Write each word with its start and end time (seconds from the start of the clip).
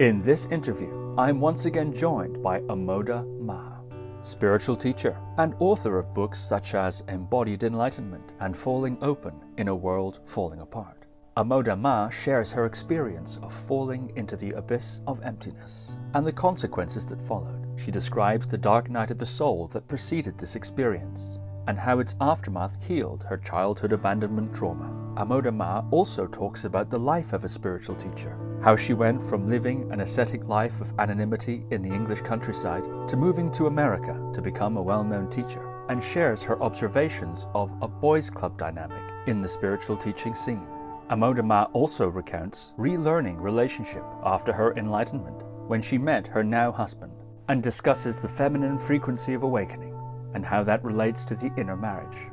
In 0.00 0.22
this 0.22 0.46
interview, 0.46 1.14
I 1.18 1.28
am 1.28 1.42
once 1.42 1.66
again 1.66 1.92
joined 1.92 2.42
by 2.42 2.60
Amoda 2.60 3.22
Maa, 3.38 3.80
spiritual 4.22 4.74
teacher 4.74 5.14
and 5.36 5.54
author 5.58 5.98
of 5.98 6.14
books 6.14 6.38
such 6.38 6.74
as 6.74 7.02
Embodied 7.08 7.64
Enlightenment 7.64 8.32
and 8.40 8.56
Falling 8.56 8.96
Open 9.02 9.38
in 9.58 9.68
a 9.68 9.76
World 9.76 10.20
Falling 10.24 10.62
Apart. 10.62 11.04
Amoda 11.36 11.78
Maa 11.78 12.08
shares 12.08 12.50
her 12.50 12.64
experience 12.64 13.38
of 13.42 13.52
falling 13.52 14.10
into 14.16 14.36
the 14.36 14.52
abyss 14.52 15.02
of 15.06 15.22
emptiness 15.22 15.92
and 16.14 16.26
the 16.26 16.32
consequences 16.32 17.04
that 17.04 17.20
followed. 17.28 17.66
She 17.76 17.90
describes 17.90 18.46
the 18.46 18.56
dark 18.56 18.88
night 18.88 19.10
of 19.10 19.18
the 19.18 19.26
soul 19.26 19.66
that 19.74 19.86
preceded 19.86 20.38
this 20.38 20.56
experience 20.56 21.38
and 21.68 21.78
how 21.78 21.98
its 21.98 22.16
aftermath 22.22 22.82
healed 22.82 23.22
her 23.24 23.36
childhood 23.36 23.92
abandonment 23.92 24.54
trauma. 24.54 24.96
Amoda 25.18 25.54
Maa 25.54 25.84
also 25.90 26.26
talks 26.26 26.64
about 26.64 26.88
the 26.88 26.98
life 26.98 27.34
of 27.34 27.44
a 27.44 27.50
spiritual 27.50 27.96
teacher, 27.96 28.34
how 28.62 28.76
she 28.76 28.92
went 28.92 29.22
from 29.22 29.48
living 29.48 29.90
an 29.92 30.00
ascetic 30.00 30.46
life 30.46 30.80
of 30.80 30.92
anonymity 30.98 31.64
in 31.70 31.82
the 31.82 31.88
English 31.88 32.20
countryside 32.20 32.84
to 33.08 33.16
moving 33.16 33.50
to 33.50 33.66
America 33.66 34.14
to 34.34 34.42
become 34.42 34.76
a 34.76 34.82
well 34.82 35.02
known 35.04 35.28
teacher, 35.30 35.66
and 35.88 36.02
shares 36.02 36.42
her 36.42 36.62
observations 36.62 37.46
of 37.54 37.70
a 37.82 37.88
boys' 37.88 38.30
club 38.30 38.56
dynamic 38.56 39.02
in 39.26 39.40
the 39.40 39.48
spiritual 39.48 39.96
teaching 39.96 40.34
scene. 40.34 40.66
Amoda 41.10 41.44
Maa 41.44 41.64
also 41.72 42.08
recounts 42.08 42.74
relearning 42.78 43.40
relationship 43.40 44.04
after 44.24 44.52
her 44.52 44.76
enlightenment 44.76 45.42
when 45.66 45.82
she 45.82 45.98
met 45.98 46.26
her 46.26 46.44
now 46.44 46.70
husband, 46.70 47.12
and 47.48 47.62
discusses 47.62 48.20
the 48.20 48.28
feminine 48.28 48.78
frequency 48.78 49.34
of 49.34 49.42
awakening 49.42 49.96
and 50.34 50.46
how 50.46 50.62
that 50.62 50.84
relates 50.84 51.24
to 51.24 51.34
the 51.34 51.52
inner 51.56 51.76
marriage. 51.76 52.28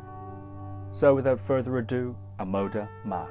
So, 0.92 1.16
without 1.16 1.40
further 1.40 1.78
ado, 1.78 2.16
Amoda 2.40 2.88
Maa. 3.04 3.28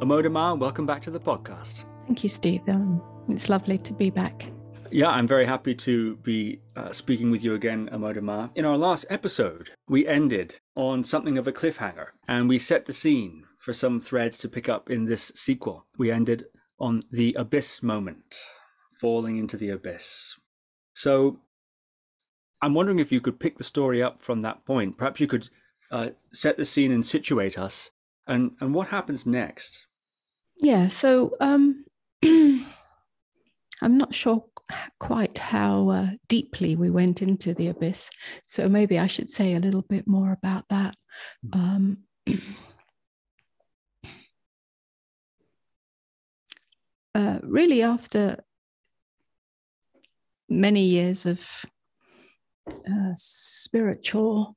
Amoda 0.00 0.32
Maa, 0.32 0.54
welcome 0.54 0.86
back 0.86 1.02
to 1.02 1.10
the 1.10 1.20
podcast. 1.20 1.84
Thank 2.06 2.22
you, 2.22 2.30
Steve. 2.30 2.66
Um, 2.70 3.02
it's 3.28 3.50
lovely 3.50 3.76
to 3.76 3.92
be 3.92 4.08
back. 4.08 4.50
Yeah, 4.90 5.10
I'm 5.10 5.26
very 5.26 5.44
happy 5.44 5.74
to 5.74 6.16
be 6.16 6.58
uh, 6.74 6.94
speaking 6.94 7.30
with 7.30 7.44
you 7.44 7.52
again, 7.52 7.90
Amoda 7.92 8.22
Maa. 8.22 8.48
In 8.54 8.64
our 8.64 8.78
last 8.78 9.04
episode, 9.10 9.68
we 9.90 10.08
ended 10.08 10.58
on 10.74 11.04
something 11.04 11.36
of 11.36 11.46
a 11.46 11.52
cliffhanger 11.52 12.06
and 12.26 12.48
we 12.48 12.56
set 12.58 12.86
the 12.86 12.94
scene 12.94 13.44
for 13.58 13.74
some 13.74 14.00
threads 14.00 14.38
to 14.38 14.48
pick 14.48 14.70
up 14.70 14.88
in 14.88 15.04
this 15.04 15.32
sequel. 15.34 15.84
We 15.98 16.10
ended 16.10 16.46
on 16.78 17.02
the 17.12 17.34
abyss 17.34 17.82
moment, 17.82 18.38
falling 18.98 19.36
into 19.36 19.58
the 19.58 19.68
abyss. 19.68 20.40
So 20.94 21.40
I'm 22.62 22.72
wondering 22.72 23.00
if 23.00 23.12
you 23.12 23.20
could 23.20 23.38
pick 23.38 23.58
the 23.58 23.64
story 23.64 24.02
up 24.02 24.18
from 24.18 24.40
that 24.40 24.64
point. 24.64 24.96
Perhaps 24.96 25.20
you 25.20 25.26
could 25.26 25.50
uh, 25.90 26.08
set 26.32 26.56
the 26.56 26.64
scene 26.64 26.90
and 26.90 27.04
situate 27.04 27.58
us, 27.58 27.90
and 28.26 28.52
and 28.60 28.72
what 28.74 28.88
happens 28.88 29.26
next? 29.26 29.86
Yeah. 30.60 30.88
So 30.88 31.36
um, 31.40 31.84
I'm 32.24 32.66
not 33.82 34.14
sure 34.14 34.44
quite 34.98 35.38
how 35.38 35.88
uh, 35.90 36.10
deeply 36.28 36.76
we 36.76 36.90
went 36.90 37.22
into 37.22 37.54
the 37.54 37.68
abyss. 37.68 38.10
So 38.46 38.68
maybe 38.68 38.98
I 38.98 39.06
should 39.06 39.30
say 39.30 39.54
a 39.54 39.60
little 39.60 39.82
bit 39.82 40.06
more 40.06 40.32
about 40.32 40.64
that. 40.68 40.94
Hmm. 41.52 41.60
Um, 41.60 41.98
uh, 47.14 47.38
really, 47.42 47.82
after 47.82 48.44
many 50.48 50.84
years 50.84 51.26
of 51.26 51.64
uh, 52.68 53.12
spiritual 53.16 54.56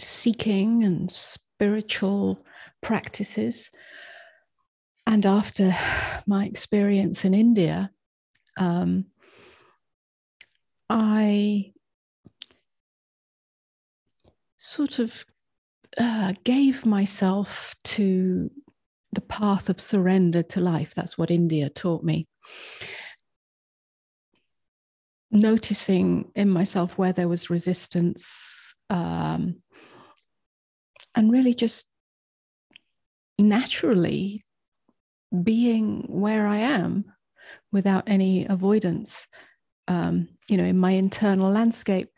seeking 0.00 0.84
and 0.84 1.10
spiritual 1.10 2.44
practices. 2.82 3.70
And 5.08 5.24
after 5.24 5.74
my 6.26 6.44
experience 6.44 7.24
in 7.24 7.32
India, 7.32 7.90
um, 8.58 9.06
I 10.90 11.72
sort 14.58 14.98
of 14.98 15.24
uh, 15.96 16.34
gave 16.44 16.84
myself 16.84 17.74
to 17.84 18.50
the 19.14 19.22
path 19.22 19.70
of 19.70 19.80
surrender 19.80 20.42
to 20.42 20.60
life. 20.60 20.94
That's 20.94 21.16
what 21.16 21.30
India 21.30 21.70
taught 21.70 22.04
me. 22.04 22.28
Noticing 25.30 26.30
in 26.34 26.50
myself 26.50 26.98
where 26.98 27.14
there 27.14 27.28
was 27.28 27.48
resistance, 27.48 28.74
um, 28.90 29.62
and 31.14 31.32
really 31.32 31.54
just 31.54 31.86
naturally 33.38 34.42
being 35.42 36.04
where 36.08 36.46
I 36.46 36.58
am 36.58 37.04
without 37.72 38.04
any 38.06 38.46
avoidance, 38.46 39.26
um, 39.86 40.28
you 40.48 40.56
know, 40.56 40.64
in 40.64 40.78
my 40.78 40.92
internal 40.92 41.50
landscape. 41.50 42.08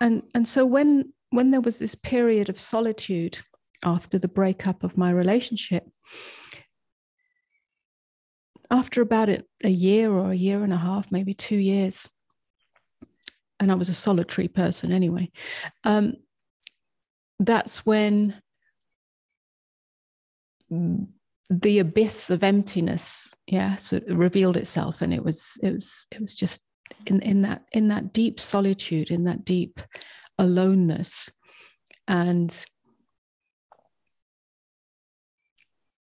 And, 0.00 0.22
and 0.34 0.48
so 0.48 0.64
when, 0.64 1.12
when 1.30 1.50
there 1.50 1.60
was 1.60 1.78
this 1.78 1.94
period 1.94 2.48
of 2.48 2.58
solitude 2.58 3.38
after 3.84 4.18
the 4.18 4.28
breakup 4.28 4.82
of 4.82 4.96
my 4.96 5.10
relationship, 5.10 5.84
after 8.70 9.02
about 9.02 9.28
a, 9.28 9.44
a 9.64 9.70
year 9.70 10.10
or 10.12 10.30
a 10.30 10.36
year 10.36 10.62
and 10.62 10.72
a 10.72 10.78
half, 10.78 11.10
maybe 11.10 11.34
two 11.34 11.56
years, 11.56 12.08
and 13.58 13.70
I 13.70 13.74
was 13.74 13.88
a 13.88 13.94
solitary 13.94 14.48
person 14.48 14.92
anyway, 14.92 15.30
um, 15.84 16.14
that's 17.38 17.84
when 17.84 18.40
the 21.50 21.80
abyss 21.80 22.30
of 22.30 22.42
emptiness 22.44 23.34
yeah 23.46 23.76
so 23.76 23.96
it 23.96 24.04
revealed 24.08 24.56
itself 24.56 25.02
and 25.02 25.12
it 25.12 25.24
was 25.24 25.58
it 25.62 25.72
was 25.72 26.06
it 26.12 26.20
was 26.20 26.34
just 26.34 26.62
in 27.06 27.20
in 27.22 27.42
that 27.42 27.62
in 27.72 27.88
that 27.88 28.12
deep 28.12 28.38
solitude 28.38 29.10
in 29.10 29.24
that 29.24 29.44
deep 29.44 29.80
aloneness 30.38 31.28
and 32.06 32.64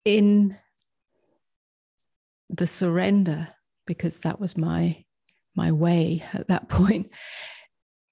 in 0.04 0.56
the 2.48 2.66
surrender 2.66 3.48
because 3.86 4.18
that 4.20 4.40
was 4.40 4.56
my 4.56 5.04
my 5.56 5.72
way 5.72 6.22
at 6.32 6.46
that 6.48 6.68
point 6.68 7.10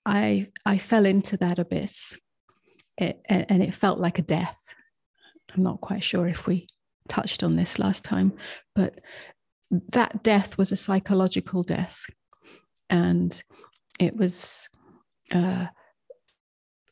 i 0.04 0.48
i 0.66 0.76
fell 0.78 1.06
into 1.06 1.36
that 1.36 1.58
abyss 1.58 2.16
it, 3.00 3.20
and 3.28 3.62
it 3.62 3.74
felt 3.74 3.98
like 3.98 4.18
a 4.18 4.22
death. 4.22 4.74
I'm 5.54 5.62
not 5.62 5.80
quite 5.80 6.04
sure 6.04 6.28
if 6.28 6.46
we 6.46 6.68
touched 7.10 7.42
on 7.42 7.56
this 7.56 7.78
last 7.78 8.04
time, 8.04 8.32
but 8.74 9.00
that 9.70 10.22
death 10.22 10.56
was 10.56 10.72
a 10.72 10.76
psychological 10.76 11.62
death. 11.62 12.04
And 12.88 13.42
it 13.98 14.16
was 14.16 14.70
uh, 15.32 15.66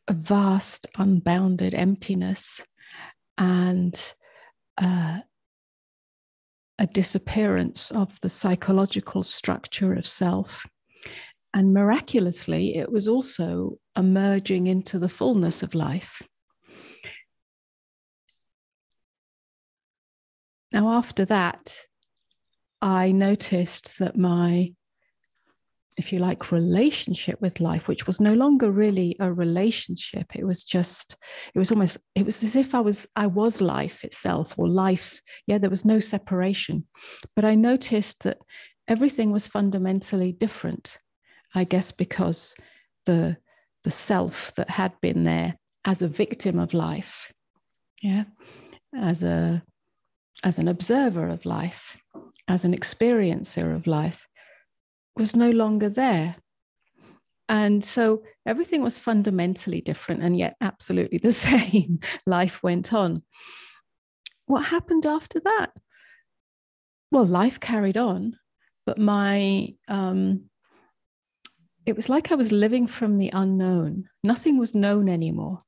a 0.06 0.12
vast, 0.12 0.86
unbounded 0.96 1.74
emptiness 1.74 2.60
and 3.38 4.14
uh, 4.76 5.20
a 6.78 6.86
disappearance 6.86 7.90
of 7.90 8.20
the 8.20 8.30
psychological 8.30 9.22
structure 9.22 9.94
of 9.94 10.06
self. 10.06 10.66
And 11.54 11.72
miraculously, 11.72 12.76
it 12.76 12.92
was 12.92 13.08
also 13.08 13.78
emerging 13.96 14.66
into 14.66 14.98
the 14.98 15.08
fullness 15.08 15.62
of 15.62 15.74
life. 15.74 16.22
Now, 20.72 20.90
after 20.90 21.24
that, 21.26 21.74
I 22.80 23.12
noticed 23.12 23.98
that 23.98 24.16
my, 24.16 24.72
if 25.96 26.12
you 26.12 26.18
like, 26.18 26.52
relationship 26.52 27.40
with 27.40 27.60
life, 27.60 27.88
which 27.88 28.06
was 28.06 28.20
no 28.20 28.34
longer 28.34 28.70
really 28.70 29.16
a 29.18 29.32
relationship, 29.32 30.26
it 30.34 30.44
was 30.44 30.62
just, 30.62 31.16
it 31.54 31.58
was 31.58 31.72
almost, 31.72 31.98
it 32.14 32.26
was 32.26 32.42
as 32.42 32.54
if 32.54 32.74
I 32.74 32.80
was, 32.80 33.06
I 33.16 33.26
was 33.26 33.60
life 33.60 34.04
itself 34.04 34.54
or 34.58 34.68
life. 34.68 35.20
Yeah, 35.46 35.58
there 35.58 35.70
was 35.70 35.84
no 35.84 36.00
separation. 36.00 36.86
But 37.34 37.44
I 37.44 37.54
noticed 37.54 38.20
that 38.24 38.38
everything 38.86 39.32
was 39.32 39.46
fundamentally 39.46 40.32
different, 40.32 40.98
I 41.54 41.64
guess, 41.64 41.92
because 41.92 42.54
the 43.06 43.38
the 43.84 43.90
self 43.90 44.54
that 44.56 44.70
had 44.70 44.92
been 45.00 45.24
there 45.24 45.56
as 45.84 46.02
a 46.02 46.08
victim 46.08 46.58
of 46.58 46.74
life 46.74 47.32
yeah 48.02 48.24
as 48.94 49.22
a 49.22 49.62
as 50.44 50.58
an 50.58 50.68
observer 50.68 51.28
of 51.28 51.44
life 51.44 51.98
as 52.46 52.64
an 52.64 52.76
experiencer 52.76 53.74
of 53.74 53.86
life 53.86 54.26
was 55.16 55.34
no 55.34 55.50
longer 55.50 55.88
there 55.88 56.36
and 57.48 57.84
so 57.84 58.22
everything 58.46 58.82
was 58.82 58.98
fundamentally 58.98 59.80
different 59.80 60.22
and 60.22 60.38
yet 60.38 60.56
absolutely 60.60 61.18
the 61.22 61.32
same 61.32 62.00
life 62.26 62.62
went 62.62 62.92
on 62.92 63.22
what 64.46 64.66
happened 64.66 65.06
after 65.06 65.40
that 65.40 65.70
well 67.10 67.24
life 67.24 67.58
carried 67.60 67.96
on 67.96 68.36
but 68.86 68.96
my 68.96 69.74
um, 69.88 70.48
it 71.88 71.96
was 71.96 72.10
like 72.10 72.30
I 72.30 72.36
was 72.36 72.52
living 72.52 72.86
from 72.86 73.16
the 73.16 73.30
unknown. 73.32 74.10
Nothing 74.22 74.58
was 74.58 74.74
known 74.74 75.08
anymore. 75.08 75.62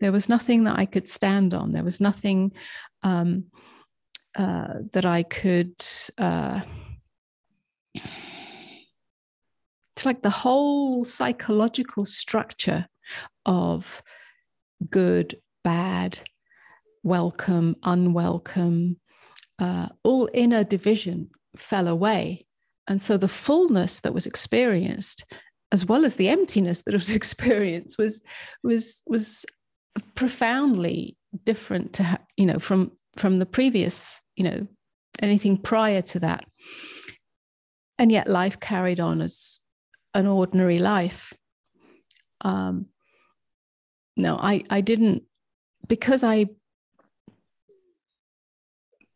There 0.00 0.10
was 0.10 0.28
nothing 0.28 0.64
that 0.64 0.78
I 0.78 0.86
could 0.86 1.06
stand 1.06 1.52
on. 1.52 1.72
There 1.72 1.84
was 1.84 2.00
nothing 2.00 2.52
um, 3.02 3.44
uh, 4.36 4.74
that 4.92 5.04
I 5.04 5.22
could 5.22 5.74
uh, 6.18 6.60
it's 9.96 10.06
like 10.06 10.22
the 10.22 10.30
whole 10.30 11.04
psychological 11.04 12.04
structure 12.04 12.88
of 13.46 14.02
good, 14.90 15.40
bad, 15.62 16.18
welcome, 17.02 17.76
unwelcome, 17.82 18.96
uh, 19.58 19.88
all 20.02 20.28
inner 20.34 20.64
division 20.64 21.30
fell 21.56 21.86
away. 21.86 22.44
And 22.88 23.00
so 23.00 23.16
the 23.16 23.28
fullness 23.28 24.00
that 24.00 24.12
was 24.12 24.26
experienced, 24.26 25.24
as 25.70 25.86
well 25.86 26.04
as 26.04 26.16
the 26.16 26.28
emptiness 26.28 26.82
that 26.82 26.94
was 26.94 27.14
experienced, 27.16 27.96
was 27.96 28.20
was 28.62 29.02
was 29.06 29.46
profoundly 30.16 31.16
different 31.44 31.92
to 31.94 32.18
you 32.36 32.46
know 32.46 32.58
from 32.58 32.90
from 33.16 33.36
the 33.36 33.46
previous 33.46 34.20
you 34.36 34.44
know 34.44 34.66
anything 35.20 35.56
prior 35.56 36.02
to 36.02 36.18
that. 36.20 36.44
And 37.98 38.10
yet 38.10 38.26
life 38.26 38.58
carried 38.58 38.98
on 38.98 39.20
as 39.20 39.60
an 40.12 40.26
ordinary 40.26 40.78
life. 40.78 41.32
Um 42.40 42.86
no 44.16 44.36
i 44.36 44.62
i 44.70 44.80
didn't 44.80 45.24
because 45.88 46.22
i 46.22 46.46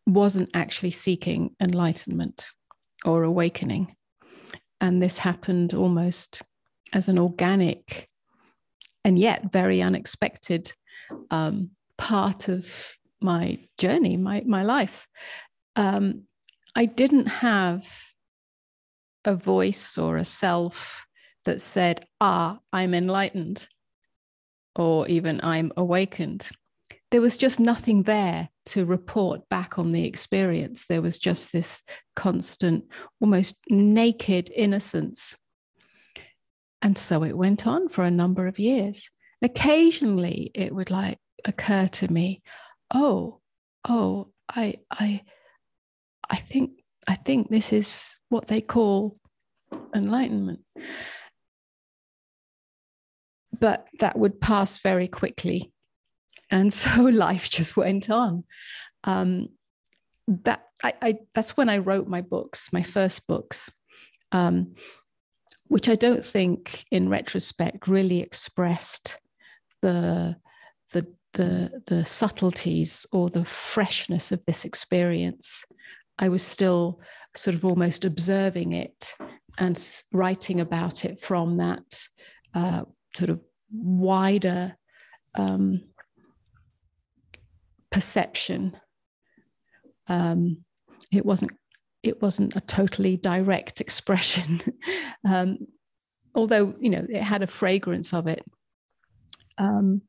wasn't 0.08 0.50
actually 0.54 0.90
seeking 0.90 1.54
enlightenment 1.60 2.50
or 3.04 3.22
awakening. 3.22 3.94
And 4.80 5.02
this 5.02 5.18
happened 5.18 5.74
almost 5.74 6.42
as 6.92 7.08
an 7.08 7.18
organic 7.18 8.08
and 9.04 9.18
yet 9.18 9.52
very 9.52 9.82
unexpected 9.82 10.72
um, 11.30 11.70
part 11.96 12.48
of 12.48 12.97
my 13.20 13.58
journey, 13.78 14.16
my 14.16 14.42
my 14.46 14.62
life. 14.62 15.06
Um, 15.76 16.24
I 16.74 16.86
didn't 16.86 17.26
have 17.26 17.86
a 19.24 19.34
voice 19.34 19.98
or 19.98 20.16
a 20.16 20.24
self 20.24 21.06
that 21.44 21.60
said, 21.60 22.06
"Ah, 22.20 22.60
I'm 22.72 22.94
enlightened," 22.94 23.68
or 24.76 25.08
even 25.08 25.40
"I'm 25.42 25.72
awakened." 25.76 26.48
There 27.10 27.20
was 27.22 27.38
just 27.38 27.58
nothing 27.58 28.02
there 28.02 28.50
to 28.66 28.84
report 28.84 29.48
back 29.48 29.78
on 29.78 29.90
the 29.90 30.04
experience. 30.04 30.84
There 30.86 31.00
was 31.00 31.18
just 31.18 31.52
this 31.52 31.82
constant, 32.14 32.84
almost 33.20 33.56
naked 33.70 34.52
innocence. 34.54 35.36
And 36.82 36.98
so 36.98 37.24
it 37.24 37.36
went 37.36 37.66
on 37.66 37.88
for 37.88 38.04
a 38.04 38.10
number 38.10 38.46
of 38.46 38.58
years. 38.58 39.10
Occasionally, 39.40 40.50
it 40.54 40.74
would 40.74 40.90
like 40.90 41.18
occur 41.44 41.88
to 41.88 42.12
me, 42.12 42.42
oh, 42.92 43.40
oh, 43.88 44.28
I, 44.48 44.76
I, 44.90 45.22
I 46.28 46.36
think, 46.36 46.72
I 47.06 47.14
think 47.14 47.48
this 47.48 47.72
is 47.72 48.18
what 48.28 48.48
they 48.48 48.60
call 48.60 49.18
enlightenment. 49.94 50.60
But 53.58 53.86
that 54.00 54.18
would 54.18 54.40
pass 54.40 54.78
very 54.78 55.08
quickly. 55.08 55.72
And 56.50 56.72
so 56.72 57.02
life 57.02 57.50
just 57.50 57.76
went 57.76 58.10
on. 58.10 58.44
Um, 59.04 59.48
that 60.26 60.64
I, 60.84 60.92
I, 61.00 61.18
that's 61.34 61.56
when 61.56 61.70
I 61.70 61.78
wrote 61.78 62.06
my 62.06 62.20
books, 62.20 62.72
my 62.72 62.82
first 62.82 63.26
books, 63.26 63.70
um, 64.32 64.74
which 65.68 65.88
I 65.88 65.96
don't 65.96 66.24
think, 66.24 66.84
in 66.90 67.08
retrospect, 67.08 67.88
really 67.88 68.20
expressed 68.20 69.18
the 69.80 70.36
the 71.34 71.82
the 71.86 72.04
subtleties 72.04 73.06
or 73.12 73.28
the 73.28 73.44
freshness 73.44 74.32
of 74.32 74.44
this 74.46 74.64
experience 74.64 75.64
i 76.18 76.28
was 76.28 76.42
still 76.42 77.00
sort 77.36 77.54
of 77.54 77.64
almost 77.64 78.04
observing 78.04 78.72
it 78.72 79.14
and 79.58 80.02
writing 80.12 80.60
about 80.60 81.04
it 81.04 81.20
from 81.20 81.56
that 81.58 81.82
uh, 82.54 82.82
sort 83.14 83.30
of 83.30 83.40
wider 83.72 84.76
um, 85.34 85.82
perception. 87.90 88.76
Um, 90.06 90.64
it 91.12 91.24
wasn't 91.24 91.52
it 92.02 92.22
wasn't 92.22 92.54
a 92.56 92.60
totally 92.60 93.16
direct 93.16 93.80
expression. 93.80 94.62
Um, 95.28 95.58
although 96.34 96.76
you 96.80 96.90
know 96.90 97.04
it 97.08 97.20
had 97.20 97.42
a 97.42 97.48
fragrance 97.48 98.14
of 98.14 98.28
it. 98.28 98.42
Um, 99.58 100.02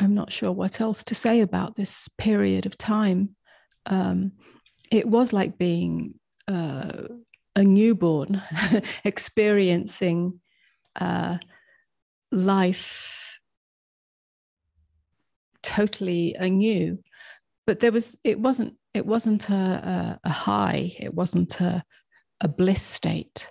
I'm 0.00 0.14
not 0.14 0.30
sure 0.30 0.52
what 0.52 0.80
else 0.80 1.02
to 1.04 1.14
say 1.14 1.40
about 1.40 1.76
this 1.76 2.08
period 2.18 2.66
of 2.66 2.78
time. 2.78 3.34
Um, 3.86 4.32
it 4.90 5.06
was 5.06 5.32
like 5.32 5.58
being 5.58 6.14
uh, 6.46 7.02
a 7.56 7.64
newborn, 7.64 8.40
experiencing 9.04 10.40
uh, 10.96 11.38
life 12.30 13.38
totally 15.62 16.34
anew. 16.38 16.98
But 17.66 17.80
there 17.80 17.92
was, 17.92 18.16
it 18.24 18.38
wasn't, 18.38 18.74
it 18.94 19.04
wasn't 19.04 19.50
a, 19.50 19.54
a, 19.54 20.20
a 20.24 20.32
high. 20.32 20.96
It 20.98 21.12
wasn't 21.12 21.60
a, 21.60 21.84
a 22.40 22.48
bliss 22.48 22.82
state. 22.82 23.50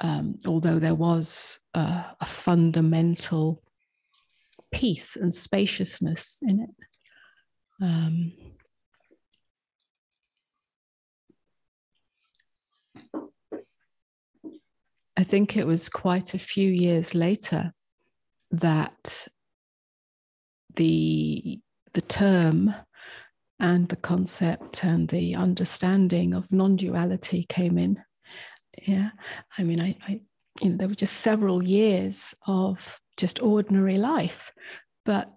Um, 0.00 0.36
although 0.46 0.78
there 0.78 0.94
was 0.94 1.60
a 1.74 2.24
fundamental 2.24 3.62
peace 4.72 5.16
and 5.16 5.34
spaciousness 5.34 6.42
in 6.42 6.60
it. 6.60 6.70
Um, 7.82 8.32
I 15.16 15.24
think 15.24 15.56
it 15.56 15.66
was 15.66 15.88
quite 15.88 16.34
a 16.34 16.38
few 16.38 16.70
years 16.70 17.14
later 17.14 17.72
that 18.50 19.28
the 20.76 21.60
the 21.92 22.00
term 22.00 22.74
and 23.58 23.88
the 23.88 23.96
concept 23.96 24.84
and 24.84 25.08
the 25.08 25.34
understanding 25.34 26.32
of 26.32 26.52
non-duality 26.52 27.44
came 27.48 27.76
in. 27.76 28.02
Yeah, 28.86 29.10
I 29.58 29.62
mean, 29.62 29.80
I, 29.80 29.96
I 30.06 30.20
you 30.60 30.70
know, 30.70 30.76
there 30.76 30.88
were 30.88 30.94
just 30.94 31.18
several 31.18 31.62
years 31.62 32.34
of 32.46 32.98
just 33.20 33.42
ordinary 33.42 33.98
life. 33.98 34.52
But 35.04 35.32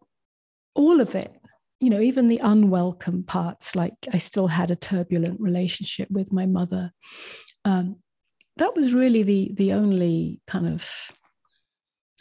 all 0.76 1.02
of 1.02 1.16
it, 1.16 1.32
you 1.80 1.90
know, 1.90 2.00
even 2.00 2.28
the 2.28 2.40
unwelcome 2.42 3.24
parts, 3.24 3.76
like 3.76 3.94
I 4.12 4.18
still 4.18 4.48
had 4.48 4.72
a 4.72 4.76
turbulent 4.76 5.40
relationship 5.40 6.10
with 6.10 6.32
my 6.32 6.46
mother. 6.46 6.92
Um, 7.66 7.98
that 8.58 8.76
was 8.76 8.94
really 8.94 9.24
the 9.24 9.52
the 9.54 9.74
only 9.74 10.42
kind 10.48 10.68
of 10.68 10.90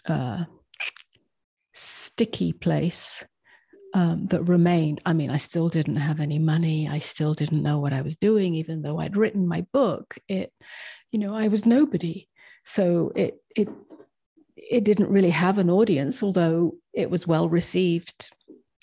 uh, 0.08 0.44
sticky 1.72 2.52
place 2.52 3.24
um, 3.94 4.26
that 4.26 4.42
remained. 4.44 5.00
I 5.04 5.12
mean, 5.12 5.30
I 5.30 5.36
still 5.36 5.68
didn't 5.68 5.96
have 5.96 6.20
any 6.20 6.38
money. 6.38 6.88
I 6.88 6.98
still 6.98 7.34
didn't 7.34 7.62
know 7.62 7.78
what 7.78 7.92
I 7.92 8.02
was 8.02 8.16
doing, 8.16 8.54
even 8.54 8.82
though 8.82 8.98
I'd 8.98 9.16
written 9.16 9.46
my 9.46 9.66
book. 9.72 10.16
It, 10.28 10.52
you 11.10 11.18
know, 11.18 11.34
I 11.34 11.48
was 11.48 11.66
nobody. 11.66 12.28
So 12.64 13.12
it 13.14 13.36
it 13.56 13.68
it 14.70 14.84
didn't 14.84 15.10
really 15.10 15.30
have 15.30 15.58
an 15.58 15.70
audience, 15.70 16.22
although 16.22 16.74
it 16.92 17.10
was 17.10 17.26
well 17.26 17.48
received 17.48 18.32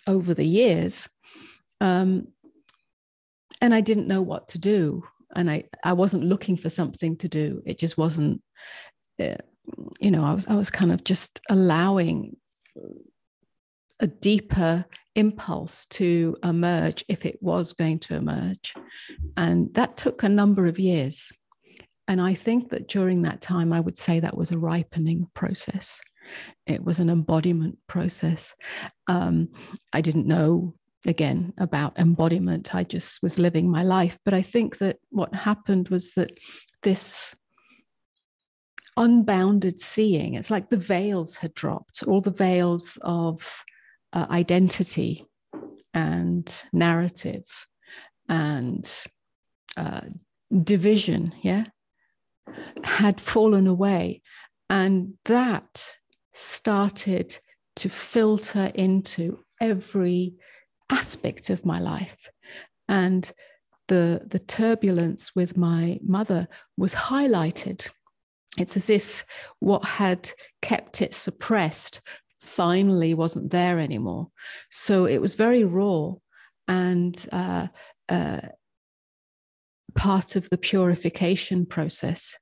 over 0.08 0.34
the 0.34 0.46
years. 0.46 1.10
Um, 1.82 2.28
and 3.62 3.74
I 3.74 3.82
didn't 3.82 4.08
know 4.08 4.22
what 4.22 4.50
to 4.50 4.60
do. 4.60 5.04
And 5.36 5.50
I, 5.50 5.66
I 5.84 5.94
wasn't 5.94 6.24
looking 6.24 6.58
for 6.58 6.70
something 6.70 7.18
to 7.18 7.28
do. 7.28 7.62
It 7.66 7.78
just 7.78 7.98
wasn't, 7.98 8.42
uh, 9.20 9.36
you 10.00 10.12
know, 10.12 10.26
I 10.26 10.34
was, 10.34 10.48
I 10.48 10.56
was 10.56 10.70
kind 10.70 10.92
of 10.92 11.04
just 11.04 11.40
allowing 11.50 12.36
a 14.00 14.08
deeper 14.08 14.86
impulse 15.16 15.86
to 15.86 16.38
emerge 16.44 17.04
if 17.08 17.26
it 17.26 17.38
was 17.42 17.74
going 17.74 18.00
to 18.00 18.16
emerge. 18.16 18.74
And 19.36 19.74
that 19.74 19.98
took 19.98 20.24
a 20.24 20.30
number 20.30 20.66
of 20.66 20.80
years. 20.80 21.32
And 22.10 22.20
I 22.20 22.34
think 22.34 22.72
that 22.72 22.88
during 22.88 23.22
that 23.22 23.40
time, 23.40 23.72
I 23.72 23.80
would 23.80 23.98
say 23.98 24.20
that 24.20 24.36
was 24.36 24.50
a 24.50 24.58
ripening 24.58 25.28
process. 25.36 26.02
It 26.66 26.84
was 26.84 26.98
an 27.00 27.08
embodiment 27.08 27.78
process. 27.88 28.56
Um, 29.08 29.50
I 29.94 30.02
didn't 30.02 30.26
know, 30.26 30.74
again, 31.06 31.54
about 31.60 32.00
embodiment. 32.00 32.74
I 32.74 32.84
just 32.84 33.22
was 33.22 33.38
living 33.38 33.70
my 33.70 33.84
life. 33.84 34.18
But 34.26 34.34
I 34.34 34.42
think 34.42 34.80
that 34.80 34.98
what 35.12 35.36
happened 35.36 35.90
was 35.90 36.14
that 36.14 36.32
this 36.82 37.36
unbounded 38.98 39.80
seeing, 39.80 40.34
it's 40.34 40.50
like 40.50 40.72
the 40.72 40.78
veils 40.78 41.36
had 41.36 41.54
dropped, 41.54 42.02
all 42.08 42.22
the 42.22 42.32
veils 42.32 42.98
of 43.04 43.64
uh, 44.14 44.26
identity 44.32 45.28
and 45.94 46.52
narrative 46.74 47.68
and 48.28 48.92
uh, 49.78 50.02
division, 50.64 51.34
yeah, 51.44 51.66
had 52.84 53.20
fallen 53.22 53.68
away. 53.68 54.22
And 54.70 55.14
that 55.26 55.98
started 56.34 57.38
to 57.78 57.90
filter 57.90 58.72
into 58.76 59.40
every 59.60 60.36
aspect 60.90 61.50
of 61.50 61.66
my 61.66 61.80
life. 61.80 62.30
And 62.88 63.32
the, 63.88 64.22
the 64.28 64.40
turbulence 64.40 65.36
with 65.36 65.58
my 65.58 66.00
mother 66.04 66.48
was 66.78 66.94
highlighted. 66.94 67.90
It's 68.58 68.76
as 68.78 68.90
if 68.90 69.26
what 69.60 69.86
had 69.86 70.32
kept 70.62 71.02
it 71.02 71.14
suppressed 71.14 72.02
finally 72.40 73.14
wasn't 73.14 73.52
there 73.52 73.80
anymore. 73.80 74.30
So 74.70 75.06
it 75.06 75.20
was 75.20 75.36
very 75.36 75.64
raw 75.64 76.14
and 76.68 77.28
uh, 77.32 77.68
uh, 78.08 78.42
part 79.96 80.36
of 80.36 80.50
the 80.50 80.58
purification 80.58 81.66
process. 81.66 82.38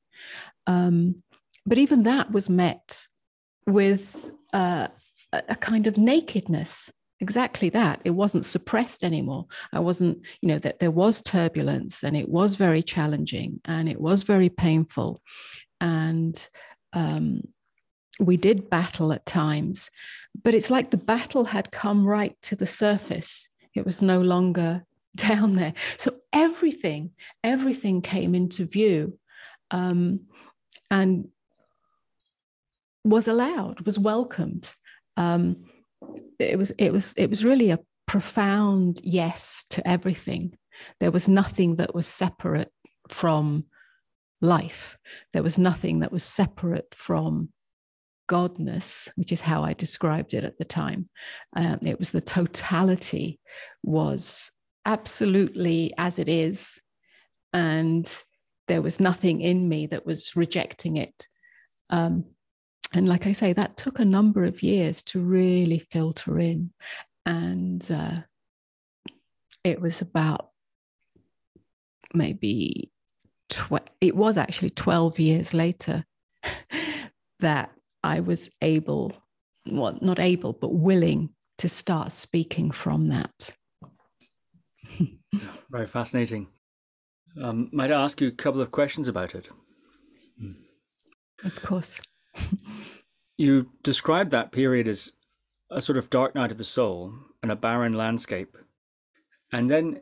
Um, 0.65 1.23
but 1.65 1.77
even 1.77 2.03
that 2.03 2.31
was 2.31 2.49
met 2.49 3.07
with 3.65 4.29
uh, 4.53 4.87
a 5.33 5.55
kind 5.55 5.87
of 5.87 5.97
nakedness. 5.97 6.91
Exactly 7.19 7.69
that. 7.69 7.99
It 8.05 8.11
wasn't 8.11 8.45
suppressed 8.45 9.03
anymore. 9.03 9.47
I 9.73 9.79
wasn't 9.79 10.19
you 10.41 10.49
know 10.49 10.59
that 10.59 10.79
there 10.79 10.91
was 10.91 11.21
turbulence 11.21 12.03
and 12.03 12.15
it 12.15 12.29
was 12.29 12.55
very 12.55 12.83
challenging 12.83 13.59
and 13.65 13.89
it 13.89 13.99
was 13.99 14.23
very 14.23 14.49
painful. 14.49 15.21
And 15.81 16.37
um, 16.93 17.41
we 18.19 18.37
did 18.37 18.69
battle 18.69 19.11
at 19.13 19.25
times 19.25 19.89
but 20.43 20.53
it's 20.53 20.69
like 20.69 20.91
the 20.91 20.97
battle 20.97 21.45
had 21.45 21.71
come 21.71 22.05
right 22.05 22.35
to 22.43 22.55
the 22.55 22.67
surface. 22.67 23.49
It 23.75 23.85
was 23.85 24.01
no 24.01 24.21
longer 24.21 24.83
down 25.17 25.55
there. 25.55 25.73
So 25.97 26.15
everything 26.31 27.11
everything 27.43 28.01
came 28.01 28.35
into 28.35 28.65
view 28.65 29.17
um, 29.71 30.21
and 30.89 31.27
was 33.03 33.27
allowed 33.27 33.85
was 33.85 33.99
welcomed. 33.99 34.69
Um, 35.17 35.65
it 36.39 36.57
was 36.57 36.71
it 36.71 36.91
was 36.91 37.13
it 37.17 37.29
was 37.29 37.43
really 37.43 37.71
a 37.71 37.79
profound 38.05 39.01
yes 39.03 39.65
to 39.71 39.87
everything. 39.87 40.57
There 40.99 41.11
was 41.11 41.27
nothing 41.27 41.75
that 41.75 41.95
was 41.95 42.07
separate 42.07 42.71
from 43.09 43.65
life. 44.41 44.97
There 45.33 45.43
was 45.43 45.57
nothing 45.57 45.99
that 45.99 46.11
was 46.11 46.23
separate 46.23 46.93
from 46.95 47.49
godness 48.27 49.09
which 49.15 49.31
is 49.31 49.39
how 49.39 49.63
i 49.63 49.71
described 49.71 50.33
it 50.33 50.43
at 50.43 50.57
the 50.57 50.65
time. 50.65 51.09
Um, 51.55 51.79
it 51.81 51.97
was 51.97 52.11
the 52.11 52.21
totality 52.21 53.39
was 53.83 54.51
absolutely 54.87 55.93
as 55.97 56.17
it 56.17 56.27
is 56.27 56.81
and 57.53 58.23
there 58.67 58.81
was 58.81 58.99
nothing 58.99 59.41
in 59.41 59.69
me 59.69 59.85
that 59.85 60.05
was 60.05 60.35
rejecting 60.35 60.97
it 60.97 61.27
um, 61.89 62.25
and 62.93 63.07
like 63.07 63.27
I 63.27 63.33
say, 63.33 63.53
that 63.53 63.77
took 63.77 63.99
a 63.99 64.05
number 64.05 64.45
of 64.45 64.63
years 64.63 65.01
to 65.03 65.19
really 65.19 65.79
filter 65.79 66.39
in. 66.39 66.71
And 67.25 67.85
uh, 67.91 68.19
it 69.63 69.81
was 69.81 70.01
about 70.01 70.51
maybe, 72.13 72.91
tw- 73.49 73.89
it 73.99 74.15
was 74.15 74.37
actually 74.37 74.69
12 74.69 75.19
years 75.19 75.53
later 75.53 76.05
that 77.39 77.71
I 78.03 78.21
was 78.21 78.49
able, 78.61 79.13
well, 79.69 79.97
not 80.01 80.19
able, 80.19 80.53
but 80.53 80.73
willing 80.73 81.29
to 81.57 81.67
start 81.67 82.13
speaking 82.13 82.71
from 82.71 83.09
that. 83.09 83.51
Very 85.69 85.87
fascinating. 85.87 86.47
Um, 87.41 87.69
might 87.71 87.91
I 87.91 88.01
ask 88.01 88.21
you 88.21 88.27
a 88.27 88.31
couple 88.31 88.61
of 88.61 88.71
questions 88.71 89.07
about 89.07 89.35
it? 89.35 89.49
Of 91.43 91.55
course. 91.61 92.01
you 93.37 93.71
described 93.83 94.31
that 94.31 94.51
period 94.51 94.87
as 94.87 95.11
a 95.69 95.81
sort 95.81 95.97
of 95.97 96.09
dark 96.09 96.33
night 96.33 96.51
of 96.51 96.57
the 96.57 96.63
soul 96.63 97.13
and 97.43 97.51
a 97.51 97.55
barren 97.55 97.93
landscape. 97.93 98.57
And 99.51 99.69
then 99.69 100.01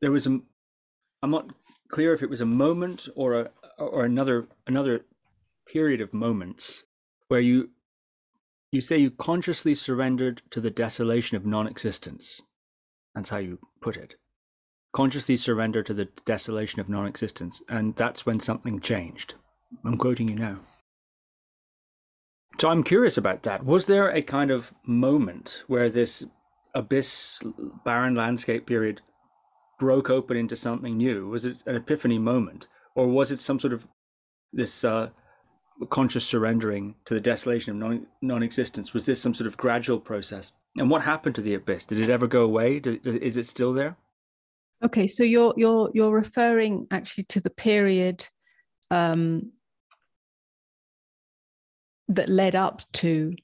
there 0.00 0.12
was 0.12 0.26
a 0.26 0.40
I'm 1.22 1.30
not 1.30 1.50
clear 1.88 2.12
if 2.12 2.22
it 2.22 2.30
was 2.30 2.40
a 2.40 2.46
moment 2.46 3.08
or 3.16 3.40
a 3.40 3.50
or 3.78 4.04
another 4.04 4.46
another 4.66 5.04
period 5.66 6.00
of 6.00 6.12
moments 6.12 6.84
where 7.28 7.40
you 7.40 7.70
you 8.72 8.80
say 8.80 8.98
you 8.98 9.10
consciously 9.10 9.74
surrendered 9.74 10.42
to 10.50 10.60
the 10.60 10.70
desolation 10.70 11.36
of 11.36 11.46
non-existence. 11.46 12.42
That's 13.14 13.30
how 13.30 13.38
you 13.38 13.58
put 13.86 13.96
it. 13.96 14.16
Consciously 14.92 15.36
surrender 15.36 15.80
to 15.80 15.94
the 15.94 16.08
desolation 16.24 16.80
of 16.80 16.88
non-existence, 16.88 17.62
and 17.68 17.94
that's 17.94 18.26
when 18.26 18.40
something 18.40 18.80
changed. 18.80 19.34
I'm 19.84 19.96
quoting 19.96 20.26
you 20.28 20.34
now. 20.34 20.58
So 22.58 22.68
I'm 22.68 22.82
curious 22.82 23.16
about 23.16 23.44
that. 23.44 23.64
Was 23.64 23.86
there 23.86 24.08
a 24.08 24.22
kind 24.22 24.50
of 24.50 24.72
moment 24.84 25.62
where 25.68 25.88
this 25.88 26.26
abyss, 26.74 27.40
barren 27.84 28.16
landscape 28.16 28.66
period 28.66 29.02
broke 29.78 30.10
open 30.10 30.36
into 30.36 30.56
something 30.56 30.96
new? 30.96 31.28
Was 31.28 31.44
it 31.44 31.62
an 31.64 31.76
epiphany 31.76 32.18
moment, 32.18 32.66
or 32.96 33.06
was 33.06 33.30
it 33.30 33.38
some 33.38 33.60
sort 33.60 33.72
of 33.72 33.86
this 34.52 34.82
uh, 34.82 35.10
conscious 35.90 36.26
surrendering 36.26 36.94
to 37.04 37.14
the 37.14 37.20
desolation 37.20 37.72
of 37.72 37.76
non- 37.76 38.06
non-existence? 38.22 38.94
Was 38.94 39.06
this 39.06 39.20
some 39.20 39.34
sort 39.34 39.46
of 39.46 39.56
gradual 39.56 40.00
process? 40.00 40.52
And 40.78 40.90
what 40.90 41.02
happened 41.02 41.34
to 41.36 41.42
the 41.42 41.54
abyss? 41.54 41.84
Did 41.84 42.00
it 42.00 42.10
ever 42.10 42.26
go 42.26 42.44
away? 42.44 42.80
Is 42.84 43.36
it 43.36 43.46
still 43.46 43.72
there? 43.72 43.96
Okay, 44.82 45.06
so 45.06 45.22
you're 45.22 45.54
you're 45.56 45.90
you're 45.94 46.10
referring 46.10 46.86
actually 46.90 47.24
to 47.24 47.40
the 47.40 47.50
period 47.50 48.26
um, 48.90 49.52
that 52.08 52.28
led 52.28 52.54
up 52.54 52.82
to 52.94 53.34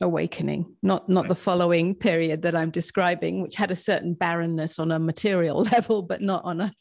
awakening 0.00 0.66
not 0.82 1.08
not 1.08 1.28
the 1.28 1.34
following 1.34 1.94
period 1.94 2.42
that 2.42 2.54
i'm 2.56 2.70
describing 2.70 3.40
which 3.40 3.54
had 3.54 3.70
a 3.70 3.76
certain 3.76 4.12
barrenness 4.12 4.78
on 4.78 4.90
a 4.90 4.98
material 4.98 5.62
level 5.72 6.02
but 6.02 6.20
not 6.20 6.44
on 6.44 6.60
a 6.60 6.72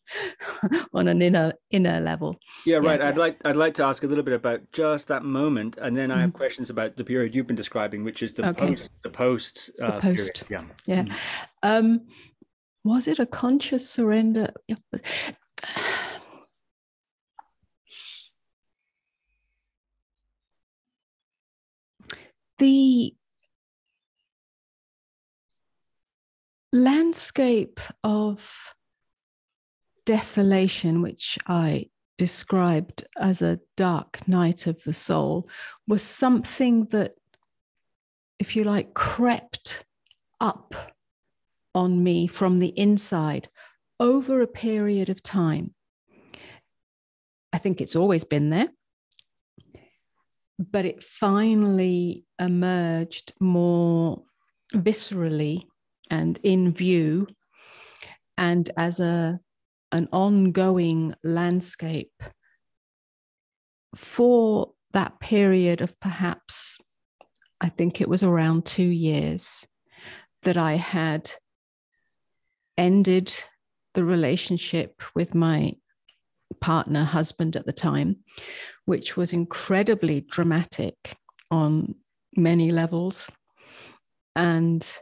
on 0.94 1.08
an 1.08 1.22
inner 1.22 1.54
inner 1.70 2.00
level 2.00 2.36
yeah 2.66 2.78
right 2.78 3.00
yeah. 3.00 3.10
i'd 3.10 3.18
like 3.18 3.38
i'd 3.46 3.56
like 3.56 3.74
to 3.74 3.84
ask 3.84 4.04
a 4.04 4.08
little 4.08 4.24
bit 4.24 4.34
about 4.34 4.60
just 4.72 5.08
that 5.08 5.24
moment 5.24 5.78
and 5.78 5.96
then 5.96 6.10
i 6.12 6.20
have 6.20 6.30
mm-hmm. 6.30 6.38
questions 6.38 6.70
about 6.70 6.98
the 6.98 7.04
period 7.04 7.36
you've 7.36 7.48
been 7.48 7.56
describing 7.56 8.04
which 8.04 8.24
is 8.24 8.34
the 8.34 8.50
okay. 8.50 8.68
post 8.68 8.92
the 9.04 9.10
post, 9.10 9.70
uh, 9.82 10.00
the 10.00 10.16
post. 10.16 10.48
Period. 10.48 10.68
yeah 10.88 10.96
yeah 10.96 11.04
mm 11.04 11.14
um 11.64 12.02
was 12.84 13.08
it 13.08 13.20
a 13.20 13.26
conscious 13.26 13.90
surrender 13.90 14.50
the 22.58 23.16
landscape 26.72 27.80
of 28.04 28.74
desolation, 30.06 31.02
which 31.02 31.38
I 31.48 31.90
described 32.18 33.06
as 33.18 33.42
a 33.42 33.60
dark 33.78 34.28
night 34.28 34.68
of 34.68 34.84
the 34.84 34.94
soul, 34.94 35.48
was 35.88 36.04
something 36.04 36.86
that, 36.86 37.16
if 38.40 38.56
you 38.56 38.64
like, 38.64 38.94
crept 38.94 39.86
up 40.40 40.74
on 41.76 42.04
me 42.04 42.28
from 42.28 42.60
the 42.60 42.78
inside 42.78 43.50
over 44.00 44.42
a 44.42 44.48
period 44.48 45.10
of 45.10 45.24
time. 45.24 45.74
I 47.52 47.58
think 47.58 47.82
it's 47.82 47.96
always 47.96 48.24
been 48.24 48.50
there 48.50 48.70
but 50.60 50.86
it 50.86 51.04
finally 51.04 52.26
emerged 52.40 53.34
more 53.40 54.24
viscerally 54.74 55.64
and 56.10 56.40
in 56.44 56.74
view. 56.74 57.28
And 58.38 58.70
as 58.78 59.00
a 59.00 59.40
an 59.92 60.08
ongoing 60.12 61.14
landscape 61.24 62.24
for 63.96 64.72
that 64.92 65.20
period 65.20 65.82
of 65.82 66.00
perhaps 66.00 66.80
i 67.62 67.70
think 67.70 68.02
it 68.02 68.10
was 68.10 68.24
around 68.24 68.66
2 68.66 68.82
years 68.82 69.68
that 70.42 70.58
i 70.58 70.74
had 70.74 71.32
ended 72.76 73.32
the 73.94 74.04
relationship 74.04 75.04
with 75.14 75.36
my 75.36 75.74
partner, 76.60 77.04
husband 77.04 77.56
at 77.56 77.66
the 77.66 77.74
time, 77.74 78.18
which 78.86 79.16
was 79.16 79.34
incredibly 79.34 80.22
dramatic 80.22 81.16
on 81.50 81.96
many 82.36 82.72
levels 82.72 83.30
and 84.36 85.00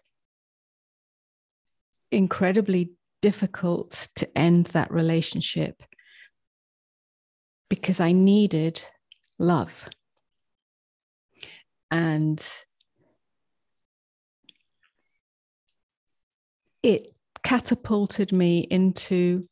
incredibly 2.12 2.92
difficult 3.22 4.10
to 4.16 4.38
end 4.38 4.68
that 4.68 4.92
relationship 4.92 5.82
because 7.70 8.00
I 8.00 8.12
needed 8.12 8.82
love. 9.40 9.88
And 11.90 12.46
it 16.84 17.14
catapulted 17.44 18.32
me 18.32 18.60
into 18.70 19.48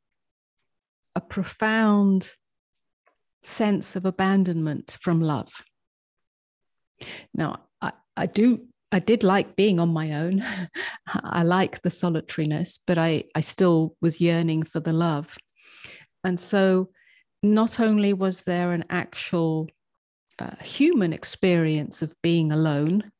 a 1.15 1.21
profound 1.21 2.29
sense 3.43 3.96
of 3.96 4.05
abandonment 4.05 4.98
from 5.01 5.22
love. 5.22 5.51
Now, 7.34 7.62
I, 7.81 7.93
I 8.17 8.25
do 8.25 8.67
I 8.91 9.00
did 9.00 9.24
like 9.24 9.55
being 9.55 9.79
on 9.79 9.89
my 9.89 10.13
own. 10.13 10.43
I 11.08 11.43
like 11.43 11.81
the 11.81 11.91
solitariness, 11.91 12.79
but 12.88 12.98
I, 12.98 13.25
I 13.36 13.41
still 13.41 13.96
was 14.01 14.19
yearning 14.19 14.63
for 14.63 14.79
the 14.79 14.93
love. 14.93 15.38
And 16.24 16.39
so, 16.39 16.89
not 17.41 17.79
only 17.79 18.13
was 18.13 18.41
there 18.41 18.74
an 18.74 18.86
actual 18.89 19.69
uh, 20.39 20.55
human 20.62 21.13
experience 21.13 22.01
of 22.01 22.13
being 22.22 22.51
alone, 22.51 23.12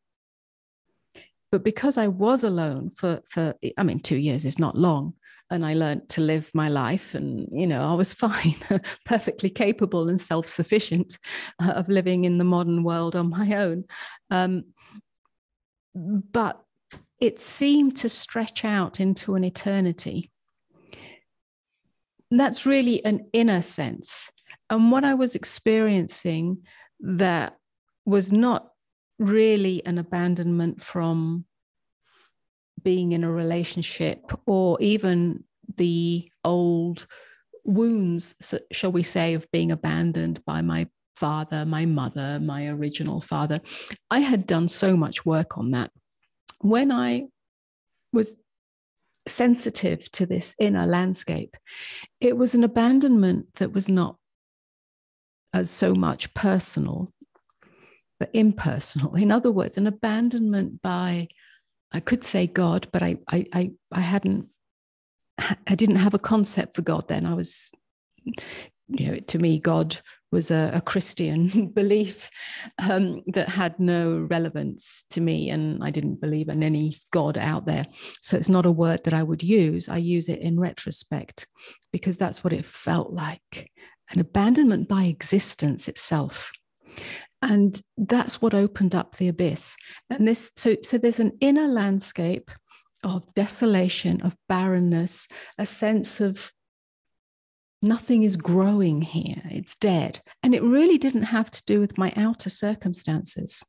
but 1.51 1.63
because 1.63 1.97
I 1.97 2.07
was 2.07 2.43
alone 2.43 2.91
for, 2.95 3.21
for, 3.29 3.55
I 3.77 3.83
mean, 3.83 3.99
two 3.99 4.17
years 4.17 4.45
is 4.45 4.59
not 4.59 4.77
long, 4.77 5.13
and 5.50 5.65
I 5.65 5.74
learned 5.74 6.10
to 6.10 6.22
live 6.22 6.51
my 6.53 6.70
life, 6.70 7.15
and, 7.15 7.48
you 7.51 7.68
know, 7.68 7.84
I 7.84 7.94
was 7.94 8.13
fine, 8.25 8.56
perfectly 9.06 9.50
capable 9.50 10.10
and 10.10 10.20
self 10.20 10.48
sufficient 10.48 11.18
uh, 11.62 11.72
of 11.72 11.89
living 11.89 12.25
in 12.25 12.38
the 12.38 12.44
modern 12.44 12.84
world 12.84 13.15
on 13.15 13.29
my 13.29 13.56
own. 13.56 13.86
Um, 14.29 14.65
but 15.96 16.62
it 17.20 17.39
seemed 17.39 17.98
to 17.98 18.10
stretch 18.10 18.63
out 18.63 19.00
into 19.00 19.36
an 19.36 19.44
eternity. 19.44 20.32
That's 22.32 22.65
really 22.65 23.03
an 23.03 23.27
inner 23.34 23.62
sense. 23.62 24.32
And 24.70 24.91
what 24.91 25.03
I 25.03 25.15
was 25.15 25.36
experiencing 25.36 26.63
that 27.00 27.58
was 28.06 28.32
not 28.32 28.70
really 29.18 29.86
an 29.86 29.98
abandonment 29.98 30.82
from 30.82 31.46
being 32.83 33.12
in 33.12 33.24
a 33.24 33.31
relationship 33.31 34.19
or 34.45 34.79
even 34.81 35.43
the 35.77 36.29
old 36.43 37.07
wounds, 37.63 38.36
shall 38.71 38.91
we 38.91 39.03
say, 39.03 39.33
of 39.33 39.50
being 39.51 39.71
abandoned 39.71 40.43
by 40.45 40.62
my 40.62 40.88
father, 41.15 41.65
my 41.65 41.86
mother, 41.86 42.39
my 42.41 42.67
original 42.67 43.21
father. 43.21 43.59
I 44.09 44.19
had 44.19 44.48
done 44.48 44.67
so 44.67 44.95
much 44.95 45.25
work 45.25 45.57
on 45.57 45.71
that. 45.71 45.91
When 46.62 46.91
I 46.91 47.27
was 48.13 48.38
sensitive 49.27 50.09
to 50.13 50.25
this 50.25 50.55
inner 50.59 50.88
landscape, 50.88 51.55
it 52.21 52.38
was 52.38 52.55
an 52.55 52.63
abandonment 52.63 53.53
that 53.55 53.74
was 53.74 53.89
not 53.89 54.15
as 55.53 55.69
so 55.69 55.93
much 55.93 56.33
personal, 56.33 57.13
but 58.19 58.29
impersonal. 58.33 59.15
In 59.15 59.31
other 59.31 59.51
words, 59.51 59.77
an 59.77 59.88
abandonment 59.88 60.81
by, 60.81 61.27
I 61.91 62.00
could 62.00 62.24
say 62.24 62.48
God, 62.48 62.88
but 62.91 63.01
I, 63.01 63.17
I, 63.27 63.46
I, 63.53 63.72
I 63.91 64.01
hadn't, 64.01 64.48
I 65.67 65.75
didn't 65.75 65.98
have 65.98 66.13
a 66.13 66.19
concept 66.19 66.75
for 66.75 66.81
God 66.81 67.08
then. 67.08 67.25
I 67.25 67.34
was, 67.34 67.72
you 68.88 69.08
know, 69.12 69.19
to 69.19 69.39
me, 69.39 69.60
God 69.60 69.98
was 70.31 70.51
a, 70.51 70.72
a 70.75 70.81
Christian 70.81 71.67
belief 71.74 72.29
um, 72.77 73.24
that 73.27 73.50
had 73.50 73.79
no 73.79 74.27
relevance 74.29 75.05
to 75.12 75.22
me, 75.22 75.50
and 75.50 75.84
I 75.84 75.89
didn't 75.89 76.22
believe 76.22 76.50
in 76.50 76.62
any 76.62 76.98
God 77.12 77.38
out 77.38 77.65
there. 77.65 77.86
So 78.22 78.38
it's 78.38 78.50
not 78.50 78.65
a 78.65 78.72
word 78.72 79.01
that 79.05 79.13
I 79.13 79.24
would 79.24 79.41
use. 79.41 79.89
I 79.89 79.98
use 79.98 80.29
it 80.29 80.39
in 80.39 80.60
retrospect 80.60 81.48
because 81.91 82.17
that's 82.17 82.43
what 82.43 82.53
it 82.53 82.65
felt 82.65 83.12
like 83.12 83.72
an 84.12 84.19
abandonment 84.19 84.88
by 84.88 85.03
existence 85.03 85.88
itself. 85.88 86.51
And 87.41 87.81
that's 87.98 88.41
what 88.41 88.53
opened 88.53 88.96
up 88.96 89.15
the 89.15 89.29
abyss. 89.29 89.75
And 90.10 90.27
this, 90.27 90.51
so, 90.55 90.75
so 90.84 90.98
there's 90.98 91.19
an 91.19 91.38
inner 91.39 91.67
landscape 91.67 92.51
of 93.03 93.34
desolation, 93.34 94.22
of 94.22 94.36
barrenness, 94.50 95.27
a 95.58 95.65
sense 95.65 96.19
of 96.19 96.51
nothing 97.81 98.24
is 98.24 98.36
growing 98.36 99.01
here, 99.01 99.41
it's 99.46 99.75
dead. 99.75 100.22
And 100.43 100.53
it 100.53 100.63
really 100.63 100.98
didn't 100.98 101.24
have 101.24 101.50
to 101.51 101.63
do 101.65 101.79
with 101.79 101.98
my 101.98 102.13
outer 102.17 102.50
circumstances. 102.50 103.63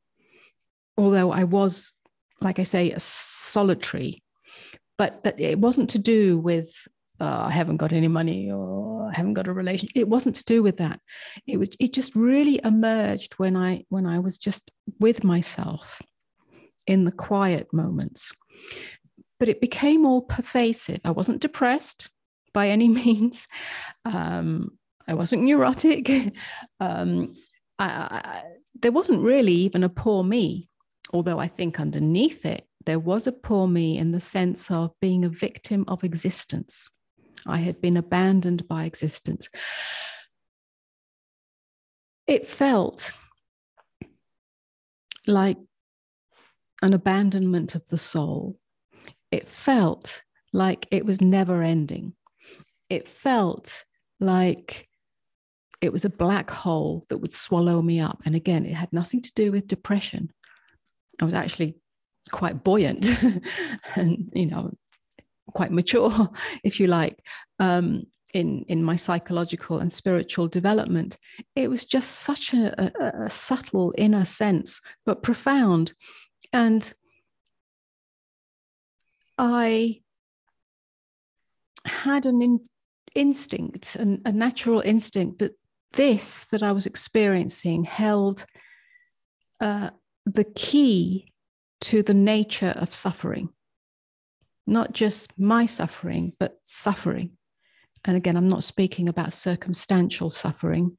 Although 0.97 1.31
I 1.31 1.45
was, 1.45 1.93
like 2.41 2.59
I 2.59 2.65
say, 2.65 2.91
a 2.91 3.01
solitary, 3.01 4.23
but 4.99 5.23
that 5.23 5.41
it 5.41 5.59
wasn't 5.59 5.91
to 5.91 5.99
do 5.99 6.39
with 6.39 6.89
uh, 7.21 7.47
I 7.49 7.51
haven't 7.51 7.77
got 7.77 7.93
any 7.93 8.09
money 8.09 8.51
or 8.51 9.11
I 9.11 9.17
haven't 9.17 9.35
got 9.35 9.49
a 9.49 9.53
relation. 9.53 9.89
It 9.95 10.09
wasn't 10.09 10.37
to 10.37 10.45
do 10.45 10.63
with 10.63 10.79
that. 10.79 11.01
It 11.47 11.59
was 11.59 11.71
it 11.79 11.93
just 11.93 12.15
really 12.17 12.61
emerged 12.65 13.35
when 13.35 13.57
I 13.57 13.85
when 13.89 14.07
I 14.07 14.19
was 14.19 14.39
just 14.39 14.71
with 14.99 15.23
myself 15.23 16.01
in 16.87 17.05
the 17.05 17.13
quiet 17.13 17.73
moments. 17.73 18.33
But 19.39 19.49
it 19.49 19.61
became 19.61 20.05
all 20.07 20.23
pervasive. 20.23 21.01
I 21.05 21.11
wasn't 21.11 21.41
depressed 21.41 22.11
by 22.53 22.69
any 22.69 22.89
means. 23.03 23.47
Um, 24.05 24.79
I 25.07 25.15
wasn't 25.15 25.43
neurotic. 25.43 26.11
um, 26.81 27.35
I, 27.79 27.87
I, 27.87 28.43
there 28.81 28.93
wasn't 28.93 29.23
really 29.23 29.53
even 29.53 29.83
a 29.83 29.89
poor 29.89 30.23
me, 30.23 30.69
although 31.13 31.39
I 31.39 31.49
think 31.49 31.81
underneath 31.81 32.47
it, 32.47 32.67
there 32.87 32.99
was 32.99 33.27
a 33.27 33.33
poor 33.33 33.67
me 33.67 33.99
in 33.99 34.11
the 34.11 34.21
sense 34.21 34.71
of 34.71 34.93
being 35.01 35.25
a 35.25 35.29
victim 35.29 35.85
of 35.89 36.05
existence. 36.05 36.89
I 37.47 37.59
had 37.59 37.81
been 37.81 37.97
abandoned 37.97 38.69
by 38.69 38.85
existence. 38.85 39.49
It 42.27 42.47
felt 42.47 43.13
like 45.27 45.59
an 46.83 46.93
abandonment 46.93 47.75
of 47.75 47.87
the 47.89 47.99
soul. 47.99 48.59
It 49.31 49.49
felt 49.49 50.23
like 50.53 50.87
it 50.91 51.05
was 51.05 51.21
never 51.21 51.63
ending 51.63 52.15
it 52.91 53.09
felt 53.09 53.85
like 54.19 54.89
it 55.81 55.93
was 55.93 56.05
a 56.05 56.11
black 56.11 56.51
hole 56.51 57.05
that 57.09 57.19
would 57.19 57.33
swallow 57.33 57.81
me 57.81 58.01
up. 58.01 58.21
And 58.27 58.35
again, 58.35 58.67
it 58.67 58.75
had 58.75 58.93
nothing 58.93 59.23
to 59.23 59.33
do 59.35 59.53
with 59.53 59.69
depression. 59.69 60.31
I 61.23 61.25
was 61.25 61.33
actually 61.33 61.77
quite 62.31 62.63
buoyant 62.63 63.09
and, 63.97 64.31
you 64.35 64.47
know, 64.47 64.75
quite 65.51 65.73
mature, 65.73 66.31
if 66.65 66.81
you 66.81 66.87
like, 66.87 67.25
um, 67.59 68.05
in, 68.33 68.65
in 68.69 68.83
my 68.83 68.97
psychological 68.97 69.79
and 69.79 69.93
spiritual 69.93 70.49
development. 70.49 71.19
It 71.57 71.69
was 71.69 71.85
just 71.85 72.11
such 72.11 72.55
a, 72.55 72.75
a, 72.81 73.25
a 73.25 73.31
subtle 73.31 73.93
inner 73.99 74.25
sense, 74.25 74.81
but 75.05 75.23
profound. 75.23 75.95
And 76.53 76.93
I 79.37 80.03
had 81.85 82.27
an 82.27 82.43
in, 82.43 82.61
instinct, 83.15 83.97
an, 83.97 84.23
a 84.25 84.33
natural 84.33 84.81
instinct 84.81 85.39
that 85.41 85.53
this 85.93 86.47
that 86.53 86.63
I 86.63 86.73
was 86.73 86.87
experiencing 86.87 87.85
held 87.85 88.47
uh, 89.61 89.91
the 90.25 90.45
key 90.45 91.33
to 91.81 92.03
the 92.03 92.15
nature 92.15 92.75
of 92.77 92.95
suffering, 92.95 93.49
not 94.71 94.93
just 94.93 95.39
my 95.39 95.67
suffering, 95.67 96.33
but 96.39 96.59
suffering. 96.63 97.33
And 98.05 98.17
again, 98.17 98.37
I'm 98.37 98.49
not 98.49 98.65
speaking 98.65 99.09
about 99.09 99.33
circumstantial 99.33 100.31
suffering, 100.31 100.97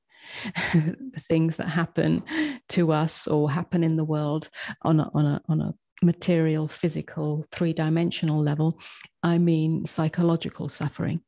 things 1.22 1.56
that 1.56 1.68
happen 1.68 2.24
to 2.70 2.92
us 2.92 3.28
or 3.28 3.50
happen 3.50 3.84
in 3.84 3.96
the 3.96 4.04
world 4.04 4.50
on 4.84 5.00
a, 5.00 5.10
on 5.14 5.26
a, 5.26 5.42
on 5.48 5.62
a 5.62 5.74
material, 6.04 6.68
physical, 6.68 7.46
three 7.52 7.74
dimensional 7.74 8.42
level. 8.42 8.80
I 9.24 9.38
mean 9.38 9.86
psychological 9.86 10.70
suffering. 10.70 11.22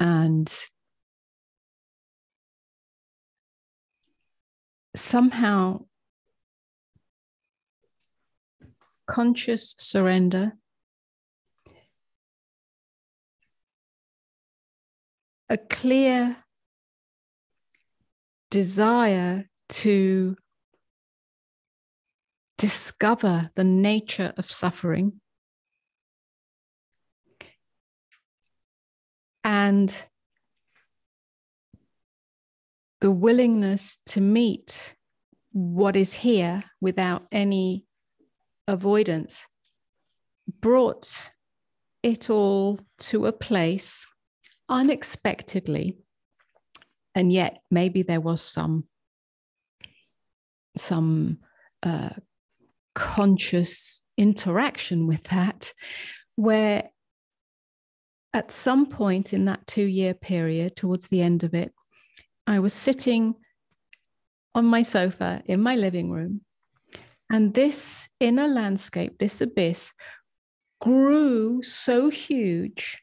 And 0.00 0.52
somehow 4.96 5.84
conscious 9.06 9.74
surrender 9.78 10.54
a 15.48 15.56
clear 15.56 16.36
desire 18.50 19.48
to 19.68 20.36
discover 22.58 23.50
the 23.54 23.64
nature 23.64 24.32
of 24.36 24.50
suffering 24.50 25.20
and 29.44 29.94
the 33.00 33.10
willingness 33.10 33.98
to 34.06 34.20
meet 34.20 34.94
what 35.52 35.96
is 35.96 36.12
here 36.12 36.64
without 36.80 37.26
any 37.30 37.84
avoidance 38.66 39.46
brought 40.60 41.30
it 42.02 42.30
all 42.30 42.80
to 42.98 43.26
a 43.26 43.32
place 43.32 44.06
unexpectedly 44.68 45.96
and 47.14 47.32
yet 47.32 47.62
maybe 47.70 48.02
there 48.02 48.20
was 48.20 48.42
some 48.42 48.84
some 50.76 51.38
uh, 51.82 52.10
conscious 52.94 54.02
interaction 54.18 55.06
with 55.06 55.22
that 55.24 55.72
where 56.36 56.90
at 58.34 58.52
some 58.52 58.86
point 58.86 59.32
in 59.32 59.46
that 59.46 59.66
two 59.66 59.86
year 59.86 60.12
period, 60.12 60.76
towards 60.76 61.08
the 61.08 61.22
end 61.22 61.42
of 61.42 61.54
it, 61.54 61.72
I 62.46 62.58
was 62.58 62.74
sitting 62.74 63.34
on 64.54 64.66
my 64.66 64.82
sofa 64.82 65.42
in 65.46 65.62
my 65.62 65.76
living 65.76 66.10
room 66.10 66.42
And 67.30 67.54
this 67.54 68.08
inner 68.20 68.46
landscape, 68.46 69.18
this 69.18 69.40
abyss, 69.40 69.92
grew 70.80 71.62
so 71.62 72.10
huge 72.10 73.02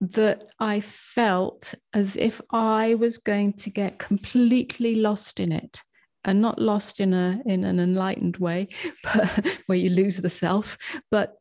that 0.00 0.44
I 0.58 0.80
felt 0.80 1.74
as 1.92 2.16
if 2.16 2.40
I 2.50 2.94
was 2.94 3.18
going 3.18 3.54
to 3.54 3.70
get 3.70 3.98
completely 3.98 4.96
lost 4.96 5.40
in 5.40 5.52
it 5.52 5.82
and 6.24 6.40
not 6.40 6.58
lost 6.58 7.00
in 7.00 7.14
a 7.14 7.40
in 7.46 7.64
an 7.64 7.78
enlightened 7.78 8.36
way 8.38 8.68
but 9.02 9.46
where 9.66 9.78
you 9.78 9.90
lose 9.90 10.16
the 10.16 10.30
self 10.30 10.76
but 11.10 11.34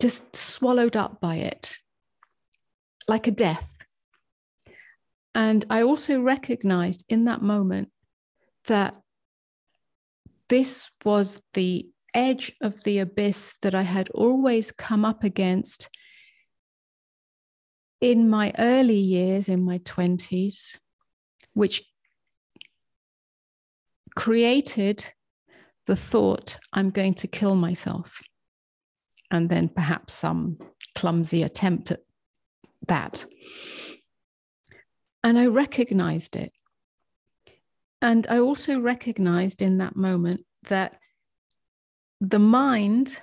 just 0.00 0.34
swallowed 0.34 0.96
up 0.96 1.20
by 1.20 1.36
it 1.36 1.76
like 3.10 3.26
a 3.26 3.32
death. 3.32 3.78
And 5.34 5.64
I 5.68 5.82
also 5.82 6.20
recognized 6.20 7.04
in 7.08 7.24
that 7.24 7.42
moment 7.42 7.90
that 8.66 8.94
this 10.48 10.90
was 11.04 11.40
the 11.54 11.88
edge 12.14 12.52
of 12.60 12.82
the 12.84 12.98
abyss 12.98 13.56
that 13.62 13.74
I 13.74 13.82
had 13.82 14.08
always 14.10 14.72
come 14.72 15.04
up 15.04 15.22
against 15.22 15.88
in 18.00 18.28
my 18.28 18.52
early 18.58 18.98
years, 18.98 19.48
in 19.48 19.62
my 19.62 19.78
20s, 19.78 20.78
which 21.52 21.82
created 24.16 25.04
the 25.86 25.96
thought, 25.96 26.58
I'm 26.72 26.90
going 26.90 27.14
to 27.14 27.26
kill 27.26 27.54
myself. 27.54 28.22
And 29.30 29.48
then 29.48 29.68
perhaps 29.68 30.14
some 30.14 30.58
clumsy 30.94 31.42
attempt 31.42 31.90
at 31.90 32.00
that. 32.88 33.24
And 35.22 35.38
I 35.38 35.46
recognized 35.46 36.36
it. 36.36 36.52
And 38.02 38.26
I 38.28 38.38
also 38.38 38.80
recognized 38.80 39.60
in 39.60 39.78
that 39.78 39.94
moment 39.94 40.46
that 40.68 40.98
the 42.20 42.38
mind 42.38 43.18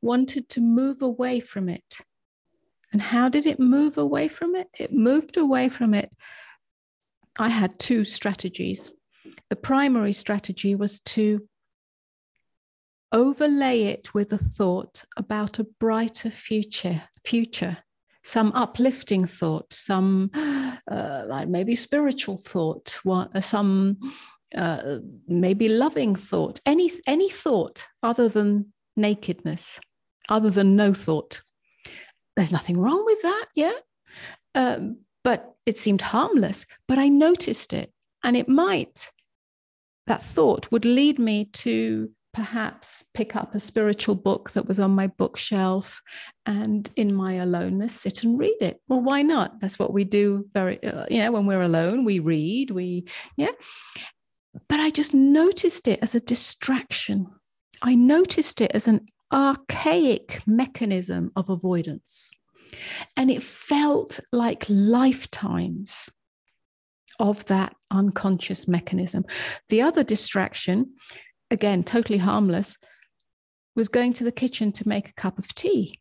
wanted 0.00 0.48
to 0.50 0.60
move 0.60 1.02
away 1.02 1.40
from 1.40 1.68
it. 1.68 1.96
And 2.92 3.02
how 3.02 3.28
did 3.28 3.46
it 3.46 3.60
move 3.60 3.98
away 3.98 4.28
from 4.28 4.54
it? 4.54 4.68
It 4.78 4.92
moved 4.92 5.36
away 5.36 5.68
from 5.68 5.94
it. 5.94 6.10
I 7.38 7.48
had 7.48 7.78
two 7.78 8.04
strategies. 8.04 8.90
The 9.50 9.56
primary 9.56 10.12
strategy 10.12 10.74
was 10.74 11.00
to 11.00 11.46
overlay 13.12 13.84
it 13.84 14.14
with 14.14 14.32
a 14.32 14.38
thought 14.38 15.04
about 15.16 15.58
a 15.58 15.64
brighter 15.64 16.30
future, 16.30 17.04
future 17.24 17.78
some 18.28 18.52
uplifting 18.54 19.26
thought, 19.26 19.72
some 19.72 20.30
uh, 20.90 21.44
maybe 21.48 21.74
spiritual 21.74 22.36
thought, 22.36 23.00
some 23.40 23.98
uh, 24.54 24.98
maybe 25.26 25.68
loving 25.68 26.14
thought, 26.14 26.60
any 26.66 26.90
any 27.06 27.30
thought 27.30 27.86
other 28.02 28.28
than 28.28 28.72
nakedness, 28.96 29.80
other 30.28 30.50
than 30.50 30.76
no 30.76 30.92
thought. 30.92 31.42
There's 32.38 32.52
nothing 32.52 32.78
wrong 32.78 33.04
with 33.04 33.20
that, 33.22 33.46
yeah. 33.56 33.72
Um, 34.54 34.98
but 35.24 35.56
it 35.66 35.76
seemed 35.76 36.00
harmless. 36.00 36.66
But 36.86 36.96
I 36.96 37.08
noticed 37.08 37.72
it, 37.72 37.92
and 38.22 38.36
it 38.36 38.48
might. 38.48 39.10
That 40.06 40.22
thought 40.22 40.70
would 40.70 40.84
lead 40.84 41.18
me 41.18 41.46
to 41.46 42.10
perhaps 42.32 43.04
pick 43.12 43.34
up 43.34 43.56
a 43.56 43.60
spiritual 43.60 44.14
book 44.14 44.52
that 44.52 44.68
was 44.68 44.78
on 44.78 44.92
my 44.92 45.08
bookshelf 45.08 46.00
and 46.46 46.88
in 46.94 47.12
my 47.12 47.32
aloneness 47.32 48.02
sit 48.02 48.22
and 48.22 48.38
read 48.38 48.56
it 48.60 48.80
well 48.86 49.00
why 49.00 49.22
not 49.22 49.58
that's 49.60 49.78
what 49.78 49.94
we 49.94 50.04
do 50.04 50.46
very 50.52 50.80
uh, 50.84 51.06
you 51.10 51.18
know 51.18 51.32
when 51.32 51.46
we're 51.46 51.62
alone 51.62 52.04
we 52.04 52.18
read 52.18 52.70
we 52.70 53.04
yeah 53.36 53.50
but 54.68 54.78
i 54.78 54.90
just 54.90 55.14
noticed 55.14 55.88
it 55.88 55.98
as 56.02 56.14
a 56.14 56.20
distraction 56.20 57.26
i 57.82 57.94
noticed 57.94 58.60
it 58.60 58.70
as 58.72 58.86
an 58.86 59.00
archaic 59.32 60.42
mechanism 60.46 61.30
of 61.36 61.48
avoidance 61.48 62.32
and 63.16 63.30
it 63.30 63.42
felt 63.42 64.20
like 64.32 64.64
lifetimes 64.68 66.10
of 67.20 67.44
that 67.46 67.74
unconscious 67.90 68.68
mechanism 68.68 69.24
the 69.68 69.82
other 69.82 70.04
distraction 70.04 70.92
again, 71.50 71.84
totally 71.84 72.18
harmless, 72.18 72.76
was 73.74 73.88
going 73.88 74.12
to 74.14 74.24
the 74.24 74.32
kitchen 74.32 74.72
to 74.72 74.88
make 74.88 75.08
a 75.08 75.14
cup 75.14 75.38
of 75.38 75.54
tea. 75.54 76.00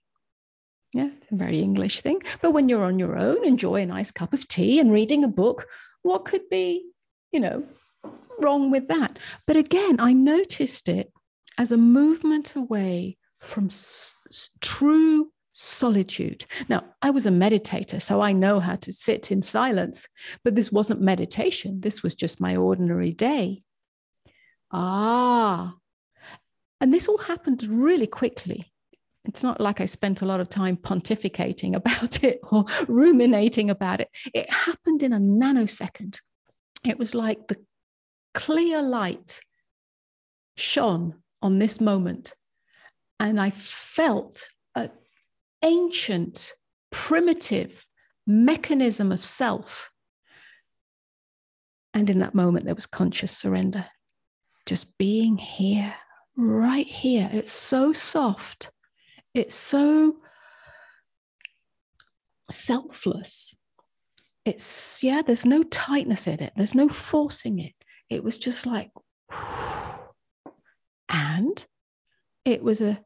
Yeah, 0.94 1.10
a 1.32 1.36
very 1.36 1.60
English 1.60 2.02
thing. 2.02 2.22
But 2.42 2.52
when 2.52 2.70
you're 2.70 2.84
on 2.84 3.00
your 3.00 3.18
own, 3.18 3.46
enjoy 3.46 3.82
a 3.82 3.86
nice 3.86 4.12
cup 4.12 4.34
of 4.34 4.48
tea 4.48 4.80
and 4.80 4.92
reading 4.92 5.24
a 5.24 5.28
book. 5.28 5.68
What 6.02 6.26
could 6.26 6.50
be, 6.50 6.90
you 7.32 7.40
know, 7.40 7.64
wrong 8.40 8.72
with 8.72 8.88
that? 8.88 9.20
But 9.46 9.58
again, 9.58 9.98
I 10.00 10.14
noticed 10.14 10.90
it 10.90 11.12
as 11.58 11.72
a 11.72 11.78
movement 11.78 12.56
away 12.56 13.18
from 13.40 13.66
s- 13.66 14.16
true 14.62 15.32
solitude. 15.54 16.46
Now, 16.70 16.84
I 17.02 17.10
was 17.10 17.26
a 17.26 17.32
meditator, 17.32 18.02
so 18.02 18.22
I 18.22 18.32
know 18.32 18.60
how 18.60 18.76
to 18.76 18.94
sit 18.94 19.32
in 19.32 19.42
silence, 19.42 20.08
but 20.44 20.56
this 20.56 20.72
wasn't 20.72 21.02
meditation. 21.02 21.82
This 21.82 22.04
was 22.04 22.14
just 22.14 22.40
my 22.40 22.56
ordinary 22.56 23.12
day. 23.12 23.64
Ah. 24.72 25.76
And 26.80 26.94
this 26.94 27.08
all 27.08 27.18
happened 27.18 27.64
really 27.64 28.06
quickly. 28.08 28.72
It's 29.26 29.44
not 29.44 29.60
like 29.60 29.82
I 29.82 29.86
spent 29.86 30.22
a 30.22 30.26
lot 30.26 30.40
of 30.40 30.48
time 30.48 30.78
pontificating 30.78 31.76
about 31.82 32.24
it 32.24 32.40
or 32.52 32.66
ruminating 32.88 33.70
about 33.70 34.02
it. 34.02 34.10
It 34.34 34.52
happened 34.52 35.02
in 35.02 35.14
a 35.14 35.20
nanosecond. 35.20 36.20
It 36.86 37.00
was 37.00 37.16
like 37.16 37.48
the 37.48 37.58
clear 38.34 38.82
light 38.82 39.42
shone 40.56 41.16
on 41.42 41.60
this 41.60 41.80
moment. 41.80 42.34
And 43.20 43.40
I 43.40 43.50
felt 43.50 44.50
an 44.76 44.92
ancient, 45.64 46.54
primitive 46.92 47.86
mechanism 48.26 49.12
of 49.12 49.24
self. 49.24 49.92
And 51.94 52.10
in 52.10 52.20
that 52.20 52.36
moment, 52.36 52.66
there 52.66 52.76
was 52.76 52.86
conscious 52.86 53.32
surrender 53.32 53.86
just 54.68 54.98
being 54.98 55.38
here, 55.38 55.96
right 56.36 56.86
here. 56.86 57.30
It's 57.32 57.52
so 57.52 57.94
soft. 57.94 58.72
It's 59.34 59.56
so 59.56 60.18
selfless. 62.52 63.56
It's, 64.46 65.02
yeah, 65.04 65.22
there's 65.26 65.46
no 65.46 65.64
tightness 65.64 66.28
in 66.28 66.42
it, 66.42 66.54
there's 66.56 66.76
no 66.76 66.88
forcing 66.90 67.60
it. 67.60 67.74
It 68.10 68.24
was 68.24 68.38
just 68.38 68.66
like, 68.66 68.92
and 71.10 71.66
it 72.46 72.64
was 72.64 72.82
a, 72.82 73.00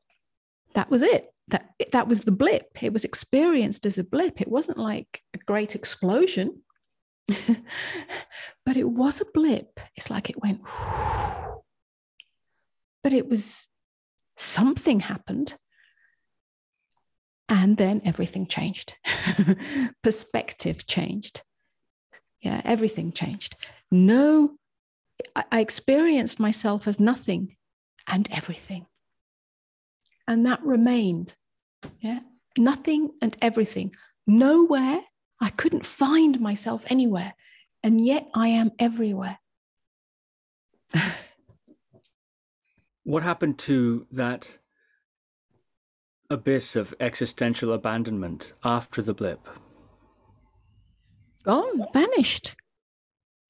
that 0.76 0.90
was 0.90 1.02
it. 1.02 1.34
That, 1.48 1.74
that 1.92 2.08
was 2.08 2.22
the 2.22 2.32
blip. 2.32 2.82
It 2.82 2.94
was 2.94 3.04
experienced 3.04 3.86
as 3.86 3.98
a 3.98 4.04
blip. 4.04 4.40
It 4.40 4.48
wasn't 4.48 4.78
like 4.78 5.22
a 5.34 5.38
great 5.40 5.76
explosion, 5.76 6.62
but 7.28 8.78
it 8.78 8.88
was 8.88 9.20
a 9.20 9.26
blip. 9.34 9.80
It's 9.96 10.10
like 10.10 10.30
it 10.30 10.42
went, 10.42 10.62
but 13.04 13.14
it 13.14 13.28
was 13.28 13.68
something 14.38 15.02
happened. 15.02 15.58
And 17.50 17.76
then 17.76 18.02
everything 18.06 18.48
changed. 18.48 18.96
Perspective 20.04 20.88
changed. 20.88 21.42
Yeah, 22.40 22.62
everything 22.64 23.12
changed. 23.12 23.58
No, 23.92 24.56
I, 25.36 25.44
I 25.52 25.60
experienced 25.60 26.40
myself 26.40 26.88
as 26.88 27.00
nothing 27.00 27.58
and 28.12 28.30
everything. 28.32 28.86
And 30.28 30.46
that 30.46 30.64
remained. 30.64 31.36
Yeah, 32.00 32.20
nothing 32.58 33.12
and 33.22 33.36
everything. 33.42 33.96
Nowhere, 34.28 35.02
I 35.40 35.50
couldn't 35.50 35.86
find 35.86 36.40
myself 36.40 36.84
anywhere. 36.88 37.34
And 37.82 38.06
yet 38.06 38.30
I 38.36 38.50
am 38.50 38.72
everywhere. 38.78 39.40
What 43.04 43.24
happened 43.24 43.58
to 43.60 44.06
that 44.12 44.60
abyss 46.30 46.76
of 46.76 46.94
existential 47.00 47.74
abandonment 47.74 48.54
after 48.64 49.02
the 49.02 49.14
blip? 49.14 49.50
Gone, 51.44 51.88
vanished. 51.92 52.56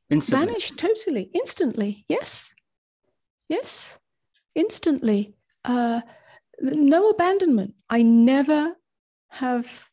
Instantly. 0.10 0.48
Vanished 0.48 0.78
totally, 0.78 1.30
instantly. 1.34 2.06
Yes. 2.08 2.56
Yes. 3.50 4.00
Instantly. 4.56 5.34
Uh, 5.64 6.02
no 6.60 7.10
abandonment. 7.10 7.74
I 7.90 8.02
never 8.02 8.76
have 9.30 9.90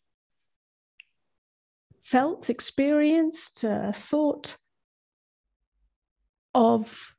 felt, 2.02 2.50
experienced, 2.50 3.64
uh, 3.64 3.92
thought 3.92 4.56
of 6.54 7.14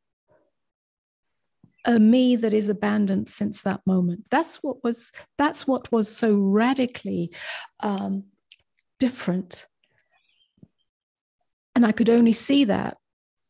a 1.86 2.00
me 2.00 2.36
that 2.36 2.54
is 2.54 2.70
abandoned 2.70 3.30
since 3.30 3.62
that 3.62 3.82
moment. 3.86 4.26
That's 4.30 4.58
what 4.58 4.84
was 4.84 5.12
that's 5.38 5.66
what 5.66 5.92
was 5.92 6.14
so 6.14 6.36
radically 6.36 7.32
um, 7.80 8.26
different, 9.00 9.68
and 11.76 11.86
I 11.86 11.92
could 11.92 12.10
only 12.10 12.34
see 12.34 12.66
that 12.66 12.98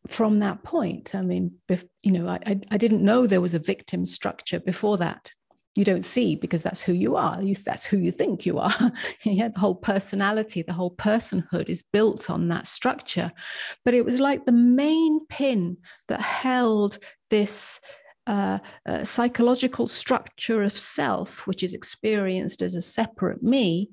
from 0.08 0.40
that 0.40 0.64
point, 0.64 1.14
I 1.14 1.22
mean, 1.22 1.52
you 2.04 2.12
know, 2.12 2.28
I, 2.28 2.60
I 2.72 2.78
didn't 2.78 3.04
know 3.04 3.28
there 3.28 3.42
was 3.42 3.54
a 3.54 3.60
victim 3.60 4.06
structure 4.06 4.60
before 4.60 4.98
that. 4.98 5.34
You 5.76 5.86
don't 5.86 6.06
see 6.06 6.36
because 6.36 6.64
that's 6.64 6.82
who 6.82 6.94
you 6.94 7.16
are. 7.16 7.42
You, 7.42 7.56
that's 7.56 7.86
who 7.86 7.98
you 7.98 8.12
think 8.12 8.46
you 8.46 8.60
are. 8.60 8.74
yeah, 9.24 9.50
the 9.50 9.60
whole 9.60 9.76
personality, 9.76 10.62
the 10.62 10.74
whole 10.74 10.96
personhood 10.96 11.70
is 11.70 11.84
built 11.94 12.30
on 12.30 12.48
that 12.48 12.68
structure. 12.68 13.32
But 13.86 13.94
it 13.94 14.04
was 14.04 14.20
like 14.20 14.46
the 14.46 14.52
main 14.52 15.26
pin 15.28 15.78
that 16.08 16.22
held 16.22 16.98
this 17.30 17.80
uh, 18.26 18.60
uh, 18.86 19.04
psychological 19.04 19.88
structure 19.88 20.64
of 20.64 20.78
self, 20.78 21.46
which 21.48 21.64
is 21.64 21.74
experienced 21.74 22.62
as 22.62 22.76
a 22.76 22.82
separate 22.82 23.42
me, 23.44 23.90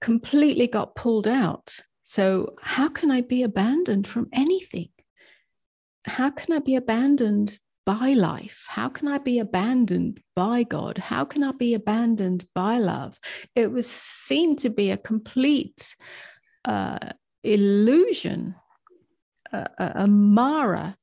completely 0.00 0.66
got 0.66 0.94
pulled 0.94 1.28
out. 1.28 1.76
So, 2.10 2.56
how 2.60 2.88
can 2.88 3.12
I 3.12 3.20
be 3.20 3.44
abandoned 3.44 4.08
from 4.08 4.30
anything? 4.32 4.88
How 6.04 6.30
can 6.30 6.52
I 6.52 6.58
be 6.58 6.74
abandoned 6.74 7.60
by 7.86 8.14
life? 8.14 8.64
How 8.66 8.88
can 8.88 9.06
I 9.06 9.18
be 9.18 9.38
abandoned 9.38 10.20
by 10.34 10.64
God? 10.64 10.98
How 10.98 11.24
can 11.24 11.44
I 11.44 11.52
be 11.52 11.72
abandoned 11.72 12.46
by 12.52 12.78
love? 12.78 13.20
It 13.54 13.70
was 13.70 13.88
seen 13.88 14.56
to 14.56 14.70
be 14.70 14.90
a 14.90 14.96
complete 14.96 15.94
uh, 16.64 16.98
illusion, 17.44 18.56
a, 19.52 19.68
a 19.78 20.06
Mara 20.08 20.96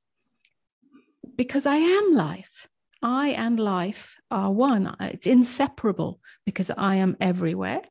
because 1.38 1.66
I 1.66 1.78
am 1.78 2.16
life. 2.16 2.68
I 3.02 3.30
and 3.30 3.58
life 3.58 4.18
are 4.30 4.52
one. 4.52 4.94
It's 5.00 5.26
inseparable 5.26 6.20
because 6.46 6.70
I 6.78 6.96
am 6.96 7.16
everywhere 7.22 7.84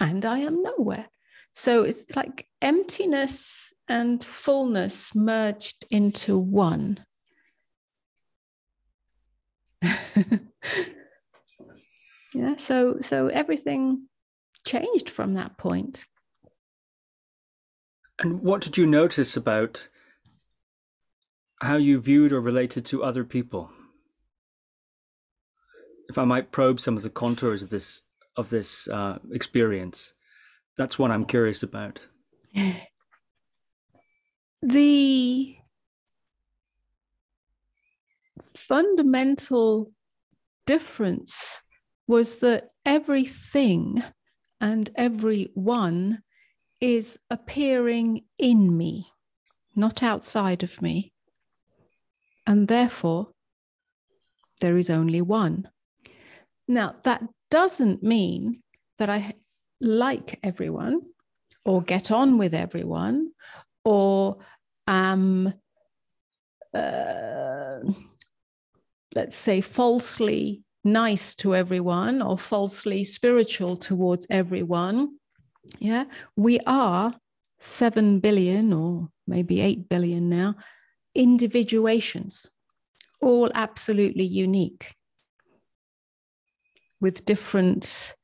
and 0.00 0.24
I 0.24 0.38
am 0.38 0.62
nowhere. 0.62 1.08
So 1.58 1.82
it's 1.82 2.04
like 2.14 2.46
emptiness 2.60 3.72
and 3.88 4.22
fullness 4.22 5.14
merged 5.14 5.86
into 5.90 6.38
one. 6.38 7.04
yeah, 9.82 10.38
so 12.58 12.98
so 13.00 13.28
everything 13.28 14.08
changed 14.66 15.08
from 15.10 15.34
that 15.34 15.56
point. 15.56 16.04
And 18.18 18.42
what 18.42 18.60
did 18.60 18.76
you 18.76 18.86
notice 18.86 19.36
about 19.36 19.88
how 21.62 21.76
you 21.76 22.00
viewed 22.00 22.32
or 22.32 22.40
related 22.40 22.84
to 22.86 23.02
other 23.02 23.24
people. 23.24 23.70
If 26.08 26.18
I 26.18 26.24
might 26.24 26.52
probe 26.52 26.80
some 26.80 26.96
of 26.96 27.02
the 27.02 27.10
contours 27.10 27.62
of 27.62 27.70
this 27.70 28.04
of 28.36 28.50
this 28.50 28.86
uh, 28.88 29.18
experience, 29.32 30.12
that's 30.76 30.98
what 30.98 31.10
I'm 31.10 31.24
curious 31.24 31.62
about. 31.62 32.00
The 34.62 35.58
fundamental 38.56 39.92
difference 40.66 41.60
was 42.08 42.36
that 42.36 42.70
everything 42.84 44.02
and 44.60 44.90
everyone 44.96 46.22
is 46.80 47.18
appearing 47.30 48.24
in 48.38 48.76
me, 48.76 49.12
not 49.76 50.02
outside 50.02 50.64
of 50.64 50.82
me 50.82 51.12
and 52.46 52.68
therefore 52.68 53.28
there 54.60 54.78
is 54.78 54.88
only 54.88 55.20
one. 55.20 55.68
Now, 56.68 56.94
that 57.02 57.22
doesn't 57.50 58.02
mean 58.02 58.62
that 58.98 59.10
I 59.10 59.34
like 59.80 60.38
everyone 60.42 61.02
or 61.64 61.82
get 61.82 62.10
on 62.10 62.38
with 62.38 62.54
everyone 62.54 63.30
or 63.84 64.38
am, 64.86 65.52
uh, 66.74 67.78
let's 69.14 69.36
say, 69.36 69.60
falsely 69.60 70.62
nice 70.84 71.34
to 71.34 71.54
everyone 71.54 72.22
or 72.22 72.38
falsely 72.38 73.04
spiritual 73.04 73.76
towards 73.76 74.26
everyone. 74.30 75.18
Yeah, 75.78 76.04
we 76.36 76.60
are 76.66 77.14
7 77.58 78.20
billion 78.20 78.72
or 78.72 79.08
maybe 79.26 79.60
8 79.60 79.88
billion 79.88 80.28
now 80.28 80.54
individuations, 81.16 82.50
all 83.20 83.50
absolutely 83.54 84.24
unique, 84.24 84.94
with 87.00 87.24
different 87.24 88.15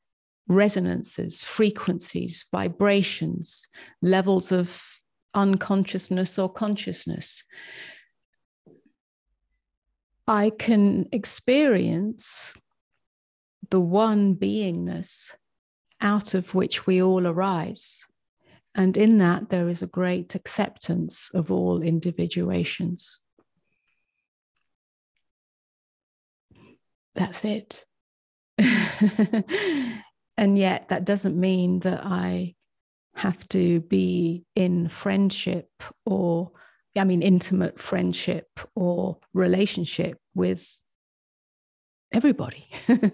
resonances, 0.49 1.45
frequencies, 1.45 2.47
vibrations, 2.53 3.69
levels 4.01 4.53
of 4.53 4.83
unconsciousness 5.35 6.39
or 6.39 6.53
consciousness. 6.53 7.45
I 10.27 10.51
can 10.51 11.09
experience 11.13 12.55
the 13.71 13.81
one 13.81 14.37
beingness 14.37 15.35
out 16.01 16.35
of 16.35 16.55
which 16.55 16.87
we 16.87 17.03
all 17.03 17.27
arise. 17.27 18.07
And 18.75 18.97
in 18.97 19.19
that, 19.19 19.51
there 19.51 19.69
is 19.69 19.83
a 19.83 19.87
great 19.87 20.35
acceptance 20.35 21.31
of 21.35 21.51
all 21.51 21.83
individuations. 21.83 23.21
That's 27.15 27.45
it. 27.45 27.85
and 30.37 30.59
yet, 30.59 30.89
that 30.89 31.05
doesn't 31.05 31.39
mean 31.39 31.81
that 31.81 32.05
I 32.05 32.55
have 33.15 33.47
to 33.49 33.81
be 33.81 34.45
in 34.57 34.89
friendship 34.89 35.69
or, 36.07 36.53
I 36.97 37.05
mean, 37.05 37.23
intimate 37.23 37.79
friendship 37.79 38.49
or 38.75 39.19
relationship 39.35 40.19
with 40.35 40.81
everybody. 42.13 42.69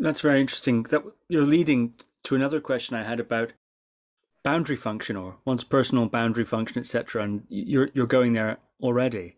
That's 0.00 0.20
very 0.20 0.40
interesting. 0.40 0.84
That 0.84 1.02
you're 1.28 1.44
leading 1.44 1.94
to 2.24 2.34
another 2.34 2.60
question 2.60 2.96
I 2.96 3.02
had 3.02 3.20
about 3.20 3.52
boundary 4.42 4.76
function 4.76 5.16
or 5.16 5.36
one's 5.44 5.64
personal 5.64 6.06
boundary 6.06 6.44
function, 6.44 6.78
etc. 6.78 7.22
And 7.22 7.42
you're 7.48 7.90
you're 7.92 8.06
going 8.06 8.32
there 8.32 8.58
already. 8.80 9.36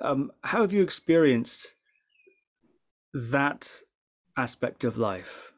Um, 0.00 0.32
how 0.42 0.60
have 0.62 0.72
you 0.72 0.82
experienced 0.82 1.74
that 3.14 3.70
aspect 4.36 4.84
of 4.84 4.98
life? 4.98 5.52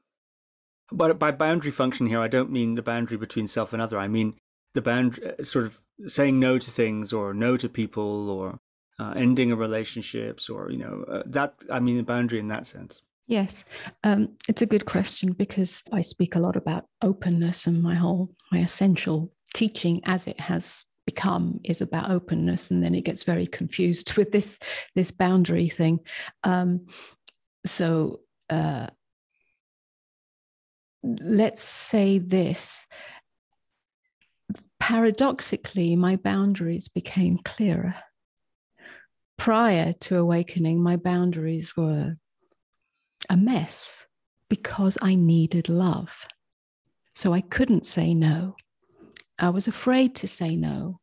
But 0.93 1.19
by 1.19 1.31
boundary 1.31 1.71
function 1.71 2.07
here, 2.07 2.21
I 2.21 2.29
don't 2.29 2.51
mean 2.51 2.75
the 2.75 2.83
boundary 2.83 3.17
between 3.17 3.49
self 3.49 3.73
and 3.73 3.81
other. 3.81 3.99
I 3.99 4.09
mean 4.09 4.35
the 4.75 4.83
boundary, 4.83 5.33
uh, 5.39 5.43
sort 5.43 5.67
of 5.67 5.81
saying 6.07 6.39
no 6.39 6.59
to 6.59 6.71
things 6.71 7.13
or 7.13 7.33
no 7.33 7.57
to 7.57 7.69
people 7.69 8.31
or 8.31 8.59
uh, 8.99 9.13
ending 9.17 9.51
a 9.51 9.57
relationships 9.57 10.49
or 10.49 10.71
you 10.71 10.79
know 10.79 11.05
uh, 11.09 11.23
that. 11.27 11.55
I 11.71 11.81
mean 11.81 11.97
the 11.97 12.03
boundary 12.03 12.39
in 12.39 12.49
that 12.49 12.67
sense. 12.67 13.03
Yes, 13.27 13.65
um, 14.03 14.37
it's 14.49 14.61
a 14.61 14.67
good 14.67 14.85
question 14.85 15.33
because 15.33 15.83
I 15.91 16.03
speak 16.03 16.35
a 16.35 16.41
lot 16.41 16.57
about 16.57 16.87
openness, 17.01 17.67
and 17.67 17.83
my 17.83 17.95
whole 17.95 18.35
my 18.53 18.59
essential 18.59 19.33
teaching, 19.55 20.03
as 20.05 20.27
it 20.27 20.39
has 20.41 20.85
become, 21.07 21.61
is 21.65 21.81
about 21.81 22.11
openness, 22.11 22.71
and 22.71 22.85
then 22.85 22.95
it 22.95 23.05
gets 23.05 23.23
very 23.23 23.47
confused 23.47 24.15
with 24.17 24.33
this 24.33 24.59
this 24.95 25.11
boundary 25.11 25.71
thing. 25.71 26.01
Um, 26.43 26.87
so 27.65 28.21
uh, 28.51 28.87
let's 31.03 31.63
say 31.63 32.19
this. 32.19 32.87
Paradoxically, 34.81 35.97
my 35.97 36.17
boundaries 36.17 36.89
became 36.89 37.39
clearer. 37.45 37.95
Prior 39.39 39.93
to 40.01 40.19
awakening, 40.19 40.83
my 40.83 40.97
boundaries 40.97 41.77
were 41.77 42.17
a 43.29 43.37
mess 43.37 44.07
because 44.49 44.99
I 45.01 45.15
needed 45.15 45.69
love. 45.69 46.27
So 47.15 47.33
I 47.33 47.41
couldn't 47.41 47.87
say 47.87 48.15
no. 48.15 48.57
I 49.39 49.51
was 49.51 49.69
afraid 49.69 50.15
to 50.17 50.29
say 50.29 50.57
no. 50.57 51.01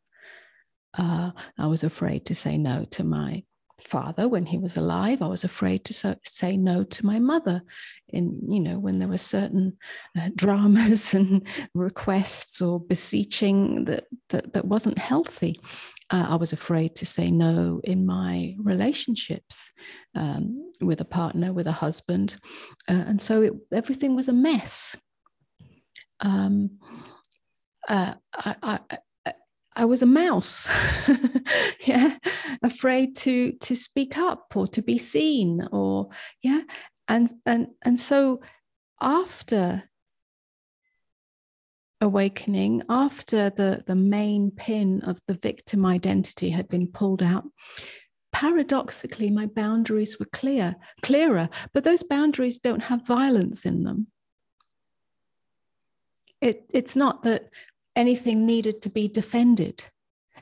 Uh, 0.98 1.32
I 1.58 1.68
was 1.68 1.84
afraid 1.84 2.26
to 2.26 2.36
say 2.36 2.58
no 2.58 2.86
to 2.92 3.04
my 3.04 3.44
father 3.84 4.28
when 4.28 4.46
he 4.46 4.58
was 4.58 4.78
alive. 4.78 5.22
I 5.22 5.28
was 5.28 5.44
afraid 5.44 5.84
to 5.86 5.94
so, 5.94 6.16
say 6.24 6.58
no 6.58 6.84
to 6.84 7.06
my 7.06 7.20
mother 7.20 7.62
in, 8.10 8.40
you 8.48 8.60
know, 8.60 8.80
when 8.80 9.00
there 9.00 9.08
were 9.08 9.18
certain 9.18 9.78
uh, 10.20 10.30
dramas 10.36 11.14
and 11.14 11.48
requests 11.74 12.62
or 12.62 12.80
beseeching 12.80 13.86
that, 13.86 14.06
that, 14.30 14.54
that 14.54 14.66
wasn't 14.66 14.98
healthy. 14.98 15.60
Uh, 16.10 16.28
I 16.30 16.36
was 16.36 16.54
afraid 16.54 16.96
to 16.98 17.06
say 17.06 17.32
no 17.32 17.80
in 17.84 18.06
my 18.06 18.56
relationships 18.60 19.72
um, 20.16 20.72
with 20.82 21.00
a 21.02 21.06
partner, 21.06 21.54
with 21.54 21.68
a 21.68 21.72
husband. 21.72 22.38
Uh, 22.90 23.04
and 23.08 23.22
so 23.22 23.42
it, 23.42 23.54
everything 23.72 24.16
was 24.16 24.28
a 24.28 24.34
mess. 24.34 24.96
Um, 26.20 26.80
uh, 27.88 28.14
I, 28.34 28.56
I, 28.62 28.80
I 29.74 29.86
was 29.86 30.02
a 30.02 30.06
mouse, 30.06 30.68
yeah, 31.86 32.18
afraid 32.62 33.16
to 33.18 33.54
to 33.54 33.76
speak 33.76 34.18
up 34.18 34.54
or 34.56 34.68
to 34.68 34.82
be 34.82 34.98
seen, 34.98 35.68
or 35.72 36.10
yeah, 36.42 36.62
and 37.08 37.32
and 37.46 37.68
and 37.82 38.00
so 38.00 38.42
after 39.00 39.84
awakening, 42.02 42.82
after 42.90 43.50
the, 43.52 43.84
the 43.86 43.96
main 43.96 44.52
pin 44.52 45.02
of 45.04 45.20
the 45.28 45.36
victim 45.36 45.86
identity 45.86 46.50
had 46.50 46.68
been 46.68 46.88
pulled 46.88 47.24
out, 47.24 47.46
paradoxically, 48.34 49.30
my 49.30 49.46
boundaries 49.46 50.20
were 50.20 50.28
clear, 50.34 50.76
clearer, 51.02 51.48
but 51.74 51.84
those 51.84 52.04
boundaries 52.04 52.60
don't 52.60 52.86
have 52.86 53.06
violence 53.06 53.66
in 53.66 53.84
them. 53.84 54.08
It, 56.42 56.66
it's 56.74 56.96
not 56.96 57.22
that 57.24 57.50
anything 57.96 58.46
needed 58.46 58.82
to 58.82 58.90
be 58.90 59.08
defended. 59.08 59.84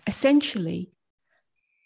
Essentially, 0.08 0.92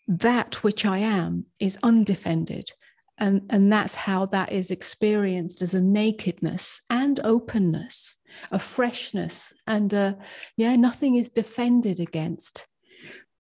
that 0.08 0.64
which 0.64 0.86
I 0.86 1.00
am 1.00 1.46
is 1.60 1.78
undefended. 1.84 2.72
And, 3.18 3.44
and 3.50 3.72
that's 3.72 3.96
how 3.96 4.26
that 4.28 4.52
is 4.52 4.72
experienced 4.72 5.62
as 5.62 5.74
a 5.74 5.82
nakedness 5.82 6.82
and 6.90 7.20
openness, 7.24 8.18
a 8.52 8.60
freshness, 8.60 9.54
and 9.68 9.94
a, 9.94 10.18
yeah, 10.58 10.76
nothing 10.76 11.16
is 11.16 11.30
defended 11.30 12.00
against. 12.00 12.68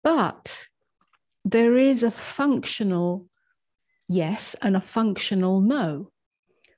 But 0.02 0.66
there 1.44 1.76
is 1.76 2.02
a 2.02 2.10
functional 2.10 3.26
yes 4.06 4.54
and 4.60 4.76
a 4.76 4.80
functional 4.80 5.60
no. 5.60 6.10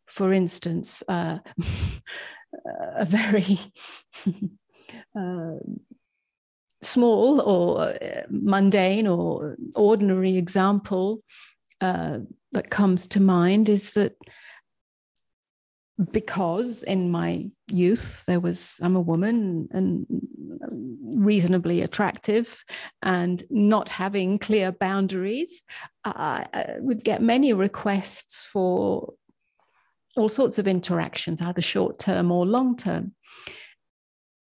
For 0.07 0.33
instance, 0.33 1.03
uh, 1.09 1.39
a 2.97 3.05
very 3.05 3.59
uh, 5.19 5.57
small 6.83 7.41
or 7.41 7.81
uh, 7.81 8.23
mundane 8.31 9.07
or 9.07 9.57
ordinary 9.75 10.37
example 10.37 11.23
uh, 11.81 12.19
that 12.53 12.71
comes 12.71 13.07
to 13.09 13.21
mind 13.21 13.69
is 13.69 13.93
that 13.95 14.17
because 16.13 16.83
in 16.83 17.11
my 17.11 17.49
youth 17.69 18.25
there 18.27 18.41
was 18.41 18.79
i'm 18.83 18.97
a 18.97 19.01
woman 19.01 19.67
and 19.73 20.07
reasonably 21.03 21.81
attractive 21.81 22.63
and 23.03 23.45
not 23.49 23.89
having 23.89 24.39
clear 24.39 24.73
boundaries 24.73 25.63
i 26.05 26.77
would 26.81 27.03
get 27.03 27.23
many 27.23 27.55
requests 27.55 28.45
for 28.45 29.15
all 30.17 30.29
sorts 30.29 30.59
of 30.59 30.69
interactions 30.69 31.41
either 31.41 31.63
short 31.63 31.99
term 31.99 32.31
or 32.31 32.45
long 32.45 32.77
term 32.77 33.15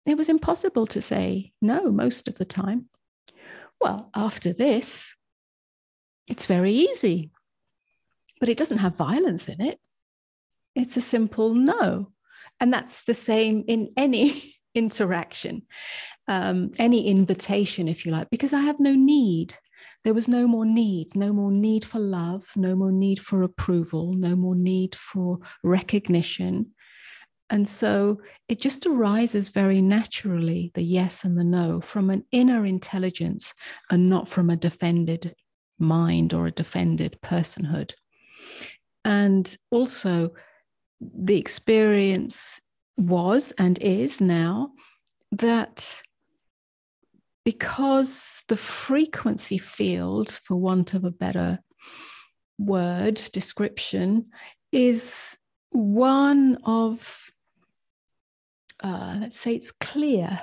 it 0.06 0.18
was 0.18 0.30
impossible 0.30 0.86
to 0.86 1.02
say 1.02 1.52
no 1.62 1.92
most 1.92 2.28
of 2.28 2.36
the 2.36 2.46
time 2.46 2.86
well 3.82 4.10
after 4.16 4.54
this 4.54 5.16
it's 6.28 6.46
very 6.46 6.74
easy 6.74 7.32
but 8.40 8.50
it 8.50 8.58
doesn't 8.58 8.80
have 8.80 8.98
violence 8.98 9.48
in 9.50 9.62
it 9.62 9.80
it's 10.76 10.98
a 10.98 11.02
simple 11.02 11.54
no. 11.54 12.12
And 12.60 12.72
that's 12.72 13.04
the 13.04 13.14
same 13.14 13.64
in 13.68 13.92
any 13.98 14.56
interaction, 14.76 15.64
um, 16.28 16.72
any 16.78 17.08
invitation, 17.08 17.88
if 17.88 18.06
you 18.06 18.12
like, 18.12 18.30
because 18.30 18.54
I 18.54 18.62
have 18.62 18.80
no 18.80 18.94
need. 18.94 19.56
There 20.04 20.14
was 20.14 20.28
no 20.28 20.48
more 20.48 20.66
need, 20.66 21.16
no 21.16 21.34
more 21.34 21.52
need 21.52 21.84
for 21.84 21.98
love, 21.98 22.46
no 22.56 22.76
more 22.76 22.92
need 22.92 23.20
for 23.20 23.42
approval, 23.42 24.14
no 24.14 24.36
more 24.36 24.56
need 24.56 24.94
for 24.94 25.40
recognition. 25.64 26.75
And 27.50 27.70
so 27.70 28.20
it 28.50 28.60
just 28.60 28.86
arises 28.86 29.50
very 29.50 29.82
naturally, 29.82 30.72
the 30.74 30.84
yes 30.84 31.24
and 31.24 31.38
the 31.38 31.44
no, 31.44 31.80
from 31.80 32.10
an 32.10 32.26
inner 32.32 32.66
intelligence 32.66 33.54
and 33.92 34.10
not 34.10 34.28
from 34.28 34.50
a 34.50 34.56
defended 34.56 35.36
mind 35.78 36.34
or 36.34 36.48
a 36.48 36.52
defended 36.52 37.20
personhood. 37.22 37.94
And 39.04 39.56
also, 39.70 40.32
the 41.00 41.38
experience 41.38 42.60
was 42.98 43.54
and 43.60 43.78
is 43.80 44.22
now 44.22 44.72
that 45.32 46.02
because 47.44 48.42
the 48.48 48.58
frequency 48.58 49.60
field, 49.60 50.40
for 50.44 50.56
want 50.56 50.96
of 50.96 51.04
a 51.04 51.12
better 51.12 51.60
word 52.58 53.22
description, 53.32 54.26
is 54.72 55.38
one 55.70 56.58
of, 56.64 57.30
uh, 58.86 59.18
let's 59.20 59.40
say 59.40 59.56
it's 59.56 59.72
clear. 59.72 60.42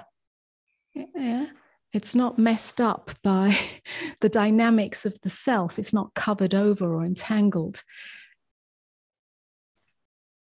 Yeah. 0.95 1.47
It's 1.93 2.15
not 2.15 2.39
messed 2.39 2.81
up 2.81 3.13
by 3.23 3.57
the 4.21 4.29
dynamics 4.29 5.07
of 5.07 5.17
the 5.23 5.31
self. 5.31 5.79
It's 5.79 5.93
not 5.93 6.15
covered 6.15 6.55
over 6.55 6.93
or 6.93 7.05
entangled. 7.05 7.85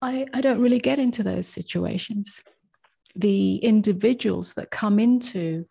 I, 0.02 0.26
I 0.34 0.40
don't 0.42 0.62
really 0.62 0.80
get 0.80 1.00
into 1.00 1.22
those 1.22 1.48
situations. 1.48 2.44
The 3.16 3.58
individuals 3.58 4.54
that 4.54 4.72
come 4.72 4.98
into 4.98 5.66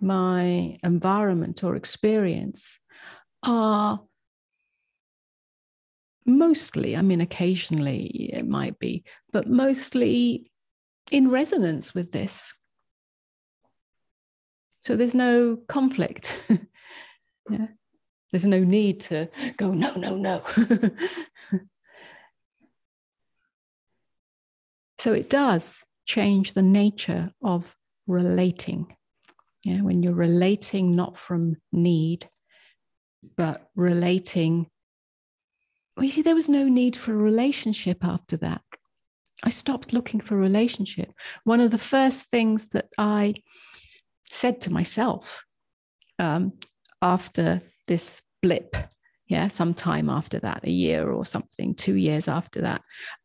my 0.00 0.78
environment 0.84 1.64
or 1.64 1.74
experience 1.74 2.78
are 3.42 4.00
mostly, 6.24 6.96
I 6.96 7.02
mean, 7.02 7.20
occasionally 7.20 8.30
it 8.32 8.46
might 8.46 8.78
be, 8.78 9.02
but 9.32 9.48
mostly 9.48 10.52
in 11.10 11.30
resonance 11.30 11.94
with 11.94 12.12
this. 12.12 12.54
So 14.80 14.96
there's 14.96 15.14
no 15.14 15.58
conflict. 15.68 16.32
yeah. 17.50 17.66
There's 18.32 18.44
no 18.44 18.64
need 18.64 19.00
to 19.02 19.28
go, 19.56 19.72
no, 19.72 19.94
no, 19.94 20.16
no. 20.16 20.42
So 25.06 25.12
it 25.12 25.30
does 25.30 25.84
change 26.04 26.54
the 26.54 26.62
nature 26.62 27.30
of 27.40 27.76
relating. 28.06 28.96
Yeah, 29.64 29.82
when 29.82 30.02
you're 30.02 30.14
relating 30.14 30.90
not 30.90 31.16
from 31.16 31.56
need, 31.72 32.28
but 33.36 33.70
relating. 33.74 34.68
Well, 35.96 36.04
you 36.04 36.10
see, 36.10 36.22
there 36.22 36.34
was 36.34 36.48
no 36.48 36.64
need 36.68 36.96
for 36.96 37.12
a 37.12 37.16
relationship 37.16 38.04
after 38.04 38.36
that. 38.38 38.62
I 39.44 39.50
stopped 39.50 39.92
looking 39.92 40.20
for 40.20 40.34
a 40.34 40.38
relationship. 40.40 41.12
One 41.44 41.60
of 41.60 41.70
the 41.70 41.78
first 41.78 42.26
things 42.26 42.66
that 42.68 42.86
I 42.98 43.34
said 44.30 44.60
to 44.62 44.72
myself 44.72 45.44
um, 46.18 46.52
after 47.02 47.62
this 47.86 48.22
blip 48.42 48.76
yeah 49.28 49.48
sometime 49.48 50.08
after 50.08 50.38
that 50.38 50.64
a 50.64 50.70
year 50.70 51.10
or 51.10 51.24
something 51.24 51.74
two 51.74 51.94
years 51.94 52.28
after 52.28 52.60
that 52.60 52.82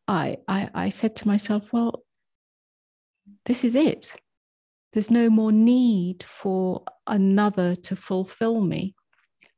I, 0.08 0.38
I 0.48 0.68
i 0.74 0.88
said 0.88 1.14
to 1.16 1.28
myself 1.28 1.64
well 1.72 2.02
this 3.44 3.64
is 3.64 3.74
it. 3.74 4.14
There's 4.92 5.10
no 5.10 5.30
more 5.30 5.52
need 5.52 6.22
for 6.22 6.82
another 7.06 7.74
to 7.74 7.96
fulfill 7.96 8.60
me. 8.60 8.94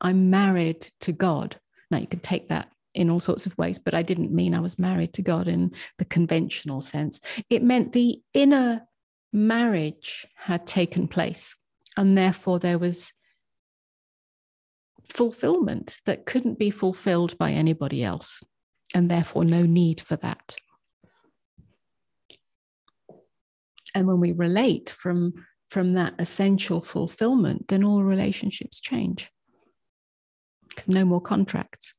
I'm 0.00 0.30
married 0.30 0.88
to 1.00 1.12
god. 1.12 1.58
Now 1.90 1.98
you 1.98 2.06
can 2.06 2.20
take 2.20 2.48
that 2.48 2.68
in 2.94 3.10
all 3.10 3.20
sorts 3.20 3.46
of 3.46 3.56
ways 3.58 3.78
but 3.78 3.94
i 3.94 4.02
didn't 4.02 4.32
mean 4.32 4.54
i 4.54 4.60
was 4.60 4.78
married 4.78 5.12
to 5.12 5.22
god 5.22 5.48
in 5.48 5.72
the 5.98 6.04
conventional 6.04 6.80
sense 6.80 7.20
it 7.50 7.62
meant 7.62 7.92
the 7.92 8.20
inner 8.32 8.82
marriage 9.32 10.26
had 10.36 10.66
taken 10.66 11.08
place 11.08 11.56
and 11.96 12.16
therefore 12.16 12.58
there 12.58 12.78
was 12.78 13.12
fulfillment 15.08 16.00
that 16.06 16.26
couldn't 16.26 16.58
be 16.58 16.70
fulfilled 16.70 17.38
by 17.38 17.52
anybody 17.52 18.02
else, 18.02 18.42
and 18.94 19.10
therefore 19.10 19.44
no 19.44 19.62
need 19.62 20.00
for 20.00 20.16
that. 20.16 20.56
And 23.94 24.06
when 24.08 24.20
we 24.20 24.32
relate 24.32 24.90
from, 24.90 25.34
from 25.70 25.94
that 25.94 26.14
essential 26.18 26.82
fulfillment, 26.82 27.68
then 27.68 27.84
all 27.84 28.02
relationships 28.02 28.80
change. 28.80 29.30
Because 30.68 30.88
no 30.88 31.04
more 31.04 31.20
contracts, 31.20 31.94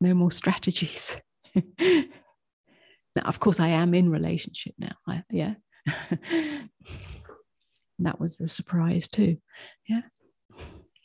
no 0.00 0.14
more 0.14 0.30
strategies. 0.30 1.16
now, 1.80 2.04
of 3.24 3.40
course, 3.40 3.60
I 3.60 3.68
am 3.68 3.94
in 3.94 4.10
relationship 4.10 4.74
now. 4.78 4.92
I, 5.06 5.22
yeah. 5.30 5.54
that 7.98 8.20
was 8.20 8.40
a 8.40 8.46
surprise 8.46 9.08
too. 9.08 9.38
Yeah 9.88 10.02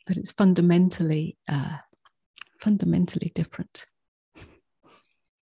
that 0.07 0.17
it's 0.17 0.31
fundamentally 0.31 1.37
uh, 1.47 1.77
fundamentally 2.59 3.31
different. 3.33 3.85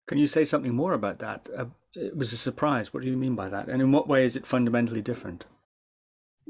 Can 0.07 0.19
you 0.19 0.27
say 0.27 0.45
something 0.45 0.75
more 0.75 0.93
about 0.93 1.19
that? 1.21 1.49
Uh, 1.57 1.67
it 1.95 2.17
was 2.17 2.33
a 2.33 2.37
surprise. 2.37 2.93
What 2.93 3.03
do 3.03 3.09
you 3.09 3.17
mean 3.17 3.37
by 3.37 3.49
that? 3.49 3.69
And 3.69 3.81
in 3.81 3.93
what 3.93 4.09
way 4.09 4.25
is 4.25 4.37
it 4.37 4.47
fundamentally 4.47 5.03
different? 5.03 5.47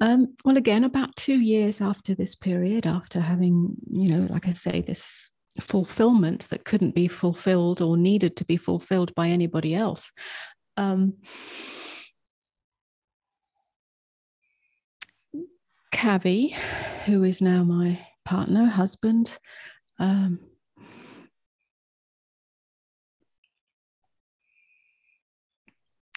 Um, 0.00 0.34
well, 0.44 0.56
again, 0.56 0.84
about 0.84 1.14
two 1.16 1.38
years 1.38 1.80
after 1.80 2.14
this 2.14 2.34
period, 2.34 2.86
after 2.86 3.20
having, 3.20 3.74
you 3.90 4.10
know, 4.10 4.26
like 4.30 4.48
I 4.48 4.54
say, 4.54 4.80
this 4.80 5.30
fulfillment 5.58 6.48
that 6.48 6.64
couldn't 6.64 6.94
be 6.94 7.08
fulfilled 7.08 7.80
or 7.80 7.96
needed 7.96 8.36
to 8.36 8.44
be 8.44 8.56
fulfilled 8.56 9.14
by 9.14 9.28
anybody 9.28 9.74
else. 9.74 10.12
Um, 10.76 11.14
Kavi, 15.92 16.54
who 17.04 17.24
is 17.24 17.40
now 17.40 17.64
my 17.64 17.98
partner, 18.24 18.66
husband, 18.66 19.38
um, 19.98 20.38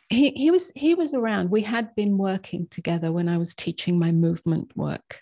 he, 0.10 0.30
he 0.32 0.52
was 0.52 0.72
he 0.76 0.94
was 0.94 1.14
around. 1.14 1.50
We 1.50 1.64
had 1.64 1.96
been 1.96 2.18
working 2.18 2.68
together 2.68 3.12
when 3.12 3.28
I 3.28 3.38
was 3.38 3.56
teaching 3.56 3.98
my 3.98 4.12
movement 4.12 4.72
work, 4.78 5.22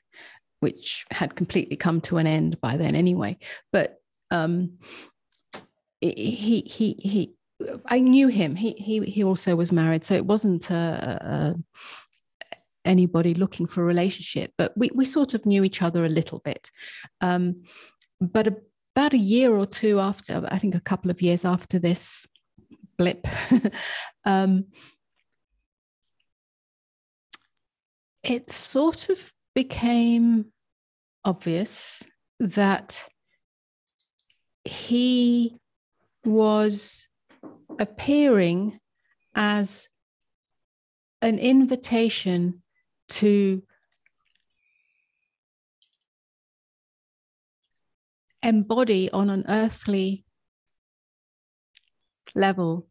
which 0.60 1.06
had 1.12 1.36
completely 1.36 1.78
come 1.78 2.02
to 2.02 2.18
an 2.18 2.28
end 2.28 2.60
by 2.60 2.78
then 2.78 2.94
anyway. 2.94 3.38
But 3.72 4.01
um, 4.32 4.78
he 6.02 6.64
he 6.66 6.94
he 7.00 7.36
I 7.86 8.00
knew 8.00 8.28
him. 8.28 8.56
He 8.56 8.72
he 8.72 9.02
he 9.02 9.24
also 9.24 9.56
was 9.56 9.72
married, 9.72 10.04
so 10.04 10.16
it 10.16 10.26
wasn't 10.26 10.70
a, 10.72 11.56
a, 11.56 12.58
anybody 12.86 13.36
looking 13.36 13.68
for 13.68 13.82
a 13.82 13.86
relationship. 13.86 14.52
But 14.58 14.74
we 14.76 14.90
we 14.96 15.06
sort 15.06 15.34
of 15.34 15.46
knew 15.46 15.64
each 15.64 15.82
other 15.82 16.06
a 16.06 16.10
little 16.10 16.40
bit. 16.40 16.72
Um, 17.22 17.64
but 18.20 18.48
about 18.96 19.14
a 19.14 19.18
year 19.18 19.56
or 19.56 19.66
two 19.66 20.00
after, 20.00 20.48
I 20.50 20.58
think 20.58 20.76
a 20.76 20.82
couple 20.82 21.12
of 21.12 21.22
years 21.22 21.46
after 21.46 21.80
this 21.80 22.28
blip, 22.98 23.28
um, 24.26 24.66
it 28.24 28.50
sort 28.50 29.10
of 29.10 29.32
became 29.56 30.46
obvious 31.24 32.04
that 32.40 33.08
he 34.66 35.58
was 36.24 37.08
appearing 37.80 38.80
as 39.34 39.90
an 41.22 41.40
invitation 41.40 42.62
to 43.08 43.64
embody 48.44 49.10
on 49.12 49.30
an 49.30 49.46
earthly 49.48 50.26
level 52.34 52.88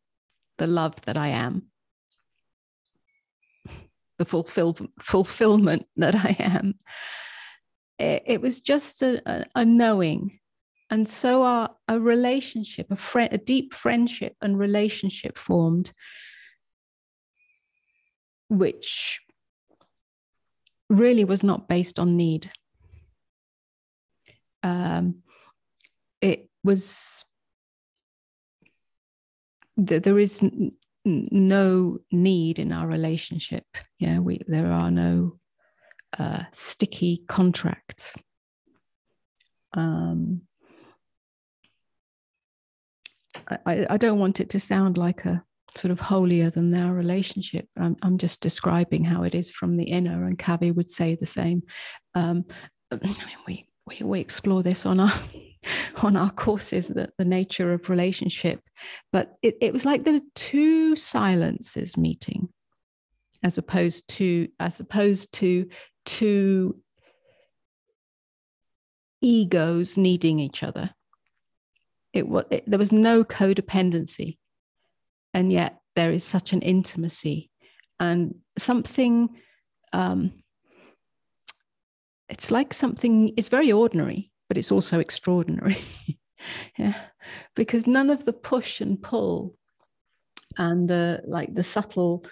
the 0.58 0.66
love 0.66 0.94
that 1.02 1.16
I 1.16 1.28
am, 1.28 1.68
the 4.18 4.24
fulfill, 4.24 4.76
fulfillment 5.00 5.86
that 5.96 6.14
I 6.14 6.36
am. 6.38 6.74
It, 7.98 8.22
it 8.26 8.40
was 8.40 8.60
just 8.60 9.02
a, 9.02 9.22
a, 9.26 9.44
a 9.54 9.64
knowing 9.64 10.39
and 10.91 11.09
so 11.09 11.43
our 11.43 11.70
a 11.88 11.99
relationship 11.99 12.91
a 12.91 12.97
friend 12.97 13.32
a 13.32 13.38
deep 13.38 13.72
friendship 13.72 14.34
and 14.43 14.59
relationship 14.59 15.38
formed 15.38 15.93
which 18.49 19.20
really 20.91 21.24
was 21.24 21.43
not 21.43 21.68
based 21.68 21.99
on 21.99 22.16
need. 22.16 22.51
Um, 24.62 25.22
it 26.20 26.51
was 26.62 27.24
there 29.76 30.18
is 30.18 30.43
n- 30.43 30.72
no 31.05 31.99
need 32.11 32.59
in 32.59 32.72
our 32.72 32.86
relationship. 32.86 33.64
Yeah 33.99 34.18
we 34.18 34.41
there 34.47 34.70
are 34.70 34.91
no 34.91 35.38
uh, 36.18 36.43
sticky 36.53 37.22
contracts. 37.28 38.16
Um, 39.72 40.43
I, 43.66 43.86
I 43.91 43.97
don't 43.97 44.18
want 44.18 44.41
it 44.41 44.51
to 44.51 44.61
sound 44.61 44.97
like 44.97 45.24
a 45.24 45.43
sort 45.76 45.93
of 45.93 46.01
holier 46.01 46.51
than 46.51 46.70
thou 46.70 46.91
relationship. 46.91 47.68
I'm, 47.78 47.97
I'm 48.03 48.18
just 48.18 48.41
describing 48.41 49.05
how 49.05 49.22
it 49.22 49.34
is 49.34 49.51
from 49.51 49.76
the 49.76 49.84
inner, 49.84 50.24
and 50.24 50.38
Kavi 50.38 50.74
would 50.74 50.91
say 50.91 51.14
the 51.14 51.26
same. 51.26 51.62
Um, 52.14 52.45
we, 53.47 53.66
we, 53.86 54.03
we 54.03 54.20
explore 54.20 54.62
this 54.62 54.86
on 54.86 55.01
our 55.01 55.12
on 56.03 56.16
our 56.16 56.30
courses, 56.30 56.88
the, 56.88 57.11
the 57.18 57.24
nature 57.24 57.72
of 57.72 57.91
relationship. 57.91 58.61
But 59.12 59.36
it, 59.43 59.57
it 59.61 59.72
was 59.72 59.84
like 59.84 60.05
there 60.05 60.14
were 60.14 60.20
two 60.34 60.97
silences 60.97 61.97
meeting, 61.97 62.49
as 63.43 63.59
opposed 63.59 64.09
to 64.16 64.49
as 64.59 64.80
opposed 64.80 65.32
to 65.34 65.68
two 66.07 66.80
egos 69.22 69.99
needing 69.99 70.41
each 70.41 70.62
other 70.62 70.91
it 72.20 72.28
was 72.28 72.44
it, 72.50 72.64
there 72.66 72.78
was 72.78 72.92
no 72.92 73.24
codependency. 73.24 74.38
And 75.34 75.52
yet 75.52 75.80
there 75.96 76.12
is 76.12 76.24
such 76.24 76.52
an 76.52 76.62
intimacy 76.62 77.50
and 77.98 78.34
something 78.56 79.28
um, 79.92 80.32
it's 82.28 82.50
like 82.50 82.72
something 82.72 83.32
it's 83.36 83.48
very 83.48 83.72
ordinary 83.72 84.30
but 84.48 84.56
it's 84.56 84.72
also 84.72 84.98
extraordinary. 85.00 85.78
Yeah. 86.78 86.98
Because 87.54 87.86
none 87.86 88.08
of 88.08 88.24
the 88.24 88.32
push 88.32 88.80
and 88.80 89.00
pull 89.00 89.56
and 90.56 90.88
the 90.88 91.22
like 91.26 91.54
the 91.54 91.62
subtle 91.62 92.24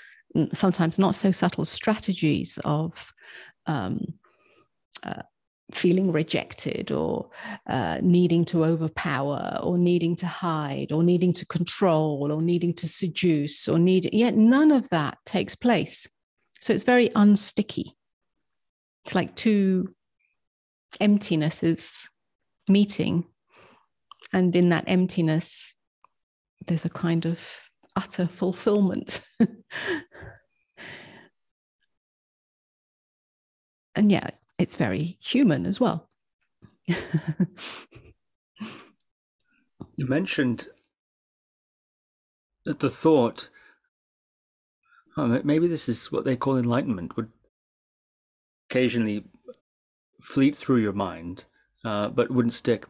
sometimes 0.55 0.99
not 0.99 1.15
so 1.15 1.31
subtle 1.31 1.67
strategies 1.67 2.59
of 2.65 3.13
um, 3.67 4.01
uh, 5.03 5.23
feeling 5.73 6.11
rejected 6.13 6.91
or 6.91 7.29
uh, 7.67 7.99
needing 8.01 8.45
to 8.47 8.65
overpower 8.65 9.59
or 9.63 9.77
needing 9.77 10.17
to 10.17 10.27
hide 10.27 10.93
or 10.93 11.03
needing 11.03 11.33
to 11.33 11.47
control 11.47 12.33
or 12.33 12.41
needing 12.41 12.73
to 12.73 12.89
seduce 12.89 13.69
or 13.69 13.79
need 13.79 14.09
yet 14.13 14.35
none 14.35 14.71
of 14.71 14.89
that 14.89 15.19
takes 15.27 15.55
place. 15.55 16.09
So 16.61 16.73
it's 16.73 16.85
very 16.85 17.11
unsticky. 17.11 17.93
It's 19.05 19.15
like 19.15 19.35
two 19.37 19.95
emptinesses 21.01 22.09
meeting 22.67 23.25
and 24.33 24.55
in 24.57 24.71
that 24.71 24.85
emptiness 24.87 25.77
there's 26.67 26.85
a 26.85 26.91
kind 26.91 27.25
of 27.27 27.41
utter 27.97 28.27
fulfillment. 28.27 29.21
And 33.97 34.13
yeah 34.13 34.31
it's 34.59 34.77
very 34.77 35.17
human 35.21 35.65
as 35.67 35.81
well. 35.81 36.09
you 36.87 36.97
mentioned 39.99 40.69
that 42.65 42.81
the 42.81 42.91
thought, 42.91 43.51
oh, 45.17 45.41
maybe 45.45 45.69
this 45.69 45.89
is 45.89 46.11
what 46.13 46.25
they 46.25 46.37
call 46.37 46.59
enlightenment, 46.59 47.17
would 47.17 47.31
occasionally 48.69 49.25
fleet 50.21 50.57
through 50.57 50.79
your 50.79 50.93
mind, 50.93 51.45
uh, 51.85 52.09
but 52.09 52.31
wouldn't 52.31 52.53
stick. 52.53 52.87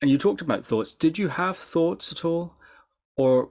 And 0.00 0.10
you 0.10 0.18
talked 0.18 0.40
about 0.42 0.64
thoughts. 0.64 0.92
Did 0.92 1.18
you 1.18 1.28
have 1.28 1.56
thoughts 1.56 2.12
at 2.12 2.24
all? 2.24 2.54
Or 3.16 3.50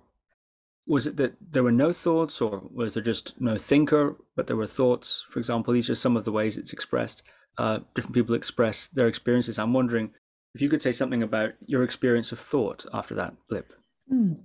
was 0.85 1.07
it 1.07 1.17
that 1.17 1.33
there 1.51 1.63
were 1.63 1.71
no 1.71 1.91
thoughts 1.93 2.41
or 2.41 2.61
was 2.73 2.93
there 2.93 3.03
just 3.03 3.39
no 3.39 3.57
thinker 3.57 4.17
but 4.35 4.47
there 4.47 4.57
were 4.57 4.67
thoughts? 4.67 5.25
For 5.29 5.39
example 5.39 5.73
these 5.73 5.89
are 5.89 5.95
some 5.95 6.17
of 6.17 6.25
the 6.25 6.31
ways 6.31 6.57
it's 6.57 6.73
expressed 6.73 7.23
uh, 7.57 7.79
different 7.93 8.15
people 8.15 8.35
express 8.35 8.87
their 8.87 9.07
experiences. 9.07 9.59
I'm 9.59 9.73
wondering 9.73 10.11
if 10.55 10.61
you 10.61 10.69
could 10.69 10.81
say 10.81 10.91
something 10.91 11.23
about 11.23 11.53
your 11.65 11.83
experience 11.83 12.31
of 12.31 12.39
thought 12.39 12.85
after 12.93 13.15
that 13.15 13.33
blip. 13.47 13.73
Mm. 14.11 14.41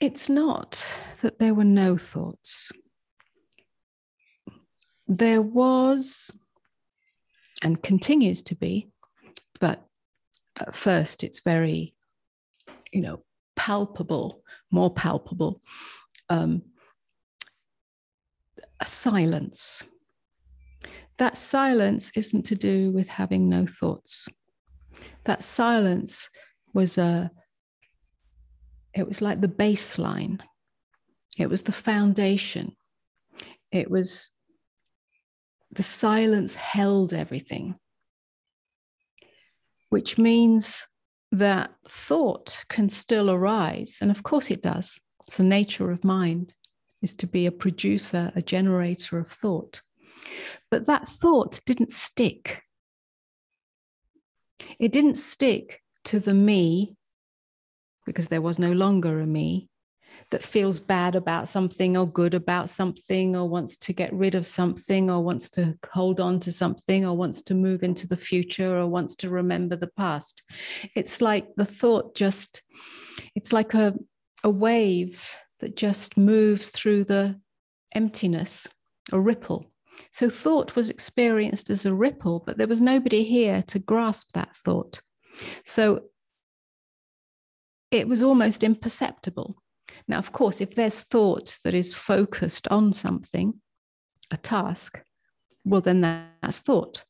it's 0.00 0.28
not 0.28 0.84
that 1.22 1.38
there 1.38 1.54
were 1.54 1.64
no 1.64 1.96
thoughts. 1.96 2.72
There 5.06 5.42
was 5.42 6.32
and 7.62 7.82
continues 7.82 8.42
to 8.42 8.54
be 8.54 8.88
but 9.60 9.84
at 10.60 10.74
first 10.74 11.22
it's 11.22 11.40
very 11.40 11.94
you 12.92 13.00
know 13.00 13.22
palpable, 13.58 14.42
more 14.70 14.92
palpable, 14.92 15.62
um, 16.28 16.62
a 18.80 18.84
silence. 18.84 19.84
That 21.18 21.36
silence 21.36 22.12
isn't 22.14 22.44
to 22.46 22.54
do 22.54 22.92
with 22.92 23.08
having 23.08 23.48
no 23.48 23.66
thoughts. 23.66 24.28
That 25.24 25.42
silence 25.42 26.30
was 26.74 26.96
a, 26.96 27.30
it 28.94 29.06
was 29.06 29.20
like 29.20 29.40
the 29.40 29.48
baseline, 29.48 30.40
it 31.36 31.48
was 31.48 31.62
the 31.62 31.72
foundation, 31.72 32.76
it 33.72 33.90
was 33.90 34.32
the 35.70 35.82
silence 35.82 36.54
held 36.54 37.12
everything, 37.12 37.74
which 39.90 40.18
means 40.18 40.86
that 41.32 41.70
thought 41.88 42.64
can 42.68 42.88
still 42.88 43.30
arise. 43.30 43.98
And 44.00 44.10
of 44.10 44.22
course 44.22 44.50
it 44.50 44.62
does. 44.62 45.00
It's 45.26 45.36
the 45.36 45.44
nature 45.44 45.90
of 45.90 46.04
mind 46.04 46.54
is 47.02 47.14
to 47.14 47.26
be 47.26 47.46
a 47.46 47.52
producer, 47.52 48.32
a 48.34 48.42
generator 48.42 49.18
of 49.18 49.28
thought. 49.28 49.82
But 50.70 50.86
that 50.86 51.08
thought 51.08 51.60
didn't 51.64 51.92
stick. 51.92 52.62
It 54.78 54.92
didn't 54.92 55.16
stick 55.16 55.82
to 56.04 56.18
the 56.18 56.34
me 56.34 56.96
because 58.06 58.28
there 58.28 58.42
was 58.42 58.58
no 58.58 58.72
longer 58.72 59.20
a 59.20 59.26
me 59.26 59.68
that 60.30 60.44
feels 60.44 60.78
bad 60.78 61.14
about 61.14 61.48
something 61.48 61.96
or 61.96 62.06
good 62.06 62.34
about 62.34 62.68
something 62.68 63.34
or 63.34 63.48
wants 63.48 63.76
to 63.78 63.92
get 63.92 64.12
rid 64.12 64.34
of 64.34 64.46
something 64.46 65.10
or 65.10 65.22
wants 65.22 65.48
to 65.48 65.74
hold 65.90 66.20
on 66.20 66.38
to 66.40 66.52
something 66.52 67.06
or 67.06 67.16
wants 67.16 67.40
to 67.42 67.54
move 67.54 67.82
into 67.82 68.06
the 68.06 68.16
future 68.16 68.76
or 68.76 68.86
wants 68.86 69.16
to 69.16 69.30
remember 69.30 69.74
the 69.74 69.86
past. 69.86 70.42
It's 70.94 71.22
like 71.22 71.54
the 71.56 71.64
thought 71.64 72.14
just, 72.14 72.62
it's 73.34 73.52
like 73.52 73.72
a, 73.72 73.94
a 74.44 74.50
wave 74.50 75.30
that 75.60 75.76
just 75.76 76.16
moves 76.18 76.68
through 76.70 77.04
the 77.04 77.40
emptiness, 77.94 78.68
a 79.10 79.18
ripple. 79.18 79.70
So 80.12 80.28
thought 80.28 80.76
was 80.76 80.90
experienced 80.90 81.70
as 81.70 81.86
a 81.86 81.94
ripple, 81.94 82.42
but 82.44 82.58
there 82.58 82.68
was 82.68 82.80
nobody 82.80 83.24
here 83.24 83.62
to 83.68 83.78
grasp 83.78 84.32
that 84.32 84.54
thought. 84.54 85.00
So 85.64 86.02
it 87.90 88.06
was 88.06 88.22
almost 88.22 88.62
imperceptible. 88.62 89.56
Now, 90.08 90.18
of 90.18 90.32
course, 90.32 90.60
if 90.62 90.74
there's 90.74 91.02
thought 91.02 91.58
that 91.64 91.74
is 91.74 91.94
focused 91.94 92.66
on 92.68 92.94
something, 92.94 93.60
a 94.30 94.38
task, 94.38 95.02
well, 95.64 95.82
then 95.82 96.00
that's 96.00 96.60
thought. 96.60 97.04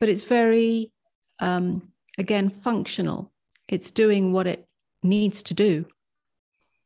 But 0.00 0.08
it's 0.08 0.22
very, 0.22 0.90
um, 1.38 1.92
again, 2.18 2.48
functional. 2.48 3.30
It's 3.68 3.90
doing 3.90 4.32
what 4.32 4.46
it 4.46 4.66
needs 5.02 5.42
to 5.44 5.54
do. 5.54 5.84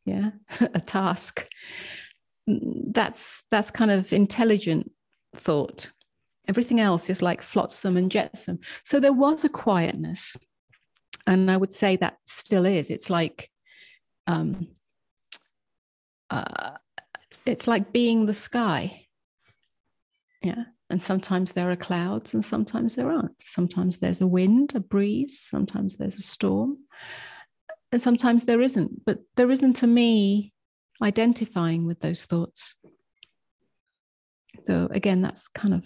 Yeah, 0.05 0.31
a 0.61 0.81
task. 0.81 1.49
That's 2.47 3.43
that's 3.51 3.71
kind 3.71 3.91
of 3.91 4.13
intelligent 4.13 4.91
thought. 5.37 5.93
Everything 6.47 6.81
else 6.81 7.09
is 7.09 7.23
like 7.23 7.41
flotsam 7.41 7.97
and 7.97 8.11
jetsam. 8.11 8.59
So 8.83 9.01
there 9.01 9.15
was 9.15 9.45
a 9.45 9.49
quietness, 9.49 10.37
and 11.27 11.51
I 11.51 11.57
would 11.57 11.73
say 11.73 11.97
that 11.97 12.19
still 12.27 12.67
is. 12.67 12.91
It's 12.91 13.09
like, 13.09 13.49
um, 14.27 14.69
uh, 16.35 16.71
it's 17.47 17.67
like 17.67 17.93
being 17.93 18.27
the 18.27 18.35
sky. 18.35 19.07
Yeah, 20.43 20.65
and 20.91 21.01
sometimes 21.01 21.53
there 21.53 21.71
are 21.71 21.77
clouds, 21.77 22.35
and 22.35 22.45
sometimes 22.45 22.95
there 22.95 23.11
aren't. 23.11 23.41
Sometimes 23.43 23.99
there's 23.99 24.21
a 24.21 24.27
wind, 24.27 24.75
a 24.75 24.81
breeze. 24.81 25.41
Sometimes 25.41 25.97
there's 25.97 26.19
a 26.19 26.23
storm, 26.23 26.79
and 27.93 28.01
sometimes 28.01 28.45
there 28.45 28.61
isn't. 28.61 29.05
But 29.05 29.21
there 29.37 29.51
isn't 29.51 29.75
to 29.75 29.87
me 29.87 30.53
identifying 31.03 31.87
with 31.87 32.01
those 32.01 32.27
thoughts. 32.27 32.77
So 34.65 34.89
again, 34.91 35.23
that's 35.23 35.49
kind 35.49 35.75
of 35.75 35.85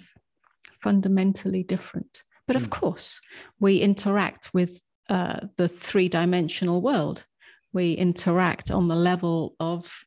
fundamentally 0.83 1.63
different. 1.63 2.23
But 2.47 2.57
of 2.57 2.65
mm. 2.65 2.71
course, 2.71 3.21
we 3.61 3.79
interact 3.79 4.51
with 4.55 4.83
uh, 5.09 5.41
the 5.57 5.69
three 5.69 6.09
dimensional 6.09 6.81
world. 6.81 7.27
We 7.73 7.93
interact 7.93 8.71
on 8.71 8.89
the 8.89 8.97
level 8.97 9.55
of, 9.61 10.05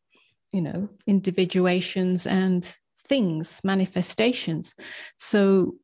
you 0.51 0.61
know, 0.61 0.89
individuations 1.07 2.27
and 2.27 2.73
things, 3.07 3.59
manifestations. 3.63 4.73
So 5.17 5.75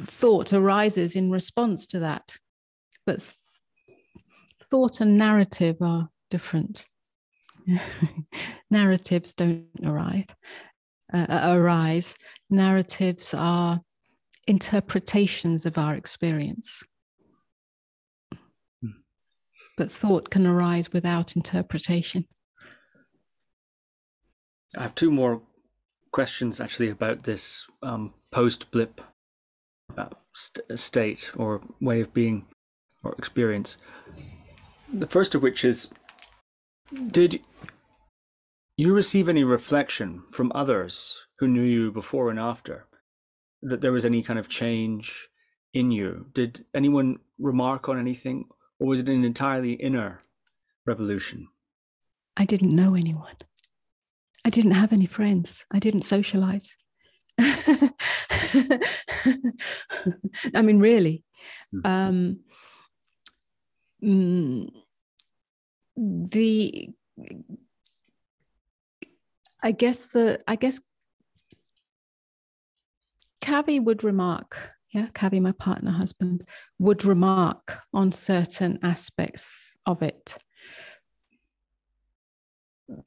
thought 0.00 0.52
arises 0.52 1.16
in 1.16 1.30
response 1.30 1.86
to 1.88 1.98
that. 2.00 2.36
But 3.06 3.18
th- 3.20 3.34
thought 4.62 5.00
and 5.00 5.18
narrative 5.18 5.76
are 5.80 6.08
different. 6.30 6.86
Narratives 8.70 9.34
don't 9.34 9.66
arrive 9.84 10.26
uh, 11.12 11.40
arise, 11.54 12.14
narratives 12.48 13.34
are 13.34 13.80
interpretations 14.46 15.66
of 15.66 15.78
our 15.78 15.94
experience. 15.94 16.82
Hmm. 18.82 18.90
But 19.76 19.90
thought 19.90 20.30
can 20.30 20.46
arise 20.46 20.92
without 20.92 21.36
interpretation. 21.36 22.26
I 24.76 24.82
have 24.82 24.94
two 24.94 25.10
more 25.10 25.42
questions 26.12 26.60
actually 26.60 26.88
about 26.88 27.24
this 27.24 27.66
um, 27.82 28.14
post 28.30 28.70
blip 28.70 29.00
uh, 29.96 30.08
st- 30.34 30.78
state 30.78 31.32
or 31.36 31.60
way 31.80 32.00
of 32.00 32.14
being 32.14 32.46
or 33.02 33.14
experience. 33.18 33.78
The 34.92 35.06
first 35.06 35.34
of 35.34 35.42
which 35.42 35.64
is 35.64 35.88
Did 37.10 37.40
you 38.76 38.94
receive 38.94 39.28
any 39.28 39.44
reflection 39.44 40.22
from 40.32 40.52
others 40.54 41.26
who 41.38 41.48
knew 41.48 41.62
you 41.62 41.92
before 41.92 42.30
and 42.30 42.38
after 42.38 42.86
that 43.62 43.80
there 43.80 43.92
was 43.92 44.04
any 44.04 44.22
kind 44.22 44.38
of 44.38 44.48
change 44.48 45.28
in 45.72 45.90
you? 45.90 46.26
Did 46.32 46.64
anyone 46.74 47.18
remark 47.38 47.88
on 47.88 47.98
anything, 47.98 48.46
or 48.78 48.88
was 48.88 49.00
it 49.00 49.08
an 49.08 49.24
entirely 49.24 49.74
inner 49.74 50.20
revolution? 50.86 51.48
I 52.36 52.44
didn't 52.44 52.74
know 52.74 52.94
anyone. 52.94 53.36
I 54.44 54.50
didn't 54.50 54.72
have 54.72 54.92
any 54.92 55.06
friends. 55.06 55.64
I 55.70 55.78
didn't 55.78 56.02
socialize. 56.02 56.76
I 57.38 57.92
mean, 60.62 60.78
really. 60.78 61.24
Mm-hmm. 61.74 61.86
Um, 61.86 62.40
mm, 64.02 64.70
the 65.96 66.90
I 69.62 69.72
guess 69.72 70.06
the 70.06 70.40
I 70.48 70.56
guess 70.56 70.80
Kavi 73.42 73.82
would 73.82 74.04
remark, 74.04 74.70
yeah, 74.90 75.06
Kavi, 75.14 75.40
my 75.40 75.52
partner 75.52 75.90
husband, 75.90 76.44
would 76.78 77.04
remark 77.04 77.78
on 77.92 78.12
certain 78.12 78.78
aspects 78.82 79.76
of 79.86 80.02
it. 80.02 80.38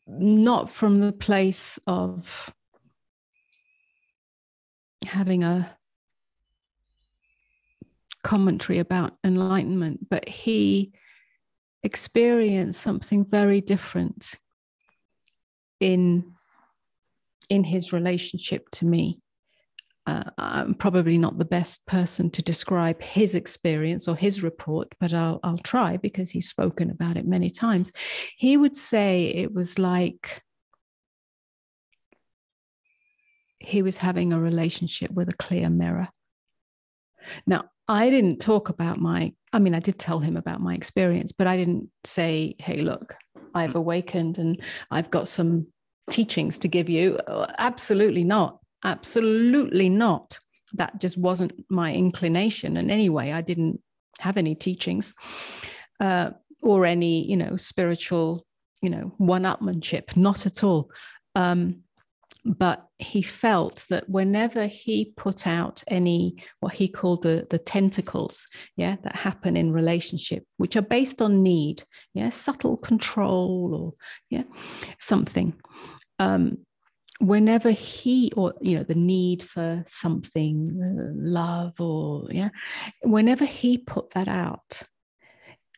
Not 0.07 0.69
from 0.69 0.99
the 0.99 1.11
place 1.11 1.79
of 1.87 2.53
having 5.05 5.43
a 5.43 5.77
commentary 8.23 8.79
about 8.79 9.17
enlightenment, 9.23 10.09
but 10.09 10.27
he 10.27 10.93
experienced 11.83 12.81
something 12.81 13.25
very 13.25 13.61
different 13.61 14.39
in 15.79 16.33
in 17.49 17.63
his 17.65 17.91
relationship 17.91 18.69
to 18.71 18.85
me. 18.85 19.19
Uh, 20.05 20.23
I'm 20.37 20.73
probably 20.73 21.17
not 21.17 21.37
the 21.37 21.45
best 21.45 21.85
person 21.85 22.29
to 22.31 22.41
describe 22.41 23.01
his 23.01 23.35
experience 23.35 24.07
or 24.07 24.15
his 24.17 24.43
report, 24.43 24.93
but 24.99 25.13
I'll, 25.13 25.39
I'll 25.43 25.57
try 25.57 25.95
because 25.95 26.29
he's 26.29 26.49
spoken 26.49 26.91
about 26.91 27.15
it 27.15 27.25
many 27.25 27.49
times. 27.49 27.91
He 28.37 28.57
would 28.57 28.75
say 28.75 29.27
it 29.27 29.53
was 29.53 29.79
like 29.79 30.43
he 33.59 33.81
was 33.81 33.97
having 33.97 34.33
a 34.33 34.39
relationship 34.39 35.09
with 35.11 35.29
a 35.29 35.37
clear 35.37 35.69
mirror. 35.69 36.09
Now, 37.47 37.65
I 37.87 38.09
didn't 38.09 38.39
talk 38.39 38.69
about 38.69 38.99
my, 38.99 39.33
I 39.53 39.59
mean, 39.59 39.73
I 39.73 39.79
did 39.79 39.97
tell 39.97 40.19
him 40.19 40.35
about 40.35 40.59
my 40.61 40.73
experience, 40.73 41.31
but 41.31 41.47
I 41.47 41.55
didn't 41.55 41.89
say, 42.03 42.55
hey, 42.59 42.81
look, 42.81 43.15
I've 43.55 43.75
awakened 43.75 44.37
and 44.37 44.61
I've 44.91 45.09
got 45.11 45.27
some 45.27 45.67
teachings 46.09 46.59
to 46.59 46.67
give 46.67 46.89
you. 46.89 47.19
Absolutely 47.57 48.23
not. 48.23 48.59
Absolutely 48.83 49.89
not. 49.89 50.39
That 50.73 50.99
just 50.99 51.17
wasn't 51.17 51.53
my 51.69 51.93
inclination. 51.93 52.77
And 52.77 52.89
anyway, 52.89 53.31
I 53.31 53.41
didn't 53.41 53.81
have 54.19 54.37
any 54.37 54.55
teachings 54.55 55.13
uh, 55.99 56.31
or 56.61 56.85
any, 56.85 57.29
you 57.29 57.37
know, 57.37 57.55
spiritual, 57.55 58.45
you 58.81 58.89
know, 58.89 59.13
one 59.17 59.43
upmanship, 59.43 60.17
not 60.17 60.45
at 60.45 60.63
all. 60.63 60.89
Um, 61.35 61.83
but 62.45 62.87
he 62.99 63.21
felt 63.21 63.85
that 63.89 64.09
whenever 64.09 64.67
he 64.67 65.13
put 65.15 65.47
out 65.47 65.81
any 65.87 66.35
what 66.59 66.73
he 66.73 66.87
called 66.87 67.23
the 67.23 67.47
the 67.49 67.57
tentacles 67.57 68.45
yeah 68.75 68.97
that 69.03 69.15
happen 69.15 69.55
in 69.55 69.71
relationship 69.71 70.43
which 70.57 70.75
are 70.75 70.81
based 70.81 71.21
on 71.21 71.41
need 71.41 71.83
yeah 72.13 72.29
subtle 72.29 72.75
control 72.75 73.73
or 73.73 73.93
yeah 74.29 74.43
something 74.99 75.53
um 76.19 76.57
whenever 77.19 77.71
he 77.71 78.31
or 78.35 78.53
you 78.61 78.77
know 78.77 78.83
the 78.83 78.95
need 78.95 79.43
for 79.43 79.85
something 79.87 80.67
love 81.15 81.79
or 81.79 82.27
yeah 82.31 82.49
whenever 83.03 83.45
he 83.45 83.77
put 83.77 84.09
that 84.11 84.27
out 84.27 84.81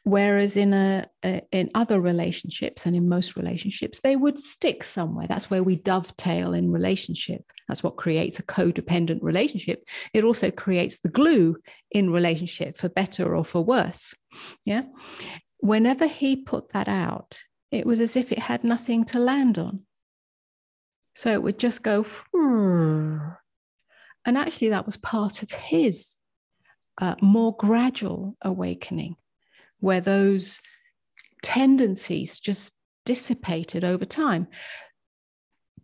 whereas 0.05 0.55
in 0.55 0.71
a, 0.71 1.05
a, 1.25 1.41
in 1.51 1.69
other 1.73 1.99
relationships 1.99 2.85
and 2.85 2.95
in 2.95 3.09
most 3.09 3.35
relationships 3.35 3.99
they 4.01 4.15
would 4.15 4.37
stick 4.37 4.83
somewhere. 4.83 5.25
That's 5.27 5.49
where 5.49 5.63
we 5.63 5.77
dovetail 5.77 6.53
in 6.53 6.71
relationship. 6.71 7.41
That's 7.67 7.81
what 7.81 7.97
creates 7.97 8.37
a 8.37 8.43
codependent 8.43 9.23
relationship. 9.23 9.83
It 10.13 10.23
also 10.23 10.51
creates 10.51 10.99
the 10.99 11.09
glue 11.09 11.57
in 11.89 12.11
relationship 12.11 12.77
for 12.77 12.87
better 12.87 13.35
or 13.35 13.43
for 13.43 13.63
worse 13.63 14.13
yeah? 14.63 14.83
Whenever 15.59 16.07
he 16.07 16.35
put 16.35 16.69
that 16.73 16.87
out 16.87 17.39
it 17.71 17.85
was 17.85 17.99
as 17.99 18.15
if 18.15 18.31
it 18.31 18.39
had 18.39 18.63
nothing 18.63 19.05
to 19.05 19.19
land 19.19 19.57
on 19.57 19.81
so 21.15 21.31
it 21.31 21.41
would 21.41 21.57
just 21.57 21.81
go 21.81 22.05
and 24.25 24.37
actually 24.37 24.69
that 24.69 24.85
was 24.85 24.97
part 24.97 25.43
of 25.43 25.51
his 25.51 26.17
uh, 26.99 27.15
more 27.21 27.55
gradual 27.55 28.35
awakening 28.41 29.15
where 29.79 30.01
those 30.01 30.61
tendencies 31.41 32.39
just 32.39 32.73
dissipated 33.05 33.83
over 33.83 34.05
time. 34.05 34.47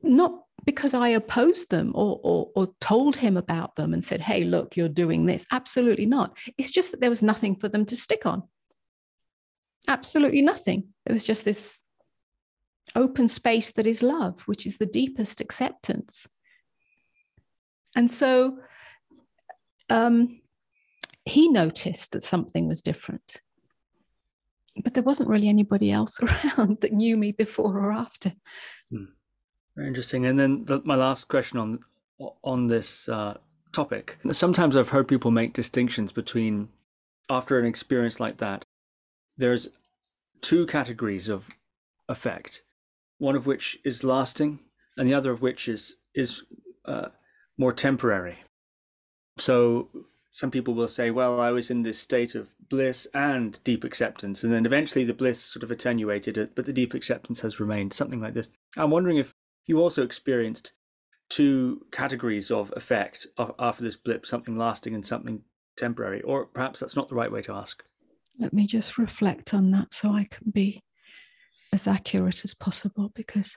Not 0.01 0.43
because 0.65 0.93
I 0.93 1.09
opposed 1.09 1.69
them 1.69 1.91
or, 1.95 2.19
or, 2.23 2.49
or, 2.55 2.73
told 2.79 3.15
him 3.15 3.36
about 3.36 3.75
them 3.75 3.93
and 3.93 4.03
said, 4.03 4.21
hey, 4.21 4.43
look, 4.43 4.77
you're 4.77 4.89
doing 4.89 5.25
this. 5.25 5.45
Absolutely 5.51 6.05
not. 6.05 6.38
It's 6.57 6.71
just 6.71 6.91
that 6.91 7.01
there 7.01 7.09
was 7.09 7.23
nothing 7.23 7.55
for 7.55 7.67
them 7.67 7.86
to 7.88 7.95
stick 7.95 8.25
on. 8.25 8.43
Absolutely 9.88 10.41
nothing. 10.41 10.89
It 11.05 11.13
was 11.13 11.25
just 11.25 11.45
this 11.45 11.79
open 12.95 13.27
space 13.27 13.71
that 13.71 13.88
is 13.88 14.03
love, 14.03 14.41
which 14.41 14.65
is 14.65 14.77
the 14.77 14.86
deepest 14.86 15.41
acceptance. 15.41 16.27
And 17.95 18.11
so 18.11 18.57
um, 19.89 20.41
he 21.25 21.49
noticed 21.49 22.13
that 22.13 22.23
something 22.23 22.67
was 22.67 22.82
different. 22.82 23.41
But 24.84 24.93
there 24.93 25.03
wasn't 25.03 25.29
really 25.29 25.49
anybody 25.49 25.91
else 25.91 26.19
around 26.57 26.82
that 26.82 26.93
knew 26.93 27.17
me 27.17 27.32
before 27.32 27.77
or 27.77 27.91
after. 27.91 28.34
Hmm. 28.89 29.05
Very 29.75 29.88
interesting. 29.88 30.25
And 30.25 30.39
then 30.39 30.65
the, 30.65 30.82
my 30.84 30.95
last 30.95 31.27
question 31.27 31.59
on 31.59 31.79
on 32.43 32.67
this 32.67 33.09
uh, 33.09 33.38
topic. 33.71 34.19
Sometimes 34.32 34.75
I've 34.75 34.89
heard 34.89 35.07
people 35.07 35.32
make 35.32 35.53
distinctions 35.53 36.11
between 36.11 36.69
after 37.29 37.57
an 37.57 37.65
experience 37.65 38.19
like 38.19 38.38
that. 38.38 38.63
There's 39.38 39.69
two 40.41 40.65
categories 40.65 41.29
of 41.29 41.49
effect, 42.09 42.63
one 43.22 43.36
of 43.36 43.45
which 43.45 43.78
is 43.86 44.03
lasting, 44.03 44.59
and 44.97 45.07
the 45.07 45.13
other 45.13 45.32
of 45.32 45.43
which 45.43 45.67
is 45.67 45.97
is 46.15 46.43
uh, 46.86 47.09
more 47.55 47.72
temporary. 47.72 48.38
So 49.38 49.89
some 50.32 50.49
people 50.49 50.74
will 50.74 50.88
say, 50.88 51.11
"Well, 51.11 51.39
I 51.39 51.51
was 51.51 51.69
in 51.69 51.84
this 51.84 51.99
state 51.99 52.34
of 52.34 52.49
bliss 52.67 53.05
and 53.13 53.63
deep 53.63 53.84
acceptance, 53.84 54.43
and 54.43 54.51
then 54.51 54.65
eventually 54.65 55.05
the 55.05 55.13
bliss 55.13 55.39
sort 55.39 55.61
of 55.61 55.72
attenuated 55.72 56.36
it, 56.36 56.55
but 56.55 56.65
the 56.65 56.74
deep 56.74 56.95
acceptance 56.95 57.41
has 57.41 57.59
remained." 57.59 57.93
Something 57.93 58.19
like 58.19 58.34
this. 58.34 58.49
I'm 58.76 58.89
wondering 58.89 59.17
if 59.17 59.36
you 59.67 59.80
also 59.80 60.03
experienced 60.03 60.72
two 61.30 61.86
categories 61.91 62.49
of 62.49 62.74
effect 62.76 63.28
after 63.38 63.84
this 63.84 63.97
blip, 63.97 64.26
something 64.26 64.57
lasting 64.57 64.95
and 64.95 65.05
something 65.05 65.43
temporary, 65.78 66.24
or 66.24 66.47
perhaps 66.47 66.80
that's 66.80 66.95
not 66.95 67.07
the 67.07 67.15
right 67.15 67.32
way 67.32 67.43
to 67.43 67.53
ask. 67.53 67.84
Let 68.39 68.51
me 68.51 68.65
just 68.65 68.97
reflect 68.97 69.53
on 69.53 69.69
that 69.72 69.93
so 69.93 70.11
I 70.11 70.26
can 70.26 70.49
be 70.49 70.82
as 71.74 71.88
accurate 71.88 72.43
as 72.43 72.53
possible 72.53 73.11
because, 73.15 73.55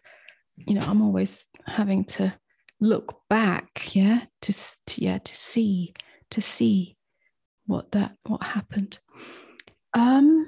you 0.56 0.74
know, 0.74 0.82
I'm 0.82 1.02
always 1.02 1.44
having 1.66 2.04
to 2.04 2.34
look 2.80 3.20
back, 3.28 3.94
yeah, 3.94 4.24
to, 4.42 4.52
to 4.52 5.04
yeah, 5.04 5.18
to 5.18 5.36
see, 5.36 5.94
to 6.30 6.40
see 6.40 6.96
what 7.66 7.92
that 7.92 8.16
what 8.24 8.42
happened. 8.42 8.98
Um, 9.94 10.46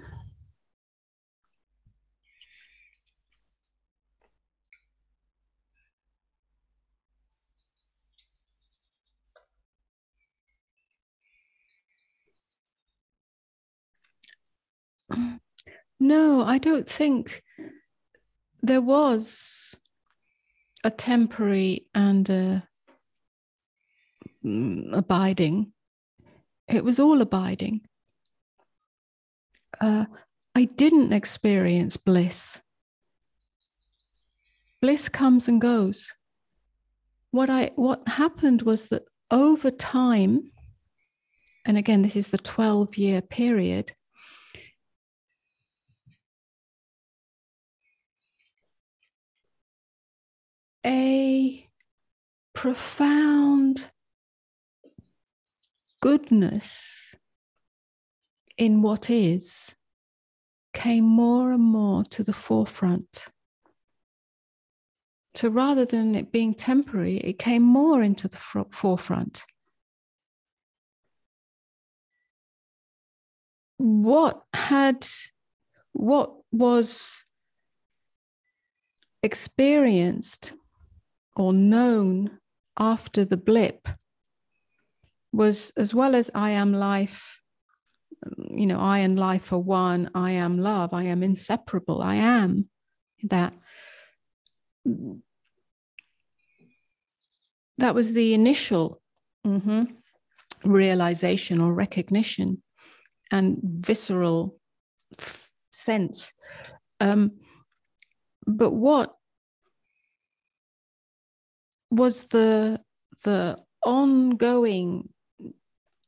No, 15.99 16.45
I 16.45 16.59
don't 16.59 16.87
think 16.87 17.43
there 18.63 18.83
was 18.83 19.77
a 20.85 20.91
temporary 20.91 21.87
and 21.95 22.29
a, 22.29 22.69
mm, 24.45 24.97
abiding. 24.97 25.73
It 26.69 26.85
was 26.85 26.99
all 26.99 27.21
abiding. 27.23 27.83
Uh, 29.81 30.07
I 30.55 30.65
didn't 30.65 31.13
experience 31.13 31.97
bliss. 31.97 32.61
Bliss 34.81 35.09
comes 35.09 35.49
and 35.49 35.61
goes. 35.61 36.15
What 37.31 37.51
I 37.51 37.73
what 37.77 38.07
happened 38.07 38.63
was 38.63 38.89
that 38.89 39.05
over 39.31 39.71
time, 39.71 40.53
and 41.65 41.77
again, 41.77 42.03
this 42.03 42.17
is 42.17 42.29
the 42.29 42.39
12 42.39 42.97
year 42.97 43.21
period, 43.21 43.93
a 50.87 51.69
profound 52.55 53.89
goodness 56.01 57.15
in 58.57 58.81
what 58.81 59.11
is 59.11 59.75
came 60.73 61.05
more 61.05 61.53
and 61.53 61.63
more 61.63 62.05
to 62.05 62.23
the 62.23 62.33
forefront. 62.33 63.27
So 65.35 65.49
rather 65.49 65.85
than 65.85 66.15
it 66.15 66.31
being 66.31 66.55
temporary, 66.55 67.19
it 67.19 67.39
came 67.39 67.63
more 67.63 68.03
into 68.03 68.29
the 68.29 68.39
forefront. 68.71 69.45
What 73.79 74.43
had, 74.55 75.07
what 75.93 76.33
was 76.53 77.25
experienced 79.23 80.55
or 81.37 81.53
known 81.53 82.39
after 82.79 83.25
the 83.25 83.37
blip 83.37 83.89
was 85.33 85.73
as 85.77 85.95
well 85.95 86.15
as 86.15 86.31
I 86.35 86.51
am 86.51 86.73
life, 86.73 87.41
you 88.51 88.67
know, 88.67 88.81
I 88.81 88.99
and 88.99 89.19
life 89.19 89.53
are 89.53 89.59
one, 89.59 90.11
I 90.15 90.33
am 90.33 90.59
love, 90.59 90.95
I 90.95 91.05
am 91.05 91.23
inseparable, 91.23 92.03
I 92.03 92.17
am 92.17 92.69
that. 93.25 93.53
That 97.79 97.95
was 97.95 98.15
the 98.15 98.33
initial 98.33 99.03
mm-hmm, 99.47 99.85
realization 100.65 101.61
or 101.61 101.75
recognition 101.75 102.63
and 103.31 103.59
visceral 103.63 104.59
sense. 105.71 106.33
Um, 107.01 107.33
but 108.47 108.71
what 108.71 109.16
was 111.91 112.25
the 112.25 112.81
the 113.25 113.59
ongoing 113.85 115.09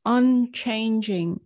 unchanging 0.05 1.39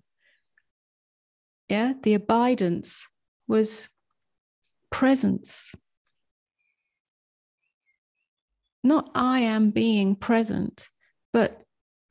yeah 1.69 1.93
the 2.03 2.13
abidance 2.13 3.07
was 3.47 3.89
presence. 4.89 5.73
Not 8.83 9.09
i 9.15 9.39
am 9.39 9.69
being 9.71 10.15
present 10.15 10.89
but 11.31 11.63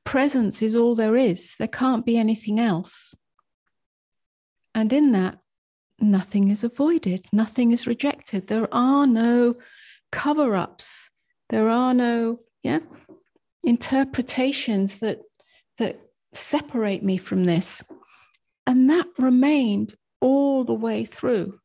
presence 0.05 0.61
is 0.63 0.75
all 0.75 0.95
there 0.95 1.17
is. 1.17 1.55
There 1.59 1.69
can't 1.69 2.05
be 2.05 2.19
anything 2.19 2.59
else. 2.59 3.15
And 4.75 4.93
in 4.93 5.13
that 5.13 5.39
nothing 5.99 6.51
is 6.51 6.65
avoided. 6.65 7.27
Nothing 7.33 7.73
is 7.73 7.87
rejected. 7.87 8.49
There 8.49 8.69
are 8.75 9.07
no 9.07 9.55
cover 10.11 10.57
ups 10.57 11.09
there 11.53 11.69
are 11.69 11.95
no 11.95 12.41
yeah 12.65 12.81
interpretations 13.63 14.99
that 14.99 15.21
that 15.79 16.01
separate 16.33 17.03
me 17.03 17.19
from 17.19 17.45
this. 17.45 17.83
And 18.67 18.89
that 18.91 19.07
remained 19.19 19.95
all 20.21 20.65
the 20.65 20.75
way 20.75 21.05
through. 21.05 21.59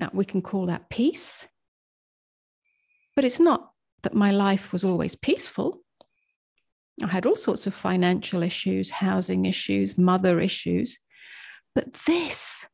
Now 0.00 0.10
we 0.12 0.24
can 0.24 0.42
call 0.42 0.66
that 0.66 0.90
peace. 0.90 1.46
But 3.14 3.24
it's 3.24 3.40
not 3.40 3.70
that 4.02 4.14
my 4.14 4.32
life 4.32 4.72
was 4.72 4.84
always 4.84 5.14
peaceful. 5.14 5.80
I 7.02 7.08
had 7.08 7.26
all 7.26 7.36
sorts 7.36 7.66
of 7.66 7.74
financial 7.74 8.42
issues, 8.42 8.90
housing 8.90 9.46
issues, 9.46 9.96
mother 9.96 10.40
issues. 10.40 10.98
But 11.74 11.94
this, 12.06 12.66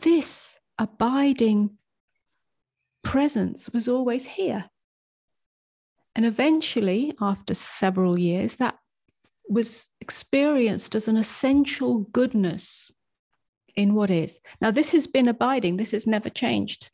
this 0.00 0.58
abiding 0.78 1.76
presence 3.02 3.70
was 3.70 3.88
always 3.88 4.26
here. 4.26 4.70
And 6.14 6.26
eventually, 6.26 7.14
after 7.20 7.54
several 7.54 8.18
years, 8.18 8.56
that 8.56 8.76
was 9.48 9.90
experienced 10.00 10.94
as 10.94 11.08
an 11.08 11.16
essential 11.16 11.98
goodness 12.12 12.90
in 13.76 13.94
what 13.94 14.10
is. 14.10 14.38
Now, 14.60 14.70
this 14.70 14.90
has 14.90 15.06
been 15.06 15.28
abiding, 15.28 15.76
this 15.76 15.92
has 15.92 16.06
never 16.06 16.30
changed. 16.30 16.90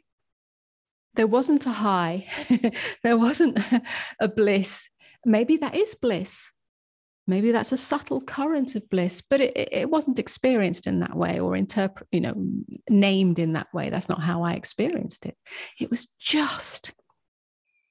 There 1.15 1.27
wasn't 1.27 1.67
a 1.67 1.71
high, 1.71 2.27
there 3.03 3.17
wasn't 3.17 3.59
a 4.21 4.29
bliss. 4.29 4.89
Maybe 5.25 5.57
that 5.59 5.75
is 5.75 5.95
bliss. 5.95 6.51
Maybe 7.29 7.51
that's 7.51 7.73
a 7.73 7.77
subtle 7.77 8.21
current 8.21 8.77
of 8.77 8.89
bliss, 8.89 9.21
but 9.29 9.41
it, 9.41 9.53
it 9.57 9.91
wasn't 9.91 10.21
experienced 10.21 10.87
in 10.87 11.01
that 11.01 11.17
way 11.17 11.41
or 11.41 11.57
interpret, 11.57 12.09
you 12.13 12.21
know, 12.21 12.35
named 12.89 13.41
in 13.41 13.55
that 13.55 13.67
way. 13.75 13.91
That's 13.91 14.09
not 14.09 14.23
how 14.23 14.45
I 14.45 14.53
experienced 14.53 15.27
it. 15.27 15.37
It 15.81 15.91
was 15.91 16.07
just 16.21 16.93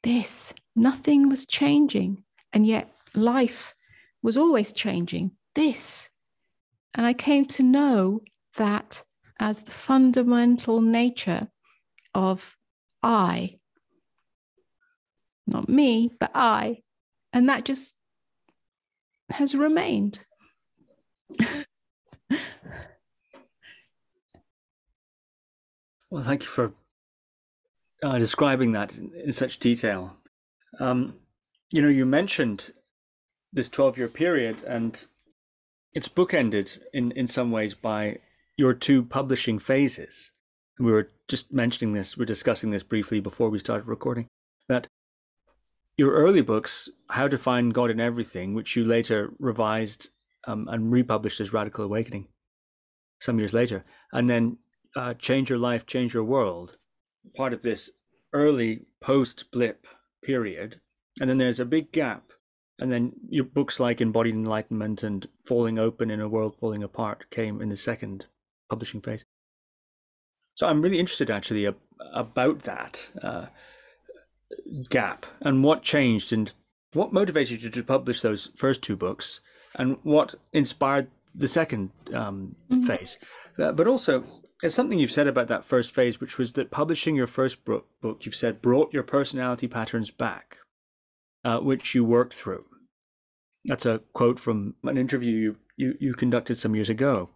this 0.05 0.53
Nothing 0.75 1.29
was 1.29 1.45
changing. 1.45 2.23
And 2.51 2.67
yet 2.67 2.91
life 3.13 3.75
was 4.21 4.37
always 4.37 4.71
changing. 4.71 5.31
This. 5.53 6.09
And 6.93 7.05
I 7.05 7.13
came 7.13 7.45
to 7.45 7.63
know 7.63 8.21
that 8.57 9.03
as 9.39 9.61
the 9.61 9.71
fundamental 9.71 10.81
nature 10.81 11.47
of 12.13 12.57
I. 13.01 13.59
Not 15.47 15.69
me, 15.69 16.11
but 16.19 16.31
I. 16.33 16.81
And 17.31 17.47
that 17.49 17.63
just 17.63 17.95
has 19.29 19.55
remained. 19.55 20.19
well, 26.09 26.23
thank 26.23 26.43
you 26.43 26.49
for 26.49 26.73
uh, 28.05 28.19
describing 28.19 28.71
that 28.73 28.97
in, 28.97 29.11
in 29.15 29.31
such 29.31 29.59
detail. 29.59 30.15
Um, 30.79 31.15
you 31.71 31.81
know, 31.81 31.87
you 31.87 32.05
mentioned 32.05 32.71
this 33.51 33.67
12 33.67 33.97
year 33.97 34.07
period, 34.07 34.61
and 34.63 35.03
it's 35.93 36.07
bookended 36.07 36.77
in, 36.93 37.11
in 37.13 37.25
some 37.25 37.51
ways 37.51 37.73
by 37.73 38.17
your 38.57 38.73
two 38.73 39.01
publishing 39.03 39.57
phases. 39.57 40.31
We 40.77 40.91
were 40.91 41.09
just 41.27 41.51
mentioning 41.51 41.93
this, 41.93 42.15
we 42.15 42.23
are 42.23 42.27
discussing 42.27 42.69
this 42.69 42.83
briefly 42.83 43.19
before 43.19 43.49
we 43.49 43.57
started 43.59 43.87
recording, 43.87 44.27
that 44.69 44.87
your 45.97 46.11
early 46.11 46.41
books, 46.41 46.89
How 47.09 47.27
to 47.27 47.37
Find 47.37 47.73
God 47.73 47.89
in 47.89 47.99
Everything, 47.99 48.53
which 48.53 48.75
you 48.75 48.83
later 48.85 49.33
revised 49.39 50.09
um, 50.45 50.67
and 50.69 50.91
republished 50.91 51.39
as 51.39 51.53
Radical 51.53 51.85
Awakening 51.85 52.27
some 53.19 53.39
years 53.39 53.53
later, 53.53 53.83
and 54.11 54.29
then 54.29 54.57
uh, 54.95 55.15
Change 55.15 55.49
Your 55.49 55.57
Life, 55.57 55.87
Change 55.87 56.13
Your 56.13 56.25
World, 56.25 56.77
part 57.33 57.53
of 57.53 57.61
this 57.61 57.91
early 58.33 58.85
post 59.01 59.51
blip 59.51 59.87
period. 60.23 60.77
And 61.19 61.29
then 61.29 61.37
there's 61.37 61.59
a 61.59 61.65
big 61.65 61.91
gap. 61.91 62.31
And 62.77 62.91
then 62.91 63.13
your 63.29 63.45
books 63.45 63.79
like 63.79 64.01
Embodied 64.01 64.33
Enlightenment 64.33 65.01
and 65.01 65.27
Falling 65.45 65.79
Open 65.79 66.11
in 66.11 66.19
a 66.19 66.27
World 66.27 66.57
Falling 66.57 66.83
Apart 66.83 67.29
came 67.29 67.61
in 67.61 67.69
the 67.69 67.77
second 67.77 68.25
publishing 68.69 68.99
phase. 69.01 69.23
So 70.55 70.67
I'm 70.67 70.81
really 70.81 70.99
interested 70.99 71.31
actually 71.31 71.65
about 72.13 72.59
that 72.63 73.09
uh, 73.21 73.47
gap 74.89 75.25
and 75.41 75.63
what 75.63 75.83
changed 75.83 76.33
and 76.33 76.51
what 76.93 77.13
motivated 77.13 77.63
you 77.63 77.69
to 77.69 77.83
publish 77.83 78.21
those 78.21 78.51
first 78.55 78.81
two 78.81 78.95
books 78.95 79.41
and 79.75 79.97
what 80.03 80.35
inspired 80.53 81.07
the 81.33 81.47
second 81.47 81.91
um, 82.13 82.55
mm-hmm. 82.69 82.85
phase. 82.85 83.17
Uh, 83.59 83.71
but 83.71 83.87
also, 83.87 84.23
there's 84.65 84.73
something 84.73 84.97
you've 84.97 85.11
said 85.11 85.27
about 85.27 85.47
that 85.47 85.63
first 85.63 85.93
phase, 85.93 86.19
which 86.19 86.39
was 86.39 86.53
that 86.53 86.71
publishing 86.71 87.15
your 87.15 87.27
first 87.27 87.65
book, 87.65 87.85
book 88.01 88.25
you've 88.25 88.33
said, 88.33 88.63
brought 88.63 88.91
your 88.91 89.03
personality 89.03 89.67
patterns 89.67 90.09
back, 90.09 90.57
uh, 91.43 91.59
which 91.59 91.93
you 91.93 92.03
worked 92.03 92.33
through. 92.33 92.65
That's 93.65 93.85
a 93.85 94.01
quote 94.13 94.39
from 94.39 94.73
an 94.83 94.97
interview 94.97 95.35
you, 95.35 95.57
you, 95.77 95.97
you 95.99 96.13
conducted 96.15 96.55
some 96.55 96.73
years 96.73 96.89
ago. 96.89 97.29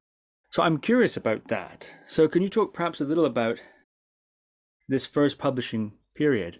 So 0.49 0.63
I'm 0.63 0.79
curious 0.79 1.15
about 1.15 1.49
that. 1.49 1.93
So 2.07 2.27
can 2.27 2.41
you 2.41 2.49
talk 2.49 2.73
perhaps 2.73 2.99
a 2.99 3.05
little 3.05 3.25
about 3.25 3.61
this 4.87 5.05
first 5.05 5.37
publishing 5.37 5.93
period, 6.15 6.57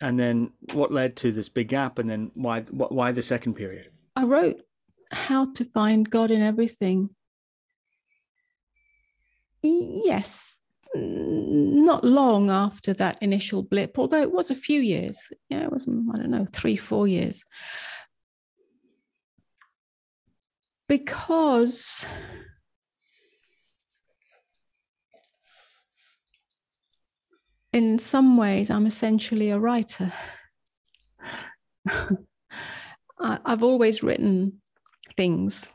and 0.00 0.18
then 0.18 0.50
what 0.72 0.90
led 0.90 1.14
to 1.18 1.30
this 1.30 1.48
big 1.48 1.68
gap, 1.68 2.00
and 2.00 2.10
then 2.10 2.32
why 2.34 2.62
why 2.62 3.12
the 3.12 3.22
second 3.22 3.54
period? 3.54 3.92
I 4.16 4.24
wrote 4.24 4.62
how 5.12 5.52
to 5.52 5.64
find 5.64 6.10
God 6.10 6.32
in 6.32 6.42
everything. 6.42 7.10
Yes, 9.62 10.56
not 10.94 12.04
long 12.04 12.50
after 12.50 12.94
that 12.94 13.18
initial 13.20 13.62
blip, 13.62 13.98
although 13.98 14.22
it 14.22 14.32
was 14.32 14.50
a 14.50 14.54
few 14.54 14.80
years. 14.80 15.18
Yeah, 15.48 15.64
it 15.64 15.72
was 15.72 15.86
I 15.88 16.16
don't 16.18 16.30
know 16.30 16.46
three 16.52 16.76
four 16.76 17.08
years. 17.08 17.44
Because 20.88 22.06
in 27.72 27.98
some 27.98 28.36
ways, 28.36 28.70
I'm 28.70 28.86
essentially 28.86 29.50
a 29.50 29.58
writer. 29.58 30.12
I've 33.20 33.62
always 33.62 34.02
written 34.02 34.60
things. 35.16 35.68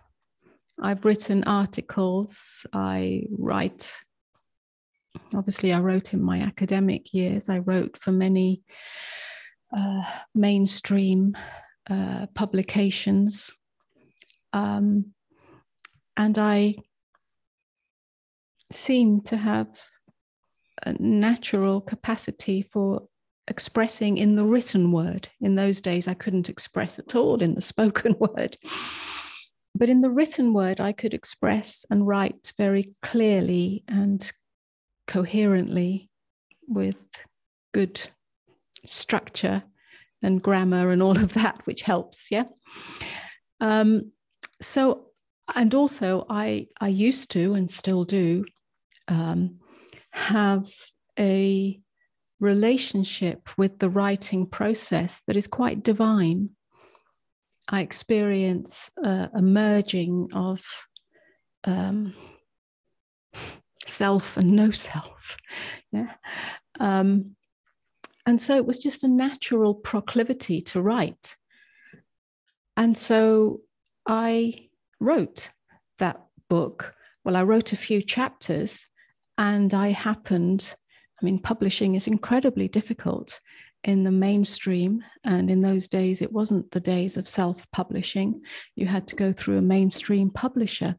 I've 0.82 1.06
written 1.06 1.44
articles. 1.44 2.66
I 2.74 3.24
write. 3.38 3.92
Obviously, 5.36 5.74
I 5.74 5.80
wrote 5.80 6.14
in 6.14 6.24
my 6.24 6.40
academic 6.40 7.14
years. 7.14 7.50
I 7.50 7.60
wrote 7.60 7.98
for 8.02 8.12
many 8.12 8.64
uh, 9.76 10.02
mainstream 10.34 11.38
uh, 11.90 12.26
publications. 12.34 13.54
Um, 14.54 15.14
and 16.18 16.38
I 16.38 16.76
seem 18.72 19.22
to 19.22 19.38
have 19.38 19.68
a 20.84 20.94
natural 20.94 21.82
capacity 21.82 22.64
for 22.74 23.08
expressing 23.48 24.18
in 24.18 24.36
the 24.36 24.46
written 24.46 24.92
word. 24.92 25.30
In 25.42 25.56
those 25.56 25.82
days, 25.82 26.08
I 26.08 26.14
couldn't 26.14 26.50
express 26.50 26.98
at 26.98 27.16
all 27.16 27.42
in 27.42 27.54
the 27.54 27.62
spoken 27.62 28.16
word. 28.20 28.58
But 29.74 29.90
in 29.90 30.02
the 30.02 30.10
written 30.10 30.54
word, 30.54 30.80
I 30.80 30.92
could 30.92 31.14
express 31.14 31.86
and 31.90 32.08
write 32.08 32.54
very 32.58 32.94
clearly 33.02 33.84
and 33.88 34.32
coherently 35.08 36.10
with 36.68 37.06
good 37.74 38.02
structure 38.86 39.64
and 40.22 40.42
grammar 40.42 40.92
and 40.92 41.02
all 41.02 41.18
of 41.18 41.34
that, 41.34 41.62
which 41.66 41.82
helps. 41.82 42.30
Yeah. 42.30 42.46
Um, 43.60 44.12
so, 44.62 45.08
and 45.56 45.74
also, 45.74 46.26
I 46.30 46.68
I 46.80 46.88
used 46.88 47.32
to 47.32 47.54
and 47.54 47.70
still 47.70 48.04
do 48.04 48.46
um, 49.08 49.60
have 50.12 50.70
a 51.20 51.80
relationship 52.40 53.50
with 53.58 53.80
the 53.80 53.90
writing 53.90 54.48
process 54.48 55.22
that 55.28 55.36
is 55.36 55.48
quite 55.48 55.84
divine. 55.84 56.50
I 57.72 57.80
experience 57.80 58.92
uh, 59.04 59.28
a 59.34 59.42
merging 59.42 60.28
of 60.34 60.62
um, 61.64 62.14
self 63.88 64.38
and 64.38 64.52
no 64.52 64.72
self. 64.72 65.38
Yeah. 65.94 66.14
Um, 66.80 67.36
and 68.26 68.42
so 68.42 68.56
it 68.56 68.66
was 68.66 68.80
just 68.80 69.04
a 69.04 69.10
natural 69.10 69.76
proclivity 69.76 70.62
to 70.62 70.82
write. 70.82 71.36
And 72.78 72.98
so 72.98 73.60
I 74.08 74.70
wrote 75.02 75.50
that 75.98 76.24
book. 76.48 76.96
Well, 77.26 77.36
I 77.36 77.44
wrote 77.44 77.74
a 77.74 77.76
few 77.76 78.02
chapters 78.02 78.88
and 79.38 79.74
I 79.74 79.90
happened, 79.90 80.76
I 81.22 81.26
mean, 81.26 81.40
publishing 81.40 81.96
is 81.96 82.08
incredibly 82.08 82.70
difficult 82.70 83.42
in 83.84 84.04
the 84.04 84.12
mainstream. 84.12 85.04
And 85.24 85.50
in 85.50 85.62
those 85.62 85.88
days, 85.88 86.22
it 86.22 86.32
wasn't 86.32 86.70
the 86.72 86.80
days 86.80 87.18
of 87.18 87.28
self 87.28 87.70
publishing. 87.72 88.42
You 88.76 88.86
had 88.86 89.08
to 89.08 89.16
go 89.16 89.34
through 89.34 89.58
a 89.58 89.62
mainstream 89.62 90.30
publisher. 90.30 90.96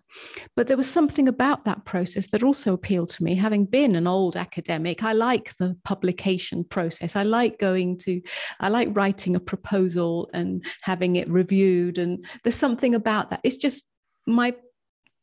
But 0.56 0.66
there 0.66 0.76
was 0.76 0.90
something 0.90 1.28
about 1.28 1.64
that 1.64 1.84
process 1.84 2.28
that 2.28 2.42
also 2.42 2.72
appealed 2.72 3.10
to 3.10 3.24
me. 3.24 3.34
Having 3.34 3.66
been 3.66 3.94
an 3.94 4.06
old 4.06 4.36
academic, 4.36 5.02
I 5.02 5.12
like 5.12 5.56
the 5.56 5.76
publication 5.84 6.64
process. 6.64 7.16
I 7.16 7.22
like 7.22 7.58
going 7.58 7.98
to, 7.98 8.20
I 8.60 8.68
like 8.68 8.88
writing 8.92 9.36
a 9.36 9.40
proposal 9.40 10.28
and 10.32 10.64
having 10.82 11.16
it 11.16 11.28
reviewed. 11.28 11.98
And 11.98 12.24
there's 12.42 12.56
something 12.56 12.94
about 12.94 13.30
that. 13.30 13.40
It's 13.44 13.56
just 13.56 13.84
my 14.26 14.54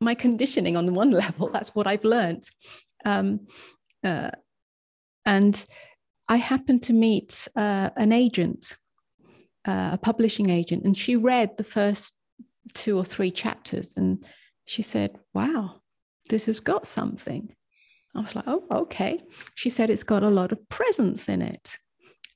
my 0.01 0.13
conditioning 0.13 0.77
on 0.77 0.85
the 0.85 0.93
one 0.93 1.11
level 1.23 1.49
that's 1.49 1.75
what 1.75 1.87
i've 1.87 2.03
learned 2.03 2.43
um, 3.05 3.47
uh, 4.03 4.29
and 5.25 5.65
I 6.29 6.37
happened 6.37 6.83
to 6.83 6.93
meet 6.93 7.47
uh, 7.55 7.89
an 7.97 8.13
agent, 8.13 8.77
uh, 9.67 9.89
a 9.93 9.97
publishing 9.97 10.51
agent, 10.51 10.85
and 10.85 10.95
she 10.95 11.15
read 11.15 11.57
the 11.57 11.63
first 11.63 12.13
two 12.75 12.95
or 12.97 13.03
three 13.03 13.31
chapters 13.31 13.97
and 13.97 14.23
she 14.65 14.83
said, 14.83 15.17
Wow, 15.33 15.81
this 16.29 16.45
has 16.45 16.59
got 16.59 16.85
something. 16.85 17.49
I 18.15 18.21
was 18.21 18.35
like, 18.35 18.45
Oh, 18.47 18.63
okay. 18.71 19.19
She 19.55 19.71
said 19.71 19.89
it's 19.89 20.03
got 20.03 20.21
a 20.21 20.29
lot 20.29 20.51
of 20.51 20.69
presence 20.69 21.27
in 21.27 21.41
it. 21.41 21.77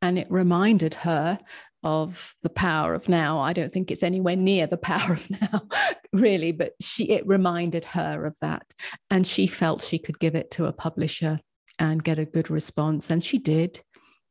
And 0.02 0.18
it 0.18 0.28
reminded 0.30 0.96
her 0.96 1.38
of 1.84 2.34
the 2.42 2.50
power 2.50 2.94
of 2.94 3.08
now. 3.08 3.40
I 3.40 3.54
don't 3.54 3.72
think 3.72 3.92
it's 3.92 4.04
anywhere 4.04 4.36
near 4.36 4.66
the 4.66 4.78
power 4.92 5.14
of 5.14 5.30
now, 5.30 5.68
really, 6.12 6.52
but 6.52 6.74
she 6.82 7.12
it 7.12 7.28
reminded 7.28 7.86
her 7.86 8.26
of 8.26 8.38
that. 8.42 8.66
And 9.12 9.28
she 9.28 9.46
felt 9.46 9.84
she 9.84 10.00
could 10.00 10.20
give 10.20 10.34
it 10.34 10.50
to 10.52 10.66
a 10.66 10.74
publisher 10.74 11.40
and 11.80 12.04
get 12.04 12.20
a 12.20 12.26
good 12.26 12.50
response. 12.50 13.10
And 13.10 13.24
she 13.24 13.38
did. 13.38 13.82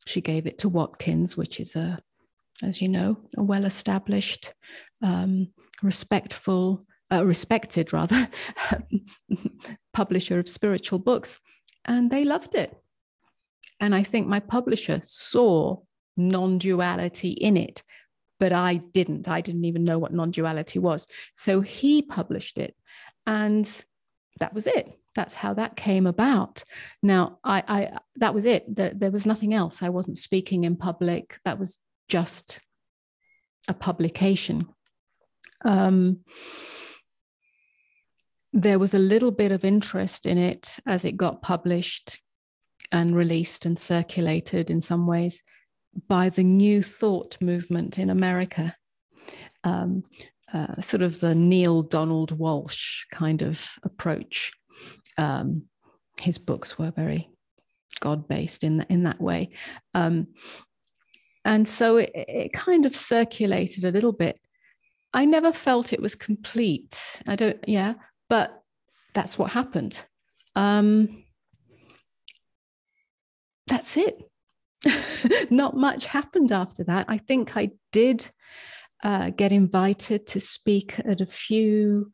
She 0.07 0.20
gave 0.20 0.47
it 0.47 0.59
to 0.59 0.68
Watkins, 0.68 1.36
which 1.36 1.61
is 1.61 1.76
a, 1.76 1.99
as 2.62 2.80
you 2.80 2.88
know, 2.88 3.18
a 3.36 3.43
well-established, 3.43 4.53
um, 5.03 5.49
respectful, 5.82 6.86
uh, 7.12 7.24
respected 7.24 7.93
rather, 7.93 8.28
publisher 9.93 10.38
of 10.38 10.49
spiritual 10.49 10.99
books. 10.99 11.38
And 11.84 12.11
they 12.11 12.24
loved 12.24 12.55
it. 12.55 12.76
And 13.80 13.95
I 13.95 14.05
think 14.05 14.26
my 14.26 14.40
publisher 14.40 15.01
saw 15.03 15.78
non 16.16 16.59
duality 16.59 17.30
in 17.30 17.57
it. 17.57 17.82
But 18.38 18.53
I 18.53 18.76
didn't. 18.76 19.28
I 19.28 19.40
didn't 19.40 19.64
even 19.64 19.84
know 19.84 19.99
what 19.99 20.12
non 20.12 20.30
duality 20.30 20.78
was. 20.78 21.07
So 21.36 21.61
he 21.61 22.03
published 22.03 22.59
it. 22.59 22.74
And 23.26 23.68
that 24.38 24.55
was 24.55 24.66
it. 24.66 24.99
That's 25.14 25.34
how 25.34 25.54
that 25.54 25.76
came 25.76 26.06
about. 26.06 26.64
Now, 27.02 27.38
I, 27.44 27.62
I 27.68 27.98
that 28.16 28.34
was 28.34 28.44
it. 28.44 28.64
There, 28.74 28.92
there 28.94 29.10
was 29.10 29.26
nothing 29.26 29.52
else. 29.52 29.82
I 29.82 29.90
wasn't 29.90 30.18
speaking 30.18 30.64
in 30.64 30.76
public. 30.76 31.38
That 31.44 31.58
was 31.58 31.78
just 32.08 32.60
a 33.68 33.74
publication. 33.74 34.66
Um, 35.64 36.20
there 38.52 38.78
was 38.78 38.94
a 38.94 38.98
little 38.98 39.30
bit 39.30 39.52
of 39.52 39.64
interest 39.64 40.26
in 40.26 40.36
it 40.36 40.78
as 40.86 41.04
it 41.04 41.16
got 41.16 41.42
published 41.42 42.20
and 42.90 43.16
released 43.16 43.64
and 43.64 43.78
circulated 43.78 44.70
in 44.70 44.80
some 44.80 45.06
ways 45.06 45.42
by 46.08 46.28
the 46.28 46.44
New 46.44 46.82
Thought 46.82 47.38
movement 47.40 47.98
in 47.98 48.10
America. 48.10 48.76
Um, 49.64 50.04
uh, 50.52 50.80
sort 50.80 51.02
of 51.02 51.20
the 51.20 51.34
Neale 51.34 51.82
Donald 51.82 52.38
Walsch 52.38 53.04
kind 53.10 53.40
of 53.40 53.70
approach. 53.84 54.52
Um, 55.18 55.64
his 56.20 56.38
books 56.38 56.78
were 56.78 56.90
very 56.90 57.30
God 58.00 58.28
based 58.28 58.64
in, 58.64 58.84
in 58.88 59.04
that 59.04 59.20
way. 59.20 59.50
Um, 59.94 60.28
and 61.44 61.68
so 61.68 61.96
it, 61.96 62.10
it 62.14 62.52
kind 62.52 62.86
of 62.86 62.94
circulated 62.94 63.84
a 63.84 63.90
little 63.90 64.12
bit. 64.12 64.38
I 65.14 65.24
never 65.24 65.52
felt 65.52 65.92
it 65.92 66.00
was 66.00 66.14
complete. 66.14 67.22
I 67.26 67.36
don't, 67.36 67.62
yeah, 67.66 67.94
but 68.28 68.62
that's 69.14 69.38
what 69.38 69.50
happened. 69.50 70.04
Um, 70.54 71.24
that's 73.66 73.96
it. 73.96 74.18
Not 75.50 75.76
much 75.76 76.06
happened 76.06 76.52
after 76.52 76.84
that. 76.84 77.06
I 77.08 77.18
think 77.18 77.56
I 77.56 77.70
did 77.92 78.28
uh, 79.02 79.30
get 79.30 79.52
invited 79.52 80.26
to 80.28 80.40
speak 80.40 80.98
at 81.04 81.20
a 81.20 81.26
few 81.26 82.10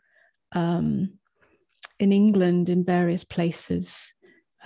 um, 0.53 1.18
in 1.99 2.12
England 2.12 2.68
in 2.68 2.84
various 2.84 3.24
places. 3.24 4.12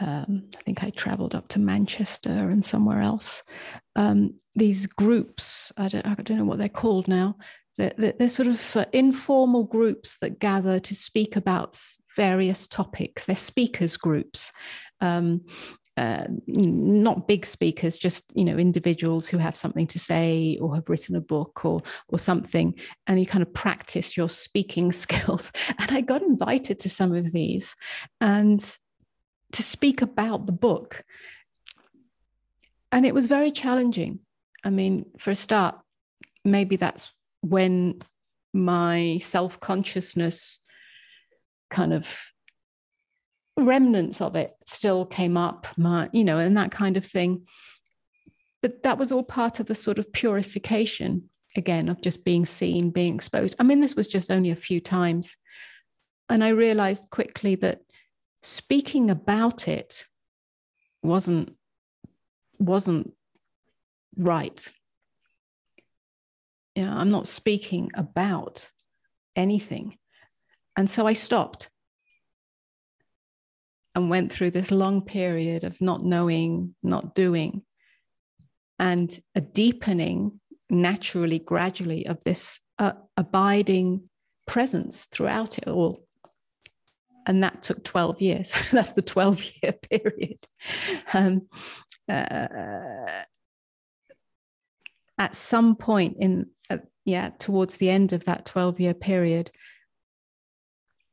Um, 0.00 0.44
I 0.58 0.62
think 0.62 0.82
I 0.82 0.90
traveled 0.90 1.34
up 1.34 1.48
to 1.48 1.58
Manchester 1.58 2.30
and 2.50 2.64
somewhere 2.64 3.00
else. 3.00 3.42
Um, 3.94 4.34
these 4.54 4.86
groups, 4.86 5.72
I 5.76 5.88
don't, 5.88 6.06
I 6.06 6.14
don't 6.14 6.38
know 6.38 6.44
what 6.44 6.58
they're 6.58 6.68
called 6.68 7.08
now. 7.08 7.36
They're, 7.76 7.92
they're 7.96 8.28
sort 8.28 8.48
of 8.48 8.76
uh, 8.76 8.86
informal 8.92 9.64
groups 9.64 10.18
that 10.20 10.38
gather 10.38 10.78
to 10.80 10.94
speak 10.94 11.36
about 11.36 11.80
various 12.16 12.66
topics. 12.66 13.24
They're 13.24 13.36
speakers 13.36 13.96
groups. 13.96 14.52
Um, 15.00 15.42
uh, 15.96 16.24
not 16.46 17.28
big 17.28 17.44
speakers, 17.44 17.98
just 17.98 18.32
you 18.34 18.44
know 18.44 18.56
individuals 18.56 19.28
who 19.28 19.38
have 19.38 19.56
something 19.56 19.86
to 19.88 19.98
say 19.98 20.58
or 20.60 20.74
have 20.74 20.88
written 20.88 21.16
a 21.16 21.20
book 21.20 21.64
or 21.64 21.82
or 22.08 22.18
something, 22.18 22.74
and 23.06 23.20
you 23.20 23.26
kind 23.26 23.42
of 23.42 23.52
practice 23.52 24.16
your 24.16 24.28
speaking 24.28 24.92
skills. 25.04 25.52
And 25.78 25.90
I 25.90 26.00
got 26.00 26.22
invited 26.22 26.78
to 26.80 26.88
some 26.88 27.14
of 27.14 27.32
these, 27.32 27.74
and 28.20 28.64
to 29.52 29.62
speak 29.62 30.00
about 30.00 30.46
the 30.46 30.52
book, 30.52 31.04
and 32.90 33.04
it 33.04 33.14
was 33.14 33.26
very 33.26 33.50
challenging. 33.50 34.20
I 34.64 34.70
mean, 34.70 35.04
for 35.18 35.32
a 35.32 35.34
start, 35.34 35.78
maybe 36.44 36.76
that's 36.76 37.12
when 37.42 38.00
my 38.54 39.18
self 39.20 39.60
consciousness 39.60 40.60
kind 41.70 41.92
of 41.92 42.32
remnants 43.56 44.20
of 44.20 44.36
it 44.36 44.54
still 44.64 45.04
came 45.06 45.36
up, 45.36 45.66
you 46.12 46.24
know, 46.24 46.38
and 46.38 46.56
that 46.56 46.70
kind 46.70 46.96
of 46.96 47.06
thing. 47.06 47.46
But 48.62 48.82
that 48.84 48.98
was 48.98 49.12
all 49.12 49.24
part 49.24 49.60
of 49.60 49.70
a 49.70 49.74
sort 49.74 49.98
of 49.98 50.12
purification, 50.12 51.28
again, 51.56 51.88
of 51.88 52.00
just 52.00 52.24
being 52.24 52.46
seen, 52.46 52.90
being 52.90 53.14
exposed. 53.14 53.56
I 53.58 53.64
mean, 53.64 53.80
this 53.80 53.96
was 53.96 54.08
just 54.08 54.30
only 54.30 54.50
a 54.50 54.56
few 54.56 54.80
times. 54.80 55.36
And 56.28 56.42
I 56.42 56.48
realized 56.48 57.10
quickly 57.10 57.56
that 57.56 57.80
speaking 58.42 59.10
about 59.10 59.68
it 59.68 60.06
wasn't 61.02 61.56
wasn't 62.58 63.12
right. 64.16 64.72
Yeah, 66.74 66.94
I'm 66.94 67.10
not 67.10 67.26
speaking 67.26 67.90
about 67.94 68.70
anything. 69.36 69.98
And 70.76 70.88
so 70.88 71.06
I 71.06 71.12
stopped 71.12 71.68
and 73.94 74.08
went 74.08 74.32
through 74.32 74.50
this 74.50 74.70
long 74.70 75.02
period 75.02 75.64
of 75.64 75.80
not 75.80 76.04
knowing, 76.04 76.74
not 76.82 77.14
doing, 77.14 77.62
and 78.78 79.20
a 79.34 79.40
deepening 79.40 80.40
naturally, 80.70 81.38
gradually 81.38 82.06
of 82.06 82.22
this 82.24 82.60
uh, 82.78 82.92
abiding 83.16 84.08
presence 84.46 85.04
throughout 85.04 85.58
it 85.58 85.68
all. 85.68 86.04
And 87.26 87.44
that 87.44 87.62
took 87.62 87.84
12 87.84 88.20
years. 88.20 88.52
That's 88.72 88.92
the 88.92 89.02
12 89.02 89.44
year 89.62 89.72
period. 89.90 90.38
Um, 91.12 91.48
uh, 92.08 93.22
at 95.18 95.36
some 95.36 95.76
point 95.76 96.16
in, 96.18 96.46
uh, 96.68 96.78
yeah, 97.04 97.30
towards 97.38 97.76
the 97.76 97.90
end 97.90 98.12
of 98.12 98.24
that 98.24 98.46
12 98.46 98.80
year 98.80 98.94
period, 98.94 99.52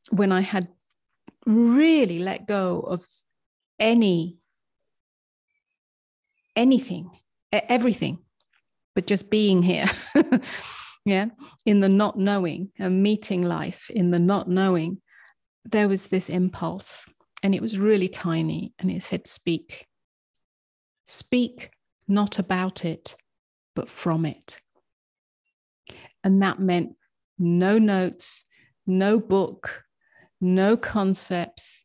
when 0.10 0.32
I 0.32 0.42
had 0.42 0.70
really 1.46 2.20
let 2.20 2.48
go 2.48 2.80
of 2.82 3.06
any 3.80 4.38
anything 6.56 7.10
everything 7.52 8.20
but 8.96 9.08
just 9.08 9.30
being 9.30 9.64
here. 9.64 9.90
Yeah? 11.06 11.28
In 11.66 11.80
the 11.80 11.90
not 11.90 12.20
knowing 12.20 12.72
and 12.78 13.02
meeting 13.02 13.42
life 13.42 13.90
in 13.90 14.12
the 14.12 14.20
not 14.20 14.48
knowing 14.48 15.02
there 15.66 15.88
was 15.88 16.08
this 16.08 16.30
impulse 16.30 17.08
and 17.42 17.56
it 17.56 17.62
was 17.62 17.80
really 17.80 18.08
tiny 18.08 18.74
and 18.78 18.92
it 18.92 19.02
said 19.02 19.26
speak. 19.26 19.88
Speak 21.06 21.72
not 22.08 22.38
about 22.38 22.86
it 22.86 23.16
but 23.76 23.90
from 23.90 24.26
it. 24.26 24.62
And 26.24 26.44
that 26.44 26.60
meant 26.60 26.96
no 27.40 27.80
notes 27.80 28.44
no 28.86 29.20
book 29.20 29.84
no 30.42 30.78
concepts, 30.78 31.84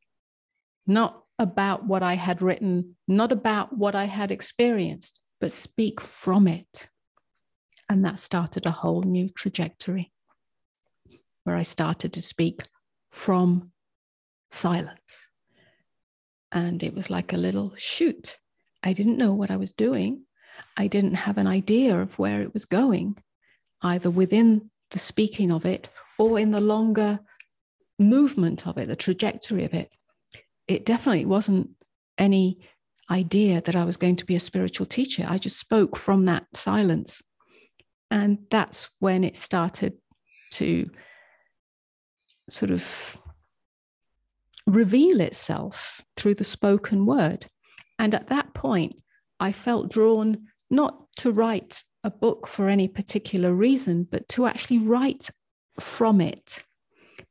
not 0.87 1.25
about 1.39 1.85
what 1.85 2.03
I 2.03 2.15
had 2.15 2.43
written, 2.43 2.97
not 3.09 3.33
about 3.33 3.77
what 3.77 3.95
I 3.95 4.05
had 4.05 4.31
experienced, 4.31 5.21
but 5.41 5.53
speak 5.53 6.01
from 6.01 6.47
it. 6.47 6.89
And 7.89 8.05
that 8.05 8.19
started 8.19 8.67
a 8.67 8.71
whole 8.71 9.03
new 9.03 9.29
trajectory 9.29 10.13
where 11.45 11.57
I 11.57 11.63
started 11.63 12.13
to 12.15 12.23
speak 12.23 12.63
from 13.11 13.73
silence. 14.51 15.29
And 16.51 16.83
it 16.83 16.95
was 16.95 17.11
like 17.11 17.33
a 17.33 17.37
little 17.37 17.75
shoot. 17.77 18.39
I 18.83 18.93
didn't 18.93 19.19
know 19.19 19.35
what 19.35 19.51
I 19.51 19.57
was 19.57 19.73
doing. 19.73 20.23
I 20.77 20.87
didn't 20.87 21.15
have 21.15 21.37
an 21.37 21.47
idea 21.47 22.01
of 22.01 22.19
where 22.19 22.41
it 22.43 22.55
was 22.55 22.65
going, 22.65 23.19
either 23.83 24.09
within 24.11 24.71
the 24.91 24.99
speaking 24.99 25.51
of 25.51 25.67
it 25.67 25.89
or 26.19 26.39
in 26.39 26.53
the 26.53 26.61
longer 26.61 27.21
movement 27.99 28.67
of 28.67 28.79
it, 28.79 28.89
the 28.89 28.97
trajectory 28.97 29.65
of 29.65 29.75
it, 29.75 29.91
it 30.67 30.85
definitely 30.85 31.25
wasn't 31.25 31.71
any 32.19 32.59
idea 33.11 33.61
that 33.61 33.77
I 33.77 33.85
was 33.85 33.97
going 33.97 34.17
to 34.17 34.27
be 34.27 34.35
a 34.35 34.41
spiritual 34.41 34.87
teacher. 34.87 35.25
I 35.29 35.39
just 35.39 35.59
spoke 35.59 35.97
from 35.97 36.25
that 36.25 36.45
silence. 36.55 37.23
And 38.11 38.39
that's 38.51 38.89
when 38.99 39.25
it 39.25 39.37
started 39.37 39.95
to 40.53 40.91
sort 42.49 42.71
of 42.71 43.19
reveal 44.67 45.21
itself 45.21 46.01
through 46.17 46.35
the 46.35 46.45
spoken 46.45 47.07
word. 47.07 47.47
And 47.99 48.15
at 48.15 48.29
that 48.29 48.55
point, 48.55 48.97
I 49.41 49.53
felt 49.53 49.91
drawn 49.91 50.47
not 50.71 51.13
to 51.17 51.31
write 51.31 51.85
a 52.03 52.11
book 52.11 52.47
for 52.47 52.69
any 52.69 52.89
particular 52.89 53.53
reason, 53.53 54.07
but 54.11 54.29
to 54.29 54.47
actually 54.47 54.79
write 54.79 55.31
from 55.81 56.21
it 56.21 56.65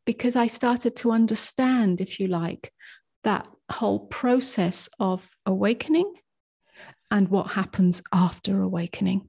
because 0.05 0.35
I 0.35 0.47
started 0.47 0.95
to 0.97 1.11
understand, 1.11 2.01
if 2.01 2.19
you 2.19 2.27
like, 2.27 2.73
that 3.23 3.47
whole 3.71 3.99
process 4.07 4.89
of 4.99 5.29
awakening 5.45 6.13
and 7.09 7.29
what 7.29 7.51
happens 7.51 8.01
after 8.11 8.61
awakening. 8.61 9.27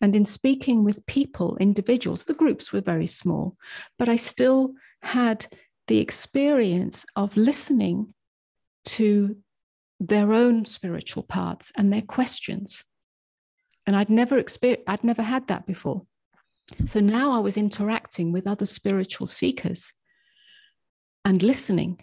And 0.00 0.14
in 0.14 0.26
speaking 0.26 0.84
with 0.84 1.06
people, 1.06 1.56
individuals, 1.58 2.24
the 2.24 2.34
groups 2.34 2.72
were 2.72 2.80
very 2.80 3.06
small, 3.06 3.56
but 3.98 4.08
I 4.08 4.16
still 4.16 4.74
had 5.02 5.46
the 5.86 5.98
experience 5.98 7.06
of 7.14 7.36
listening 7.36 8.14
to 8.86 9.36
their 10.00 10.32
own 10.32 10.64
spiritual 10.64 11.22
paths 11.22 11.72
and 11.76 11.92
their 11.92 12.02
questions. 12.02 12.84
And 13.86 13.96
I'd 13.96 14.10
never 14.10 14.36
experienced, 14.36 14.84
I'd 14.88 15.04
never 15.04 15.22
had 15.22 15.48
that 15.48 15.66
before. 15.66 16.02
So 16.84 17.00
now 17.00 17.32
I 17.32 17.38
was 17.38 17.56
interacting 17.56 18.32
with 18.32 18.46
other 18.46 18.66
spiritual 18.66 19.26
seekers 19.26 19.92
and 21.24 21.42
listening 21.42 22.00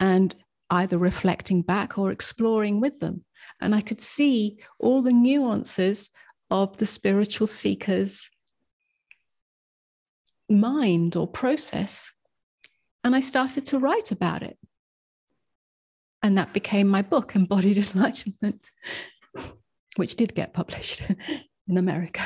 and 0.00 0.34
either 0.70 0.98
reflecting 0.98 1.62
back 1.62 1.98
or 1.98 2.10
exploring 2.10 2.80
with 2.80 2.98
them. 2.98 3.24
And 3.60 3.74
I 3.74 3.80
could 3.80 4.00
see 4.00 4.58
all 4.78 5.02
the 5.02 5.12
nuances 5.12 6.10
of 6.50 6.78
the 6.78 6.86
spiritual 6.86 7.46
seeker's 7.46 8.30
mind 10.48 11.14
or 11.14 11.26
process. 11.26 12.12
And 13.04 13.14
I 13.14 13.20
started 13.20 13.66
to 13.66 13.78
write 13.78 14.10
about 14.10 14.42
it. 14.42 14.58
And 16.22 16.38
that 16.38 16.52
became 16.52 16.88
my 16.88 17.02
book, 17.02 17.34
Embodied 17.34 17.78
Enlightenment, 17.78 18.70
which 19.96 20.16
did 20.16 20.34
get 20.34 20.54
published 20.54 21.02
in 21.68 21.78
America 21.78 22.22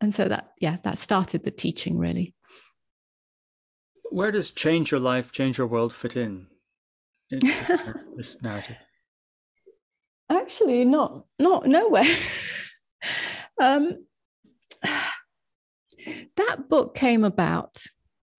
and 0.00 0.14
so 0.14 0.26
that 0.26 0.52
yeah 0.60 0.76
that 0.82 0.98
started 0.98 1.44
the 1.44 1.50
teaching 1.50 1.98
really 1.98 2.34
where 4.10 4.30
does 4.30 4.50
change 4.50 4.90
your 4.90 5.00
life 5.00 5.32
change 5.32 5.58
your 5.58 5.66
world 5.66 5.92
fit 5.92 6.16
in, 6.16 6.46
this 7.30 8.42
narrative 8.42 8.76
actually, 10.30 10.84
not 10.84 11.24
not 11.38 11.66
nowhere. 11.66 12.04
um, 13.60 14.06
that 16.36 16.68
book 16.68 16.94
came 16.94 17.24
about 17.24 17.82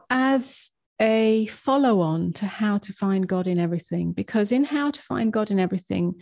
as 0.09 0.71
a 0.99 1.47
follow 1.47 2.01
on 2.01 2.33
to 2.33 2.45
How 2.45 2.77
to 2.79 2.93
Find 2.93 3.27
God 3.27 3.47
in 3.47 3.59
Everything, 3.59 4.13
because 4.13 4.51
in 4.51 4.63
How 4.63 4.91
to 4.91 5.01
Find 5.01 5.31
God 5.31 5.51
in 5.51 5.59
Everything, 5.59 6.15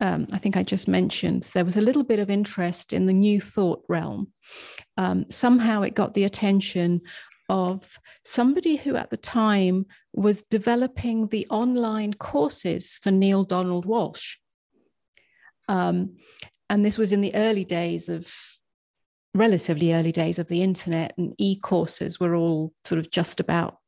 um, 0.00 0.26
I 0.32 0.38
think 0.38 0.56
I 0.56 0.62
just 0.62 0.88
mentioned, 0.88 1.42
there 1.54 1.64
was 1.64 1.76
a 1.76 1.82
little 1.82 2.04
bit 2.04 2.18
of 2.18 2.30
interest 2.30 2.92
in 2.92 3.06
the 3.06 3.12
new 3.12 3.40
thought 3.40 3.84
realm. 3.88 4.32
Um, 4.96 5.26
somehow 5.28 5.82
it 5.82 5.94
got 5.94 6.14
the 6.14 6.24
attention 6.24 7.02
of 7.48 7.98
somebody 8.24 8.76
who 8.76 8.96
at 8.96 9.10
the 9.10 9.16
time 9.16 9.86
was 10.12 10.44
developing 10.44 11.26
the 11.26 11.46
online 11.50 12.14
courses 12.14 12.98
for 13.02 13.10
Neale 13.10 13.44
Donald 13.44 13.86
Walsch. 13.86 14.36
Um, 15.68 16.16
and 16.68 16.86
this 16.86 16.96
was 16.96 17.12
in 17.12 17.20
the 17.20 17.34
early 17.34 17.64
days 17.64 18.08
of 18.08 18.32
relatively 19.34 19.92
early 19.92 20.12
days 20.12 20.38
of 20.38 20.48
the 20.48 20.62
internet 20.62 21.12
and 21.16 21.34
e-courses 21.38 22.18
were 22.18 22.34
all 22.34 22.72
sort 22.84 22.98
of 22.98 23.10
just 23.10 23.38
about 23.38 23.78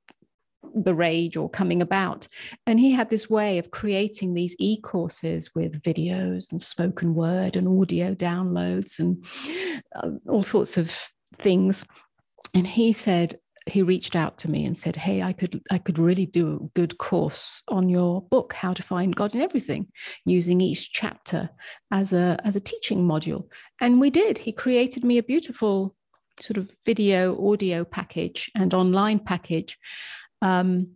the 0.75 0.95
rage 0.95 1.37
or 1.37 1.49
coming 1.49 1.83
about. 1.83 2.29
And 2.67 2.79
he 2.79 2.93
had 2.93 3.11
this 3.11 3.29
way 3.29 3.59
of 3.59 3.71
creating 3.71 4.35
these 4.35 4.57
e-courses 4.59 5.55
with 5.55 5.83
videos 5.83 6.51
and 6.51 6.61
spoken 6.61 7.15
word 7.15 7.57
and 7.57 7.81
audio 7.81 8.15
downloads 8.15 8.99
and 8.99 9.25
uh, 9.97 10.11
all 10.29 10.43
sorts 10.43 10.79
of 10.79 11.09
things. 11.41 11.85
And 12.55 12.67
he 12.67 12.93
said 12.93 13.39
he 13.67 13.83
reached 13.83 14.17
out 14.17 14.39
to 14.39 14.51
me 14.51 14.65
and 14.65 14.77
said 14.77 14.97
hey 14.97 15.23
i 15.23 15.33
could 15.33 15.63
i 15.71 15.79
could 15.79 15.97
really 15.97 16.27
do 16.27 16.55
a 16.57 16.67
good 16.75 16.99
course 16.99 17.63
on 17.69 17.89
your 17.89 18.21
book 18.23 18.53
how 18.53 18.73
to 18.73 18.83
find 18.83 19.15
god 19.15 19.37
in 19.37 19.41
everything 19.41 19.87
using 20.25 20.61
each 20.61 20.91
chapter 20.91 21.49
as 21.93 22.13
a 22.13 22.39
as 22.45 22.57
a 22.57 22.61
teaching 22.61 23.07
module. 23.07 23.45
And 23.81 24.01
we 24.01 24.11
did. 24.11 24.39
He 24.39 24.53
created 24.53 25.05
me 25.05 25.19
a 25.19 25.23
beautiful 25.23 25.95
sort 26.41 26.57
of 26.57 26.71
video 26.85 27.51
audio 27.51 27.85
package 27.85 28.51
and 28.55 28.73
online 28.73 29.19
package 29.19 29.79
um, 30.43 30.88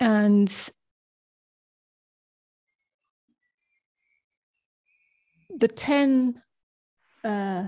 and 0.00 0.70
the 5.56 5.68
10 5.68 6.42
uh, 7.22 7.64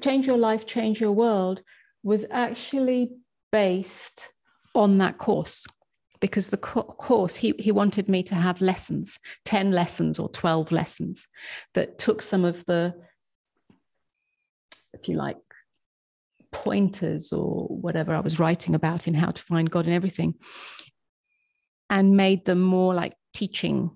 change 0.00 0.26
your 0.26 0.36
life 0.36 0.66
change 0.66 1.00
your 1.00 1.12
world 1.12 1.62
was 2.04 2.26
actually 2.30 3.10
based 3.50 4.28
on 4.74 4.98
that 4.98 5.18
course 5.18 5.66
because 6.20 6.48
the 6.48 6.56
co- 6.56 6.82
course 6.82 7.36
he, 7.36 7.54
he 7.58 7.72
wanted 7.72 8.08
me 8.08 8.22
to 8.22 8.34
have 8.34 8.60
lessons 8.60 9.18
10 9.46 9.72
lessons 9.72 10.18
or 10.18 10.28
12 10.28 10.70
lessons 10.70 11.26
that 11.74 11.98
took 11.98 12.20
some 12.20 12.44
of 12.44 12.64
the 12.66 12.94
if 14.92 15.08
you 15.08 15.16
like 15.16 15.38
pointers 16.52 17.32
or 17.32 17.66
whatever 17.68 18.14
i 18.14 18.20
was 18.20 18.38
writing 18.38 18.74
about 18.74 19.08
in 19.08 19.14
how 19.14 19.30
to 19.30 19.42
find 19.42 19.70
god 19.70 19.86
and 19.86 19.94
everything 19.94 20.34
and 21.90 22.16
made 22.16 22.44
them 22.44 22.60
more 22.60 22.94
like 22.94 23.14
teaching 23.34 23.90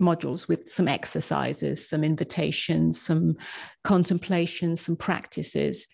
modules 0.00 0.46
with 0.46 0.70
some 0.70 0.86
exercises 0.88 1.88
some 1.88 2.04
invitations 2.04 3.00
some 3.00 3.36
contemplations 3.82 4.80
some 4.80 4.96
practices 4.96 5.86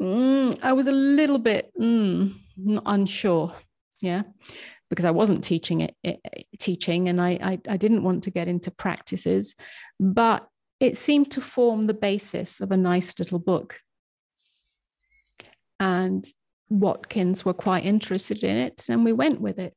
Mm, 0.00 0.58
I 0.62 0.72
was 0.72 0.86
a 0.86 0.92
little 0.92 1.38
bit 1.38 1.72
mm, 1.78 2.34
unsure, 2.86 3.52
yeah, 4.00 4.22
because 4.88 5.04
I 5.04 5.10
wasn't 5.10 5.42
teaching 5.42 5.80
it, 5.80 5.96
it 6.04 6.20
teaching, 6.58 7.08
and 7.08 7.20
I, 7.20 7.38
I 7.42 7.60
I 7.68 7.76
didn't 7.76 8.04
want 8.04 8.24
to 8.24 8.30
get 8.30 8.48
into 8.48 8.70
practices, 8.70 9.54
but 9.98 10.46
it 10.78 10.96
seemed 10.96 11.32
to 11.32 11.40
form 11.40 11.86
the 11.86 11.94
basis 11.94 12.60
of 12.60 12.70
a 12.70 12.76
nice 12.76 13.18
little 13.18 13.40
book. 13.40 13.80
And 15.80 16.26
Watkins 16.68 17.44
were 17.44 17.54
quite 17.54 17.84
interested 17.84 18.42
in 18.42 18.56
it, 18.56 18.86
and 18.88 19.04
we 19.04 19.12
went 19.12 19.40
with 19.40 19.58
it. 19.58 19.74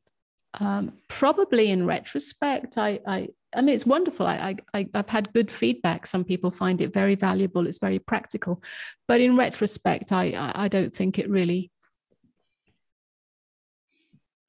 Um, 0.60 0.94
probably 1.08 1.72
in 1.72 1.86
retrospect, 1.86 2.78
I, 2.78 3.00
I 3.08 3.30
I 3.54 3.62
mean, 3.62 3.76
it's 3.76 3.86
wonderful. 3.86 4.26
I, 4.26 4.56
I, 4.74 4.88
I've 4.94 5.10
had 5.10 5.34
good 5.34 5.52
feedback. 5.52 6.08
Some 6.08 6.24
people 6.24 6.52
find 6.52 6.80
it 6.80 6.94
very 6.94 7.16
valuable. 7.16 7.68
It's 7.68 7.80
very 7.80 8.00
practical, 8.00 8.64
but 9.08 9.20
in 9.20 9.36
retrospect, 9.36 10.12
I, 10.12 10.54
I 10.56 10.68
don't 10.70 10.94
think 10.94 11.20
it 11.20 11.30
really 11.30 11.70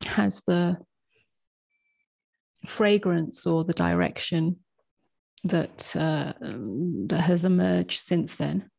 has 0.05 0.42
the 0.46 0.78
fragrance 2.66 3.44
or 3.46 3.64
the 3.64 3.72
direction 3.72 4.59
that 5.44 5.96
uh, 5.96 6.32
that 6.40 7.22
has 7.22 7.44
emerged 7.44 7.98
since 7.98 8.36
then. 8.36 8.70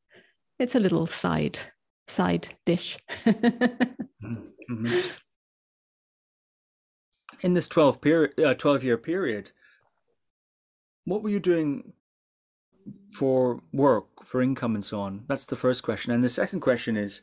It's 0.57 0.76
a 0.76 0.80
little 0.80 1.05
side 1.05 1.59
side 2.08 2.56
dish. 2.66 2.97
mm-hmm. 3.26 4.99
In 7.41 7.54
this 7.54 7.68
12 7.68 8.01
period, 8.01 8.39
uh, 8.39 8.54
12 8.54 8.84
year 8.84 8.97
period, 8.97 9.51
what 11.06 11.24
were 11.24 11.30
you 11.30 11.39
doing 11.39 11.93
for 13.18 13.62
work, 13.74 14.24
for 14.24 14.41
income, 14.41 14.76
and 14.76 14.84
so 14.84 14.99
on? 14.99 15.26
That's 15.28 15.45
the 15.45 15.56
first 15.56 15.84
question. 15.84 16.14
And 16.14 16.24
the 16.24 16.30
second 16.30 16.62
question 16.62 16.95
is 16.95 17.22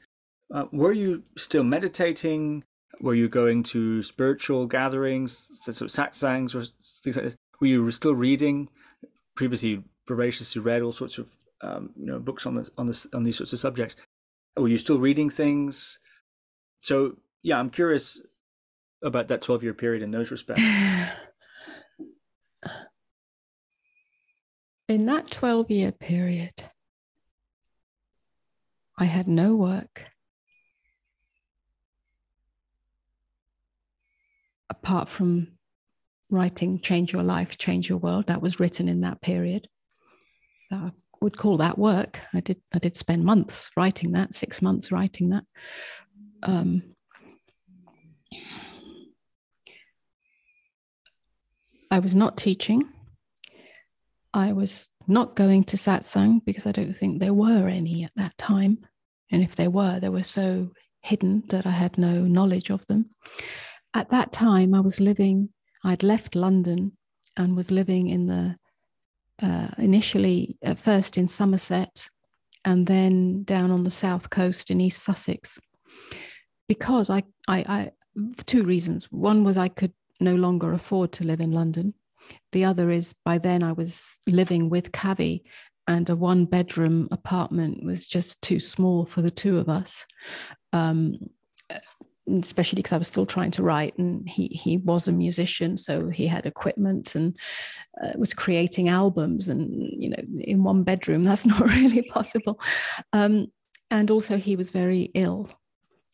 uh, 0.55 0.65
were 0.73 0.93
you 0.93 1.23
still 1.37 1.65
meditating? 1.65 2.65
Were 3.01 3.15
you 3.15 3.29
going 3.29 3.63
to 3.65 4.03
spiritual 4.03 4.67
gatherings, 4.67 5.49
so 5.61 5.87
satsangs, 5.87 6.55
or 6.55 6.65
things 7.03 7.17
like 7.17 7.25
this? 7.25 7.37
Were 7.61 7.67
you 7.67 7.91
still 7.91 8.15
reading? 8.15 8.69
Previously, 9.37 9.83
voraciously 10.07 10.61
read 10.61 10.83
all 10.83 10.93
sorts 10.93 11.17
of 11.19 11.31
um, 11.63 11.91
you 11.97 12.07
know 12.07 12.19
books 12.19 12.47
on 12.47 12.67
on 12.77 12.87
this 12.87 13.07
on 13.15 13.23
these 13.23 13.39
sorts 13.39 13.53
of 13.53 13.59
subjects. 13.59 13.97
Were 14.57 14.69
you 14.69 14.79
still 14.79 14.99
reading 14.99 15.31
things? 15.31 15.99
So 16.79 17.17
yeah, 17.43 17.59
I'm 17.59 17.71
curious 17.71 18.21
about 19.03 19.29
that 19.29 19.43
12 19.43 19.63
year 19.63 19.75
period 19.75 20.03
in 20.03 20.11
those 20.11 20.31
respects. 20.31 20.63
in 24.89 25.07
that 25.07 25.31
12 25.31 25.71
year 25.71 25.93
period, 25.93 26.53
I 28.99 29.05
had 29.05 29.29
no 29.29 29.55
work 29.55 30.03
apart 34.69 35.09
from 35.09 35.49
writing 36.31 36.81
Change 36.81 37.13
Your 37.13 37.23
Life, 37.23 37.59
Change 37.59 37.89
Your 37.89 37.99
World. 37.99 38.27
That 38.27 38.43
was 38.43 38.61
written 38.61 38.89
in 38.89 39.01
that 39.01 39.21
period. 39.21 39.69
I 40.71 40.93
would 41.21 41.37
call 41.37 41.59
that 41.59 41.79
work. 41.79 42.21
I 42.35 42.41
did 42.41 42.61
I 42.73 42.79
did 42.79 42.97
spend 42.97 43.25
months 43.25 43.71
writing 43.77 44.13
that, 44.13 44.35
six 44.35 44.63
months 44.63 44.91
writing 44.91 45.31
that. 45.31 45.45
Um, 46.43 46.83
I 51.91 51.99
was 51.99 52.15
not 52.15 52.37
teaching. 52.37 52.85
I 54.33 54.53
was 54.53 54.89
not 55.09 55.35
going 55.35 55.65
to 55.65 55.77
satsang 55.77 56.45
because 56.45 56.67
I 56.67 56.73
don't 56.73 56.95
think 56.95 57.19
there 57.19 57.35
were 57.35 57.69
any 57.69 58.05
at 58.05 58.13
that 58.17 58.39
time. 58.39 58.79
And 59.33 59.43
if 59.43 59.57
there 59.57 59.71
were, 59.71 59.99
they 59.99 60.09
were 60.09 60.23
so 60.23 60.71
hidden 61.03 61.43
that 61.49 61.67
I 61.67 61.73
had 61.73 61.99
no 61.99 62.23
knowledge 62.23 62.71
of 62.71 62.87
them. 62.87 63.11
At 63.95 64.11
that 64.11 64.31
time, 64.31 64.73
I 64.73 64.81
was 64.81 65.01
living, 65.01 65.49
I'd 65.85 66.05
left 66.05 66.37
London 66.37 66.93
and 67.37 67.57
was 67.57 67.73
living 67.73 68.09
in 68.09 68.27
the, 68.27 68.55
uh, 69.43 69.69
initially 69.79 70.57
at 70.63 70.79
first 70.79 71.17
in 71.17 71.29
Somerset 71.29 72.09
and 72.65 72.87
then 72.87 73.43
down 73.45 73.71
on 73.71 73.83
the 73.83 73.91
south 73.91 74.31
coast 74.31 74.71
in 74.71 74.81
East 74.81 75.03
Sussex. 75.03 75.59
Because 76.69 77.11
I, 77.11 77.23
I, 77.49 77.65
I 77.69 77.91
two 78.47 78.65
reasons. 78.65 79.07
One 79.11 79.45
was 79.45 79.57
I 79.57 79.69
could 79.69 79.93
no 80.21 80.35
longer 80.35 80.73
afford 80.73 81.13
to 81.13 81.25
live 81.25 81.41
in 81.41 81.53
London. 81.53 81.95
The 82.53 82.65
other 82.65 82.91
is 82.91 83.15
by 83.25 83.39
then 83.39 83.63
I 83.63 83.73
was 83.73 84.19
living 84.27 84.69
with 84.69 84.93
Kavi, 84.93 85.43
and 85.89 86.09
a 86.09 86.15
one 86.15 86.45
bedroom 86.45 87.09
apartment 87.11 87.83
was 87.83 88.07
just 88.07 88.41
too 88.43 88.61
small 88.61 89.07
for 89.07 89.23
the 89.23 89.31
two 89.31 89.59
of 89.59 89.69
us. 89.69 90.07
Um, 90.73 91.31
especially 92.39 92.77
because 92.77 92.93
I 92.93 92.99
was 92.99 93.09
still 93.09 93.27
trying 93.27 93.51
to 93.53 93.63
write, 93.63 93.97
and 93.99 94.29
he 94.29 94.49
he 94.49 94.79
was 94.79 95.09
a 95.09 95.13
musician, 95.13 95.77
so 95.77 96.09
he 96.09 96.27
had 96.27 96.47
equipment 96.47 97.15
and 97.15 97.37
uh, 98.03 98.13
was 98.17 98.35
creating 98.35 98.89
albums, 98.89 99.49
and 99.49 99.87
you 99.93 100.11
know, 100.11 100.23
in 100.41 100.63
one 100.63 100.83
bedroom, 100.83 101.23
that's 101.25 101.47
not 101.47 101.61
really 101.61 102.03
possible. 102.03 102.61
Um, 103.13 103.47
and 103.91 104.11
also, 104.11 104.37
he 104.37 104.57
was 104.57 104.71
very 104.71 105.11
ill, 105.15 105.51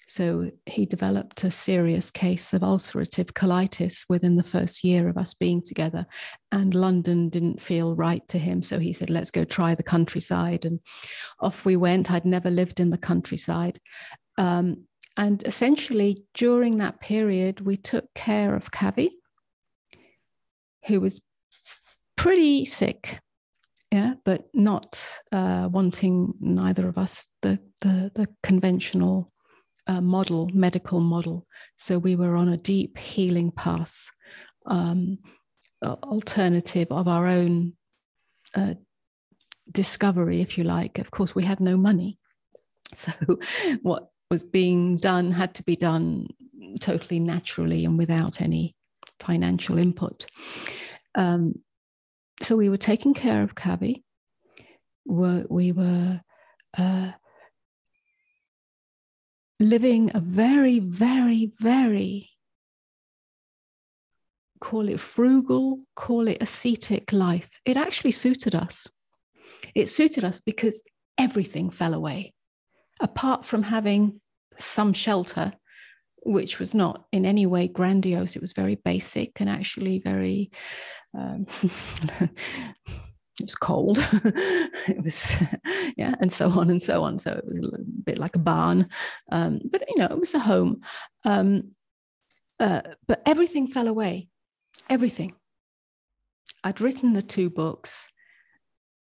so 0.07 0.51
he 0.67 0.87
developed 0.87 1.43
a 1.43 1.51
serious 1.51 2.13
case 2.13 2.53
of 2.53 2.63
ulcerative 2.63 3.33
colitis 3.33 4.05
within 4.09 4.37
the 4.37 4.45
first 4.45 4.85
year 4.85 5.09
of 5.09 5.19
us 5.19 5.35
being 5.35 5.61
together. 5.61 6.07
And 6.53 6.75
London 6.75 7.29
didn't 7.29 7.61
feel 7.61 7.95
right 7.95 8.27
to 8.29 8.39
him. 8.39 8.63
So 8.63 8.79
he 8.79 8.93
said, 8.93 9.11
let's 9.11 9.33
go 9.33 9.45
try 9.45 9.75
the 9.75 9.83
countryside. 9.83 10.65
And 10.65 10.79
off 11.41 11.65
we 11.65 11.75
went. 11.75 12.11
I'd 12.11 12.25
never 12.25 12.51
lived 12.51 12.79
in 12.79 12.91
the 12.91 12.99
countryside. 12.99 13.81
Um, 14.39 14.85
and 15.17 15.43
essentially, 15.45 16.25
during 16.35 16.79
that 16.79 17.01
period, 17.01 17.61
we 17.61 17.77
took 17.77 18.13
care 18.15 18.55
of 18.55 18.71
Kavi, 18.71 19.11
who 20.87 21.01
was 21.01 21.21
pretty 22.17 22.65
sick 22.65 23.21
yeah, 23.93 24.15
but 24.25 24.49
not 24.53 25.01
uh, 25.33 25.69
wanting 25.71 26.35
neither 26.41 26.89
of 26.89 26.99
us 26.99 27.29
the 27.43 27.59
the, 27.83 28.11
the 28.15 28.29
conventional 28.43 29.33
uh, 29.87 30.01
model, 30.01 30.51
medical 30.53 31.01
model. 31.01 31.47
So 31.77 31.99
we 31.99 32.17
were 32.17 32.35
on 32.37 32.49
a 32.49 32.57
deep 32.57 32.99
healing 32.99 33.53
path, 33.53 33.95
um, 34.67 35.19
alternative 35.85 36.89
of 36.91 37.07
our 37.07 37.27
own 37.27 37.75
uh, 38.55 38.75
discovery, 39.71 40.41
if 40.41 40.59
you 40.59 40.65
like. 40.65 40.99
Of 40.99 41.13
course, 41.13 41.35
we 41.35 41.45
had 41.45 41.61
no 41.61 41.77
money, 41.77 42.19
so 42.95 43.13
what 43.83 44.09
was 44.31 44.43
being 44.43 44.97
done 44.97 45.31
had 45.31 45.55
to 45.55 45.63
be 45.63 45.77
done 45.77 46.29
totally 46.81 47.21
naturally 47.21 47.85
and 47.85 47.99
without 47.99 48.41
any 48.41 48.75
financial 49.21 49.79
input. 49.79 50.27
Um, 51.15 51.55
so 52.43 52.57
we 52.57 52.69
were 52.69 52.77
taking 52.77 53.15
care 53.15 53.43
of. 53.43 53.55
We're, 55.07 55.45
we 55.49 55.73
were 55.73 56.21
uh, 56.77 57.13
living 59.61 60.11
a 60.15 60.21
very, 60.21 60.81
very, 60.81 61.53
very 61.59 62.31
call 64.61 64.89
it 64.89 65.01
frugal, 65.01 65.81
call 65.95 66.29
it 66.29 66.39
ascetic 66.41 67.13
life. 67.13 67.49
It 67.65 67.77
actually 67.77 68.13
suited 68.13 68.55
us. 68.55 68.89
It 69.75 69.87
suited 69.89 70.25
us 70.25 70.41
because 70.41 70.83
everything 71.19 71.71
fell 71.71 71.95
away. 71.95 72.35
Apart 73.01 73.45
from 73.45 73.63
having 73.63 74.21
some 74.57 74.93
shelter, 74.93 75.53
which 76.27 76.59
was 76.59 76.75
not 76.75 77.07
in 77.13 77.25
any 77.25 77.47
way 77.47 77.69
grandiose. 77.69 78.35
It 78.35 78.43
was 78.43 78.53
very 78.53 78.75
basic 78.75 79.41
and 79.41 79.49
actually 79.49 80.01
very, 80.01 80.51
um, 81.17 81.47
it 82.21 82.31
was 83.41 83.55
cold. 83.55 83.99
it 84.25 85.03
was, 85.03 85.33
yeah, 85.97 86.15
and 86.21 86.33
so 86.33 86.51
on 86.51 86.69
and 86.69 86.83
so 86.83 87.03
on. 87.05 87.19
So 87.19 87.33
it 87.33 87.45
was 87.47 87.59
a 87.59 87.79
bit 88.05 88.19
like 88.19 88.35
a 88.35 88.41
barn, 88.41 88.89
um, 89.31 89.61
but 89.71 89.85
you 89.89 89.97
know, 89.99 90.07
it 90.07 90.19
was 90.19 90.35
a 90.35 90.41
home. 90.41 90.81
Um, 91.25 91.73
uh, 92.59 92.81
but 93.07 93.23
everything 93.25 93.69
fell 93.69 93.87
away, 93.87 94.29
everything. 94.91 95.35
I'd 96.65 96.81
written 96.81 97.13
the 97.13 97.23
two 97.23 97.51
books 97.51 98.09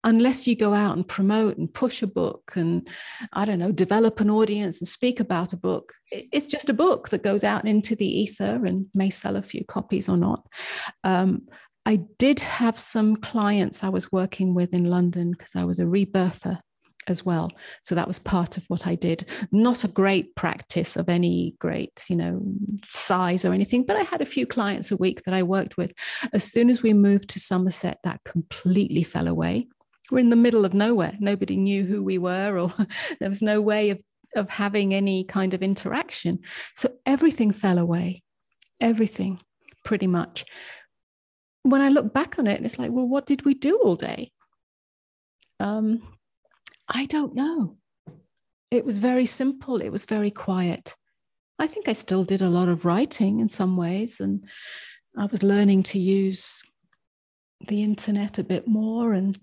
unless 0.04 0.46
you 0.46 0.56
go 0.56 0.72
out 0.72 0.96
and 0.96 1.06
promote 1.06 1.56
and 1.58 1.72
push 1.72 2.02
a 2.02 2.06
book 2.06 2.52
and 2.56 2.88
i 3.32 3.44
don't 3.44 3.58
know 3.58 3.72
develop 3.72 4.20
an 4.20 4.30
audience 4.30 4.80
and 4.80 4.88
speak 4.88 5.20
about 5.20 5.52
a 5.52 5.56
book 5.56 5.92
it's 6.10 6.46
just 6.46 6.70
a 6.70 6.74
book 6.74 7.08
that 7.10 7.22
goes 7.22 7.44
out 7.44 7.66
into 7.66 7.94
the 7.94 8.20
ether 8.20 8.64
and 8.64 8.86
may 8.94 9.10
sell 9.10 9.36
a 9.36 9.42
few 9.42 9.64
copies 9.64 10.08
or 10.08 10.16
not. 10.16 10.46
Um, 11.04 11.42
i 11.86 11.96
did 12.18 12.40
have 12.40 12.78
some 12.78 13.16
clients 13.16 13.84
i 13.84 13.88
was 13.88 14.12
working 14.12 14.54
with 14.54 14.72
in 14.72 14.84
london 14.84 15.32
because 15.32 15.56
i 15.56 15.64
was 15.64 15.78
a 15.78 15.86
rebirther 15.86 16.58
as 17.08 17.24
well. 17.24 17.50
So 17.82 17.94
that 17.94 18.06
was 18.06 18.18
part 18.18 18.56
of 18.56 18.64
what 18.68 18.86
i 18.86 18.94
did. 18.94 19.28
Not 19.50 19.84
a 19.84 19.88
great 19.88 20.36
practice 20.36 20.96
of 20.96 21.08
any 21.08 21.56
great 21.58 22.04
you 22.08 22.14
know 22.14 22.40
size 22.84 23.44
or 23.44 23.52
anything 23.52 23.84
but 23.84 23.96
i 23.96 24.02
had 24.02 24.20
a 24.20 24.26
few 24.26 24.46
clients 24.46 24.90
a 24.90 24.96
week 24.96 25.22
that 25.24 25.34
i 25.34 25.42
worked 25.42 25.76
with. 25.76 25.92
As 26.32 26.44
soon 26.44 26.70
as 26.70 26.82
we 26.82 26.92
moved 26.92 27.30
to 27.30 27.40
somerset 27.40 27.98
that 28.04 28.20
completely 28.24 29.02
fell 29.02 29.26
away 29.26 29.68
we're 30.10 30.18
in 30.18 30.30
the 30.30 30.36
middle 30.36 30.64
of 30.64 30.74
nowhere. 30.74 31.16
Nobody 31.20 31.56
knew 31.56 31.84
who 31.84 32.02
we 32.02 32.18
were, 32.18 32.58
or 32.58 32.72
there 33.20 33.28
was 33.28 33.42
no 33.42 33.60
way 33.60 33.90
of, 33.90 34.00
of 34.36 34.48
having 34.48 34.94
any 34.94 35.24
kind 35.24 35.54
of 35.54 35.62
interaction. 35.62 36.40
So 36.74 36.92
everything 37.06 37.52
fell 37.52 37.78
away, 37.78 38.22
everything 38.80 39.40
pretty 39.84 40.06
much. 40.06 40.44
When 41.62 41.82
I 41.82 41.88
look 41.88 42.12
back 42.12 42.38
on 42.38 42.46
it, 42.46 42.64
it's 42.64 42.78
like, 42.78 42.90
well, 42.90 43.08
what 43.08 43.26
did 43.26 43.44
we 43.44 43.54
do 43.54 43.78
all 43.78 43.96
day? 43.96 44.32
Um, 45.58 46.02
I 46.88 47.06
don't 47.06 47.34
know. 47.34 47.76
It 48.70 48.84
was 48.84 48.98
very 48.98 49.26
simple, 49.26 49.80
it 49.80 49.90
was 49.90 50.06
very 50.06 50.30
quiet. 50.30 50.94
I 51.58 51.66
think 51.66 51.88
I 51.88 51.92
still 51.92 52.24
did 52.24 52.40
a 52.40 52.48
lot 52.48 52.68
of 52.68 52.84
writing 52.84 53.40
in 53.40 53.48
some 53.48 53.76
ways, 53.76 54.20
and 54.20 54.46
I 55.16 55.26
was 55.26 55.42
learning 55.42 55.82
to 55.84 55.98
use 55.98 56.62
the 57.66 57.82
internet 57.82 58.38
a 58.38 58.44
bit 58.44 58.66
more 58.66 59.12
and 59.12 59.38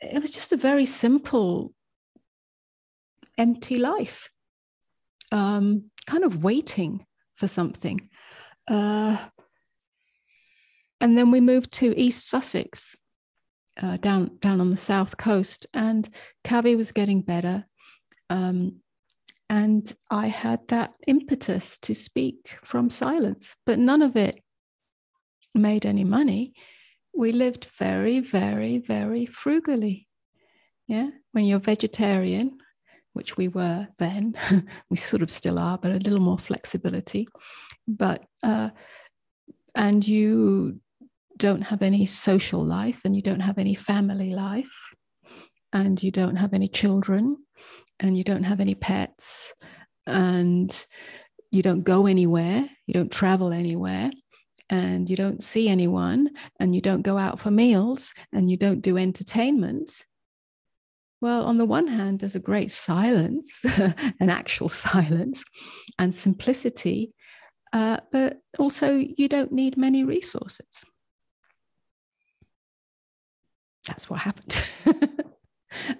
it 0.00 0.20
was 0.20 0.30
just 0.30 0.52
a 0.52 0.56
very 0.56 0.86
simple, 0.86 1.72
empty 3.38 3.76
life, 3.78 4.28
um, 5.32 5.90
kind 6.06 6.24
of 6.24 6.42
waiting 6.42 7.06
for 7.34 7.48
something. 7.48 8.08
Uh, 8.68 9.16
and 11.00 11.16
then 11.16 11.30
we 11.30 11.40
moved 11.40 11.72
to 11.72 11.98
East 11.98 12.28
Sussex, 12.28 12.96
uh, 13.82 13.96
down 13.98 14.38
down 14.40 14.60
on 14.60 14.70
the 14.70 14.76
south 14.76 15.16
coast, 15.16 15.66
and 15.74 16.08
Kavi 16.44 16.76
was 16.76 16.92
getting 16.92 17.20
better. 17.20 17.66
Um, 18.30 18.80
and 19.48 19.94
I 20.10 20.26
had 20.26 20.66
that 20.68 20.94
impetus 21.06 21.78
to 21.78 21.94
speak 21.94 22.58
from 22.64 22.90
silence, 22.90 23.54
but 23.64 23.78
none 23.78 24.02
of 24.02 24.16
it 24.16 24.42
made 25.54 25.86
any 25.86 26.04
money 26.04 26.54
we 27.16 27.32
lived 27.32 27.68
very, 27.78 28.20
very, 28.20 28.78
very 28.78 29.26
frugally. 29.26 30.06
Yeah. 30.86 31.10
When 31.32 31.44
you're 31.44 31.58
vegetarian, 31.58 32.58
which 33.14 33.36
we 33.36 33.48
were 33.48 33.88
then, 33.98 34.34
we 34.90 34.96
sort 34.96 35.22
of 35.22 35.30
still 35.30 35.58
are, 35.58 35.78
but 35.78 35.92
a 35.92 35.96
little 35.96 36.20
more 36.20 36.38
flexibility. 36.38 37.26
But, 37.88 38.24
uh, 38.42 38.70
and 39.74 40.06
you 40.06 40.80
don't 41.36 41.62
have 41.62 41.82
any 41.82 42.06
social 42.06 42.64
life 42.64 43.02
and 43.04 43.16
you 43.16 43.22
don't 43.22 43.40
have 43.40 43.58
any 43.58 43.74
family 43.74 44.30
life 44.30 44.94
and 45.72 46.02
you 46.02 46.10
don't 46.10 46.36
have 46.36 46.54
any 46.54 46.68
children 46.68 47.36
and 48.00 48.16
you 48.16 48.24
don't 48.24 48.44
have 48.44 48.60
any 48.60 48.74
pets 48.74 49.52
and 50.06 50.86
you 51.50 51.62
don't 51.62 51.82
go 51.82 52.06
anywhere, 52.06 52.68
you 52.86 52.94
don't 52.94 53.12
travel 53.12 53.52
anywhere 53.52 54.10
and 54.68 55.08
you 55.08 55.16
don't 55.16 55.42
see 55.42 55.68
anyone 55.68 56.30
and 56.58 56.74
you 56.74 56.80
don't 56.80 57.02
go 57.02 57.18
out 57.18 57.38
for 57.38 57.50
meals 57.50 58.12
and 58.32 58.50
you 58.50 58.56
don't 58.56 58.80
do 58.80 58.96
entertainment, 58.96 60.06
well, 61.20 61.44
on 61.46 61.56
the 61.58 61.64
one 61.64 61.86
hand, 61.86 62.20
there's 62.20 62.34
a 62.34 62.40
great 62.40 62.70
silence, 62.70 63.64
an 64.20 64.30
actual 64.30 64.68
silence, 64.88 65.42
and 65.98 66.14
simplicity, 66.14 67.12
uh, 67.72 67.98
but 68.12 68.38
also 68.58 68.96
you 68.96 69.28
don't 69.28 69.52
need 69.52 69.76
many 69.76 70.04
resources. 70.04 70.84
That's 73.86 74.10
what 74.10 74.20
happened. 74.20 74.62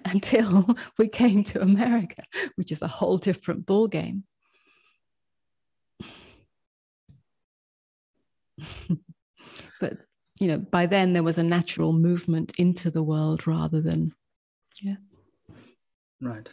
Until 0.05 0.75
we 0.97 1.07
came 1.07 1.43
to 1.45 1.61
America, 1.61 2.23
which 2.55 2.71
is 2.71 2.81
a 2.81 2.87
whole 2.87 3.17
different 3.17 3.65
ballgame. 3.65 4.23
but 9.79 9.97
you 10.39 10.47
know 10.47 10.57
by 10.57 10.85
then 10.85 11.13
there 11.13 11.23
was 11.23 11.37
a 11.37 11.43
natural 11.43 11.93
movement 11.93 12.53
into 12.57 12.89
the 12.89 13.03
world 13.03 13.47
rather 13.47 13.81
than 13.81 14.13
yeah. 14.81 14.95
Right. 16.21 16.49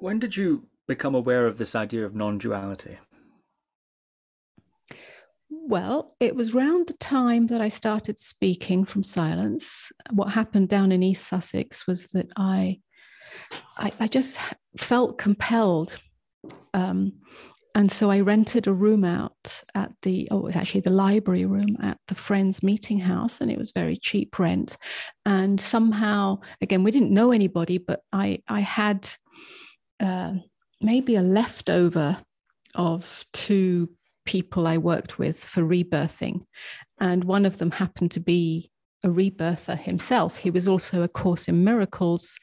When 0.00 0.18
did 0.18 0.36
you 0.36 0.66
become 0.86 1.14
aware 1.14 1.46
of 1.46 1.58
this 1.58 1.74
idea 1.74 2.04
of 2.04 2.14
non-duality? 2.14 2.98
Well, 5.50 6.14
it 6.20 6.36
was 6.36 6.54
around 6.54 6.88
the 6.88 6.94
time 6.94 7.46
that 7.46 7.60
I 7.60 7.68
started 7.68 8.18
speaking 8.20 8.84
from 8.84 9.02
silence. 9.02 9.90
What 10.10 10.32
happened 10.32 10.68
down 10.68 10.92
in 10.92 11.02
East 11.02 11.26
Sussex 11.26 11.86
was 11.86 12.08
that 12.08 12.28
I, 12.36 12.80
I, 13.78 13.92
I 13.98 14.06
just 14.06 14.38
felt 14.76 15.16
compelled 15.16 15.98
um, 16.74 17.12
and 17.74 17.90
so 17.90 18.10
I 18.10 18.20
rented 18.20 18.66
a 18.66 18.72
room 18.72 19.04
out 19.04 19.62
at 19.74 19.90
the, 20.02 20.28
oh, 20.30 20.38
it 20.38 20.44
was 20.44 20.56
actually 20.56 20.82
the 20.82 20.90
library 20.90 21.44
room 21.44 21.76
at 21.82 21.98
the 22.06 22.14
Friends 22.14 22.62
Meeting 22.62 23.00
House, 23.00 23.40
and 23.40 23.50
it 23.50 23.58
was 23.58 23.72
very 23.72 23.96
cheap 23.96 24.38
rent. 24.38 24.76
And 25.26 25.60
somehow, 25.60 26.40
again, 26.60 26.84
we 26.84 26.92
didn't 26.92 27.10
know 27.10 27.32
anybody, 27.32 27.78
but 27.78 28.02
I, 28.12 28.42
I 28.46 28.60
had 28.60 29.08
uh, 29.98 30.34
maybe 30.80 31.16
a 31.16 31.22
leftover 31.22 32.18
of 32.76 33.24
two 33.32 33.90
people 34.24 34.66
I 34.68 34.78
worked 34.78 35.18
with 35.18 35.44
for 35.44 35.62
rebirthing. 35.62 36.42
And 37.00 37.24
one 37.24 37.44
of 37.44 37.58
them 37.58 37.72
happened 37.72 38.12
to 38.12 38.20
be 38.20 38.70
a 39.02 39.08
rebirther 39.08 39.76
himself. 39.76 40.38
He 40.38 40.50
was 40.50 40.68
also 40.68 41.02
a 41.02 41.08
Course 41.08 41.48
in 41.48 41.64
Miracles 41.64 42.38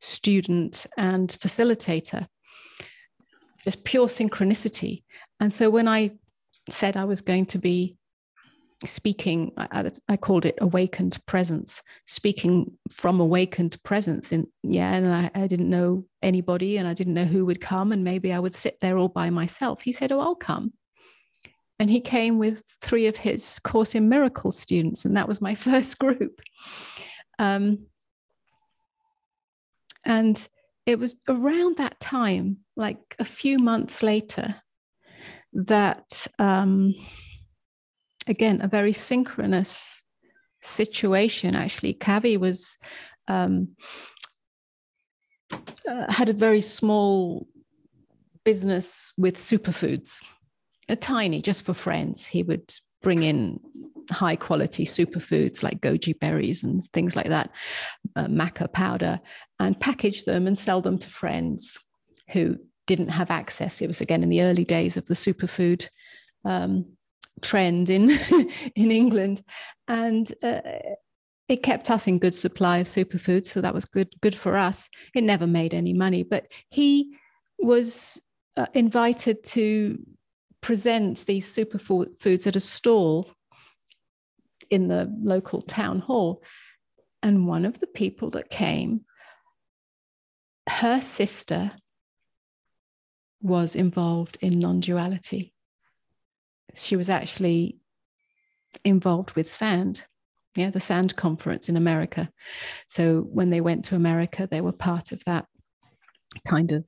student 0.00 0.86
and 0.96 1.28
facilitator 1.28 2.26
just 3.62 3.84
pure 3.84 4.06
synchronicity. 4.06 5.04
And 5.40 5.52
so 5.52 5.70
when 5.70 5.88
I 5.88 6.12
said 6.68 6.96
I 6.96 7.04
was 7.04 7.20
going 7.20 7.46
to 7.46 7.58
be 7.58 7.96
speaking, 8.84 9.52
I, 9.56 9.90
I, 10.08 10.16
called 10.16 10.44
it 10.44 10.58
awakened 10.60 11.18
presence, 11.26 11.82
speaking 12.06 12.72
from 12.90 13.20
awakened 13.20 13.80
presence. 13.84 14.32
In 14.32 14.46
yeah, 14.62 14.92
and 14.92 15.12
I, 15.12 15.30
I 15.34 15.46
didn't 15.46 15.70
know 15.70 16.04
anybody 16.22 16.78
and 16.78 16.88
I 16.88 16.94
didn't 16.94 17.14
know 17.14 17.24
who 17.24 17.46
would 17.46 17.60
come. 17.60 17.92
And 17.92 18.02
maybe 18.02 18.32
I 18.32 18.38
would 18.38 18.54
sit 18.54 18.78
there 18.80 18.98
all 18.98 19.08
by 19.08 19.30
myself. 19.30 19.82
He 19.82 19.92
said, 19.92 20.12
Oh, 20.12 20.20
I'll 20.20 20.34
come. 20.34 20.72
And 21.78 21.90
he 21.90 22.00
came 22.00 22.38
with 22.38 22.64
three 22.80 23.06
of 23.06 23.16
his 23.16 23.58
Course 23.60 23.94
in 23.94 24.08
Miracles 24.08 24.58
students. 24.58 25.04
And 25.04 25.16
that 25.16 25.28
was 25.28 25.40
my 25.40 25.54
first 25.56 25.98
group. 25.98 26.40
Um, 27.38 27.86
and 30.04 30.48
it 30.86 30.98
was 30.98 31.16
around 31.28 31.76
that 31.76 32.00
time, 32.00 32.58
like 32.76 33.14
a 33.18 33.24
few 33.24 33.58
months 33.58 34.02
later, 34.02 34.56
that 35.52 36.26
um, 36.38 36.94
again, 38.26 38.60
a 38.62 38.68
very 38.68 38.92
synchronous 38.92 40.04
situation. 40.60 41.54
Actually, 41.54 41.94
Kavi 41.94 42.38
was 42.38 42.76
um, 43.28 43.68
uh, 45.88 46.12
had 46.12 46.28
a 46.28 46.34
very 46.34 46.60
small 46.60 47.46
business 48.44 49.12
with 49.16 49.36
superfoods, 49.36 50.22
a 50.88 50.96
tiny, 50.96 51.40
just 51.40 51.64
for 51.64 51.74
friends. 51.74 52.26
He 52.26 52.42
would 52.42 52.74
bring 53.02 53.22
in 53.22 53.60
high 54.10 54.36
quality 54.36 54.84
superfoods 54.84 55.62
like 55.62 55.80
goji 55.80 56.18
berries 56.18 56.62
and 56.62 56.84
things 56.92 57.16
like 57.16 57.28
that, 57.28 57.50
uh, 58.16 58.26
maca 58.26 58.72
powder, 58.72 59.20
and 59.58 59.78
package 59.78 60.24
them 60.24 60.46
and 60.46 60.58
sell 60.58 60.80
them 60.80 60.98
to 60.98 61.08
friends 61.08 61.78
who 62.30 62.56
didn't 62.86 63.08
have 63.08 63.30
access. 63.30 63.80
It 63.80 63.86
was 63.86 64.00
again 64.00 64.22
in 64.22 64.28
the 64.28 64.42
early 64.42 64.64
days 64.64 64.96
of 64.96 65.06
the 65.06 65.14
superfood 65.14 65.88
um, 66.44 66.86
trend 67.40 67.90
in 67.90 68.10
in 68.76 68.90
England, 68.90 69.42
and 69.88 70.32
uh, 70.42 70.60
it 71.48 71.62
kept 71.62 71.90
us 71.90 72.06
in 72.06 72.18
good 72.18 72.34
supply 72.34 72.78
of 72.78 72.86
superfoods, 72.86 73.46
so 73.46 73.60
that 73.60 73.74
was 73.74 73.84
good 73.84 74.08
good 74.20 74.34
for 74.34 74.56
us. 74.56 74.88
It 75.14 75.24
never 75.24 75.46
made 75.46 75.74
any 75.74 75.92
money, 75.92 76.22
but 76.22 76.46
he 76.70 77.14
was 77.58 78.20
uh, 78.56 78.66
invited 78.74 79.44
to 79.44 79.98
present 80.62 81.26
these 81.26 81.52
superfoods 81.52 82.46
at 82.46 82.56
a 82.56 82.60
stall 82.60 83.30
in 84.70 84.88
the 84.88 85.12
local 85.22 85.60
town 85.60 85.98
hall. 85.98 86.42
And 87.22 87.46
one 87.46 87.66
of 87.66 87.78
the 87.78 87.86
people 87.86 88.30
that 88.30 88.48
came, 88.48 89.04
her 90.68 91.00
sister 91.00 91.72
was 93.42 93.76
involved 93.76 94.38
in 94.40 94.58
non 94.58 94.80
duality. 94.80 95.52
She 96.74 96.96
was 96.96 97.10
actually 97.10 97.76
involved 98.84 99.32
with 99.32 99.50
SAND, 99.50 100.06
yeah, 100.56 100.70
the 100.70 100.80
SAND 100.80 101.16
conference 101.16 101.68
in 101.68 101.76
America. 101.76 102.30
So 102.86 103.20
when 103.20 103.50
they 103.50 103.60
went 103.60 103.84
to 103.86 103.96
America, 103.96 104.48
they 104.50 104.60
were 104.60 104.72
part 104.72 105.12
of 105.12 105.22
that 105.26 105.46
kind 106.46 106.72
of 106.72 106.84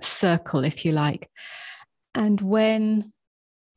circle, 0.00 0.64
if 0.64 0.84
you 0.84 0.92
like. 0.92 1.30
And 2.14 2.40
when 2.40 3.12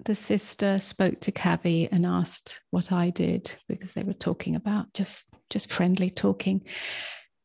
the 0.05 0.15
sister 0.15 0.79
spoke 0.79 1.19
to 1.21 1.31
Kavi 1.31 1.89
and 1.91 2.05
asked 2.05 2.61
what 2.69 2.91
I 2.91 3.09
did 3.09 3.55
because 3.67 3.93
they 3.93 4.03
were 4.03 4.13
talking 4.13 4.55
about 4.55 4.93
just 4.93 5.25
just 5.49 5.71
friendly 5.71 6.09
talking. 6.09 6.61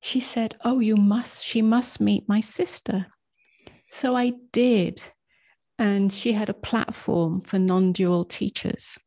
She 0.01 0.21
said, 0.21 0.57
"Oh, 0.65 0.81
you 0.81 0.97
must. 0.97 1.45
She 1.45 1.63
must 1.63 2.01
meet 2.01 2.29
my 2.29 2.41
sister." 2.41 3.07
So 3.89 4.17
I 4.17 4.33
did, 4.53 5.01
and 5.79 6.13
she 6.13 6.33
had 6.33 6.51
a 6.51 6.55
platform 6.55 7.41
for 7.41 7.59
non-dual 7.59 8.25
teachers 8.25 8.99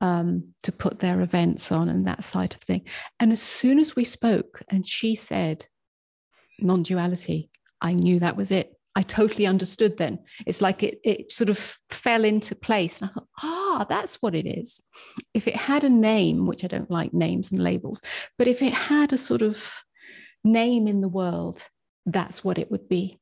um, 0.00 0.54
to 0.64 0.72
put 0.72 0.98
their 0.98 1.20
events 1.20 1.72
on 1.72 1.88
and 1.88 2.06
that 2.06 2.24
side 2.24 2.54
of 2.54 2.60
thing. 2.60 2.82
And 3.18 3.32
as 3.32 3.40
soon 3.42 3.78
as 3.78 3.96
we 3.96 4.04
spoke, 4.04 4.62
and 4.68 4.86
she 4.86 5.14
said 5.14 5.66
non-duality, 6.60 7.50
I 7.80 7.94
knew 7.94 8.20
that 8.20 8.36
was 8.36 8.50
it. 8.50 8.73
I 8.96 9.02
totally 9.02 9.46
understood 9.46 9.96
then. 9.96 10.20
It's 10.46 10.62
like 10.62 10.82
it, 10.82 11.00
it 11.02 11.32
sort 11.32 11.50
of 11.50 11.78
fell 11.90 12.24
into 12.24 12.54
place. 12.54 13.00
And 13.00 13.10
I 13.10 13.12
thought, 13.12 13.28
ah, 13.42 13.86
that's 13.88 14.22
what 14.22 14.34
it 14.34 14.46
is. 14.46 14.80
If 15.32 15.48
it 15.48 15.56
had 15.56 15.82
a 15.82 15.88
name, 15.88 16.46
which 16.46 16.62
I 16.62 16.68
don't 16.68 16.90
like 16.90 17.12
names 17.12 17.50
and 17.50 17.62
labels, 17.62 18.00
but 18.38 18.46
if 18.46 18.62
it 18.62 18.72
had 18.72 19.12
a 19.12 19.18
sort 19.18 19.42
of 19.42 19.84
name 20.44 20.86
in 20.86 21.00
the 21.00 21.08
world, 21.08 21.66
that's 22.06 22.44
what 22.44 22.58
it 22.58 22.70
would 22.70 22.88
be. 22.88 23.18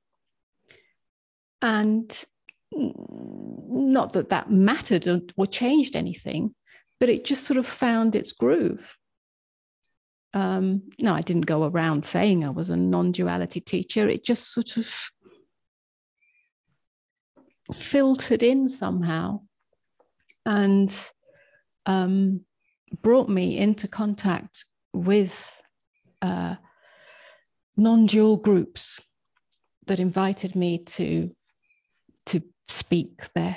And 1.62 2.12
not 2.72 4.12
that 4.12 4.30
that 4.30 4.50
mattered 4.50 5.32
or 5.36 5.46
changed 5.46 5.96
anything, 5.96 6.54
but 7.00 7.08
it 7.08 7.24
just 7.24 7.44
sort 7.44 7.58
of 7.58 7.66
found 7.66 8.14
its 8.14 8.32
groove. 8.32 8.96
Um, 10.34 10.82
no, 11.00 11.14
I 11.14 11.20
didn't 11.20 11.46
go 11.46 11.64
around 11.64 12.04
saying 12.04 12.44
I 12.44 12.50
was 12.50 12.70
a 12.70 12.76
non 12.76 13.12
duality 13.12 13.60
teacher. 13.60 14.08
It 14.08 14.24
just 14.24 14.52
sort 14.52 14.76
of 14.76 15.10
filtered 17.74 18.42
in 18.42 18.68
somehow 18.68 19.40
and 20.44 21.10
um, 21.86 22.40
brought 23.00 23.28
me 23.28 23.56
into 23.56 23.88
contact 23.88 24.64
with 24.92 25.62
uh, 26.20 26.56
non 27.76 28.06
dual 28.06 28.36
groups 28.36 29.00
that 29.86 30.00
invited 30.00 30.54
me 30.54 30.78
to 30.78 31.30
to 32.26 32.42
speak 32.68 33.32
there. 33.34 33.56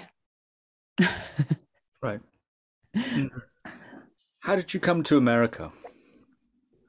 right. 2.01 2.21
How 4.39 4.55
did 4.55 4.73
you 4.73 4.79
come 4.79 5.03
to 5.03 5.17
America? 5.17 5.71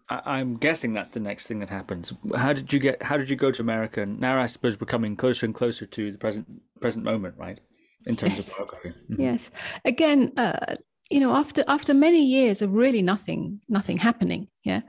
I, 0.09 0.41
am 0.41 0.57
guessing 0.57 0.93
that's 0.93 1.11
the 1.11 1.21
next 1.21 1.47
thing 1.47 1.59
that 1.59 1.71
happens. 1.71 2.13
How 2.37 2.53
did 2.53 2.73
you 2.73 2.79
get? 2.79 3.03
How 3.03 3.17
did 3.17 3.29
you 3.29 3.37
go 3.37 3.51
to 3.51 3.63
America? 3.63 4.03
And 4.03 4.21
now 4.21 4.41
I 4.41 4.47
suppose 4.47 4.81
we're 4.81 4.87
coming 4.87 5.17
closer 5.17 5.47
and 5.47 5.55
closer 5.55 5.85
to 5.85 6.13
the 6.13 6.19
present 6.19 6.47
present 6.81 7.05
moment, 7.05 7.35
right? 7.37 7.59
In 8.07 8.15
terms 8.17 8.37
yes. 8.37 8.49
of 8.49 8.57
biography. 8.57 8.91
Mm-hmm. 9.11 9.23
Yes. 9.23 9.51
Again, 9.85 10.33
uh, 10.37 10.77
you 11.11 11.21
know, 11.21 11.35
after 11.35 11.65
after 11.67 11.93
many 11.93 12.25
years 12.25 12.63
of 12.63 12.73
really 12.73 13.03
nothing 13.03 13.61
nothing 13.69 13.97
happening, 13.97 14.49
yeah, 14.63 14.83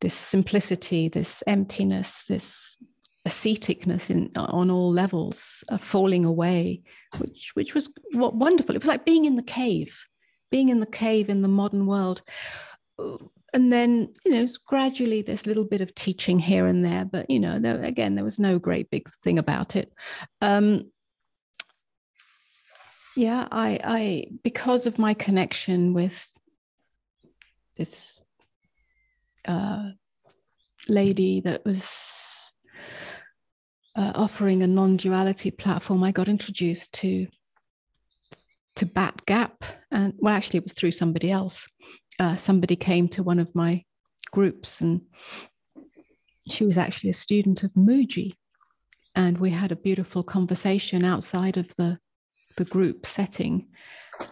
this 0.00 0.14
simplicity, 0.14 1.08
this 1.08 1.42
emptiness, 1.46 2.22
this 2.28 2.76
asceticness 3.26 4.10
in 4.10 4.30
on 4.36 4.70
all 4.70 4.92
levels, 4.92 5.64
uh, 5.70 5.78
falling 5.78 6.24
away, 6.24 6.82
which 7.18 7.50
which 7.54 7.74
was 7.74 7.90
what 8.12 8.36
wonderful. 8.36 8.76
It 8.76 8.82
was 8.82 8.88
like 8.88 9.04
being 9.04 9.24
in 9.24 9.34
the 9.34 9.42
cave, 9.42 10.04
being 10.52 10.68
in 10.68 10.78
the 10.78 10.86
cave 10.86 11.28
in 11.28 11.42
the 11.42 11.48
modern 11.48 11.86
world 11.86 12.22
and 13.52 13.72
then 13.72 14.12
you 14.24 14.32
know 14.32 14.46
gradually 14.66 15.24
a 15.26 15.38
little 15.46 15.64
bit 15.64 15.80
of 15.80 15.94
teaching 15.94 16.38
here 16.38 16.66
and 16.66 16.84
there 16.84 17.04
but 17.04 17.28
you 17.30 17.38
know 17.40 17.58
there, 17.58 17.82
again 17.82 18.14
there 18.14 18.24
was 18.24 18.38
no 18.38 18.58
great 18.58 18.90
big 18.90 19.08
thing 19.10 19.38
about 19.38 19.76
it. 19.76 19.92
Um 20.40 20.90
yeah 23.16 23.46
i 23.50 23.78
i 23.84 24.26
because 24.42 24.86
of 24.86 24.98
my 24.98 25.14
connection 25.14 25.92
with 25.92 26.30
this 27.76 28.24
uh 29.46 29.90
lady 30.88 31.40
that 31.40 31.64
was 31.64 32.54
uh, 33.94 34.12
offering 34.14 34.62
a 34.62 34.66
non-duality 34.66 35.50
platform 35.50 36.02
i 36.02 36.10
got 36.10 36.28
introduced 36.28 36.92
to 36.94 37.26
to 38.74 38.86
bat 38.86 39.20
gap 39.26 39.62
and 39.90 40.14
well 40.18 40.34
actually 40.34 40.56
it 40.56 40.64
was 40.64 40.72
through 40.72 40.90
somebody 40.90 41.30
else 41.30 41.68
uh, 42.18 42.36
somebody 42.36 42.76
came 42.76 43.08
to 43.08 43.22
one 43.22 43.38
of 43.38 43.54
my 43.54 43.84
groups 44.30 44.80
and 44.80 45.02
she 46.48 46.64
was 46.64 46.78
actually 46.78 47.10
a 47.10 47.14
student 47.14 47.62
of 47.62 47.72
Mooji. 47.74 48.34
And 49.14 49.38
we 49.38 49.50
had 49.50 49.72
a 49.72 49.76
beautiful 49.76 50.22
conversation 50.22 51.04
outside 51.04 51.56
of 51.56 51.74
the, 51.76 51.98
the 52.56 52.64
group 52.64 53.06
setting. 53.06 53.68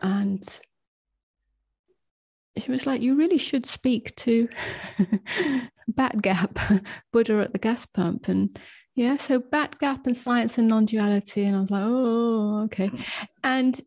And 0.00 0.42
he 2.54 2.70
was 2.70 2.86
like, 2.86 3.02
You 3.02 3.14
really 3.14 3.38
should 3.38 3.66
speak 3.66 4.14
to 4.16 4.48
Bat 5.88 6.22
Gap, 6.22 6.58
Buddha 7.12 7.40
at 7.40 7.52
the 7.52 7.58
gas 7.58 7.84
pump. 7.86 8.28
And 8.28 8.58
yeah, 8.94 9.18
so 9.18 9.38
Bat 9.38 9.78
Gap 9.78 10.06
and 10.06 10.16
science 10.16 10.56
and 10.56 10.68
non 10.68 10.86
duality. 10.86 11.44
And 11.44 11.56
I 11.56 11.60
was 11.60 11.70
like, 11.70 11.84
Oh, 11.84 12.62
okay. 12.64 12.90
And 13.44 13.80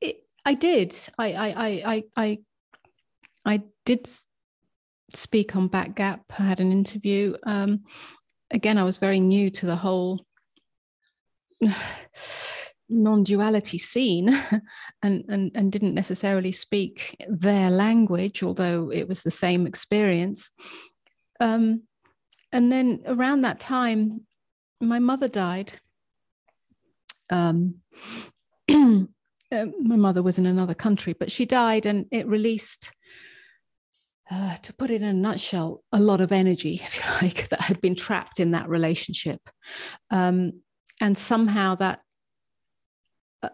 it, 0.00 0.24
I 0.44 0.54
did. 0.54 0.94
I, 1.18 1.32
I, 1.32 1.46
I, 1.46 1.82
I 1.84 2.04
I 2.16 2.38
did 3.84 4.08
speak 5.14 5.56
on 5.56 5.68
Bat 5.68 5.94
Gap. 5.94 6.24
I 6.38 6.44
had 6.44 6.60
an 6.60 6.72
interview. 6.72 7.34
Um, 7.44 7.84
again, 8.50 8.78
I 8.78 8.84
was 8.84 8.96
very 8.96 9.20
new 9.20 9.50
to 9.50 9.66
the 9.66 9.76
whole 9.76 10.24
non-duality 12.88 13.78
scene 13.78 14.28
and, 15.02 15.24
and, 15.28 15.50
and 15.54 15.72
didn't 15.72 15.94
necessarily 15.94 16.52
speak 16.52 17.16
their 17.28 17.70
language, 17.70 18.42
although 18.42 18.90
it 18.92 19.08
was 19.08 19.22
the 19.22 19.30
same 19.30 19.66
experience. 19.66 20.50
Um, 21.40 21.82
and 22.52 22.70
then 22.70 23.00
around 23.06 23.42
that 23.42 23.60
time, 23.60 24.26
my 24.80 24.98
mother 24.98 25.28
died. 25.28 25.72
Um, 27.30 27.76
uh, 28.70 29.66
my 29.80 29.96
mother 29.96 30.22
was 30.22 30.38
in 30.38 30.46
another 30.46 30.74
country, 30.74 31.14
but 31.14 31.32
she 31.32 31.46
died, 31.46 31.86
and 31.86 32.06
it 32.10 32.26
released 32.26 32.92
uh, 34.32 34.56
to 34.56 34.72
put 34.72 34.90
it 34.90 35.02
in 35.02 35.08
a 35.08 35.12
nutshell, 35.12 35.84
a 35.92 36.00
lot 36.00 36.20
of 36.20 36.32
energy, 36.32 36.74
if 36.82 36.96
you 36.96 37.02
like, 37.28 37.48
that 37.50 37.60
had 37.60 37.80
been 37.80 37.94
trapped 37.94 38.40
in 38.40 38.52
that 38.52 38.68
relationship. 38.68 39.40
Um, 40.10 40.62
and 41.00 41.18
somehow 41.18 41.74
that, 41.76 42.00
uh, 43.42 43.50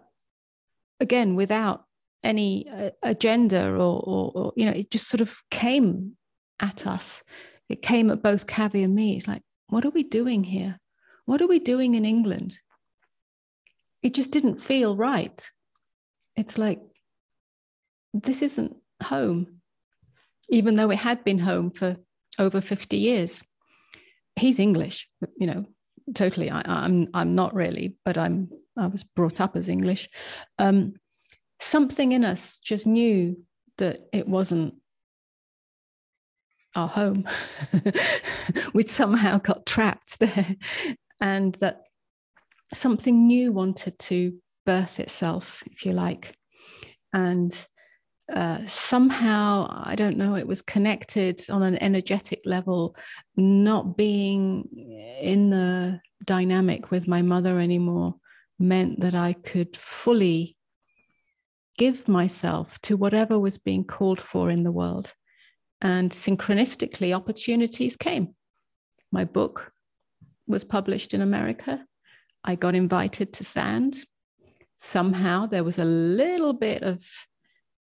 again, 1.00 1.34
without 1.34 1.84
any 2.22 2.68
uh, 2.68 2.90
agenda 3.02 3.68
or, 3.68 4.02
or, 4.04 4.32
or, 4.34 4.52
you 4.56 4.66
know, 4.66 4.72
it 4.72 4.90
just 4.90 5.08
sort 5.08 5.20
of 5.20 5.36
came 5.50 6.16
at 6.60 6.86
us. 6.86 7.22
It 7.68 7.82
came 7.82 8.10
at 8.10 8.22
both 8.22 8.46
Kavi 8.46 8.84
and 8.84 8.94
me. 8.94 9.16
It's 9.16 9.28
like, 9.28 9.42
what 9.68 9.84
are 9.84 9.90
we 9.90 10.02
doing 10.02 10.44
here? 10.44 10.78
What 11.26 11.42
are 11.42 11.46
we 11.46 11.58
doing 11.58 11.94
in 11.94 12.04
England? 12.04 12.58
It 14.02 14.14
just 14.14 14.30
didn't 14.30 14.60
feel 14.60 14.96
right. 14.96 15.50
It's 16.36 16.56
like, 16.56 16.80
this 18.14 18.42
isn't 18.42 18.76
home, 19.02 19.57
even 20.48 20.76
though 20.76 20.90
it 20.90 20.98
had 20.98 21.24
been 21.24 21.38
home 21.38 21.70
for 21.70 21.96
over 22.38 22.60
50 22.60 22.96
years. 22.96 23.42
He's 24.36 24.58
English, 24.58 25.08
you 25.36 25.46
know, 25.46 25.66
totally. 26.14 26.50
I, 26.50 26.60
am 26.60 26.64
I'm, 26.66 27.08
I'm 27.14 27.34
not 27.34 27.54
really, 27.54 27.96
but 28.04 28.16
I'm 28.16 28.50
I 28.76 28.86
was 28.86 29.02
brought 29.02 29.40
up 29.40 29.56
as 29.56 29.68
English. 29.68 30.08
Um, 30.58 30.94
something 31.60 32.12
in 32.12 32.24
us 32.24 32.58
just 32.58 32.86
knew 32.86 33.36
that 33.78 34.02
it 34.12 34.28
wasn't 34.28 34.74
our 36.76 36.88
home. 36.88 37.26
We'd 38.72 38.88
somehow 38.88 39.38
got 39.38 39.66
trapped 39.66 40.20
there, 40.20 40.56
and 41.20 41.54
that 41.56 41.82
something 42.72 43.26
new 43.26 43.50
wanted 43.52 43.98
to 43.98 44.38
birth 44.64 45.00
itself, 45.00 45.62
if 45.66 45.84
you 45.84 45.92
like. 45.92 46.36
And 47.12 47.52
uh, 48.32 48.64
somehow, 48.66 49.66
I 49.70 49.94
don't 49.96 50.18
know, 50.18 50.36
it 50.36 50.46
was 50.46 50.60
connected 50.60 51.44
on 51.48 51.62
an 51.62 51.76
energetic 51.82 52.40
level, 52.44 52.94
not 53.36 53.96
being 53.96 54.68
in 55.20 55.50
the 55.50 56.00
dynamic 56.24 56.90
with 56.90 57.08
my 57.08 57.22
mother 57.22 57.58
anymore 57.58 58.14
meant 58.58 59.00
that 59.00 59.14
I 59.14 59.32
could 59.32 59.76
fully 59.76 60.56
give 61.78 62.08
myself 62.08 62.78
to 62.82 62.96
whatever 62.96 63.38
was 63.38 63.56
being 63.56 63.84
called 63.84 64.20
for 64.20 64.50
in 64.50 64.64
the 64.64 64.72
world. 64.72 65.14
And 65.80 66.10
synchronistically, 66.10 67.14
opportunities 67.14 67.96
came. 67.96 68.34
My 69.12 69.24
book 69.24 69.72
was 70.46 70.64
published 70.64 71.14
in 71.14 71.22
America. 71.22 71.84
I 72.44 72.56
got 72.56 72.74
invited 72.74 73.32
to 73.34 73.44
SAND. 73.44 74.04
Somehow 74.76 75.46
there 75.46 75.64
was 75.64 75.78
a 75.78 75.84
little 75.84 76.52
bit 76.52 76.82
of 76.82 77.06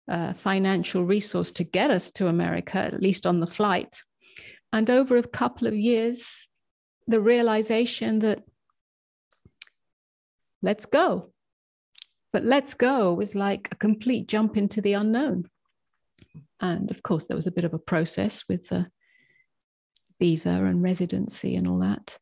uh, 0.10 0.34
financial 0.34 1.04
resource 1.06 1.52
to 1.54 1.64
get 1.64 1.92
us 1.92 2.12
to 2.12 2.28
America, 2.28 2.78
at 2.78 3.02
least 3.02 3.26
on 3.26 3.40
the 3.40 3.48
flight. 3.48 4.04
And 4.72 4.90
over 4.90 5.18
a 5.18 5.24
couple 5.24 5.68
of 5.68 5.76
years, 5.76 6.50
the 7.08 7.20
realization 7.20 8.20
that 8.20 8.44
let's 10.62 10.86
go. 10.86 11.32
But 12.32 12.44
let's 12.44 12.74
go 12.74 13.14
was 13.14 13.36
like 13.36 13.70
a 13.72 13.76
complete 13.76 14.28
jump 14.28 14.58
into 14.58 14.82
the 14.82 14.94
unknown. 14.94 15.50
And 16.60 16.90
of 16.90 17.04
course, 17.04 17.26
there 17.26 17.36
was 17.36 17.48
a 17.48 17.52
bit 17.52 17.66
of 17.66 17.74
a 17.74 17.80
process 17.80 18.46
with 18.50 18.70
the 18.70 18.88
visa 20.20 20.50
and 20.50 20.82
residency 20.82 21.56
and 21.56 21.68
all 21.68 21.80
that. 21.80 22.18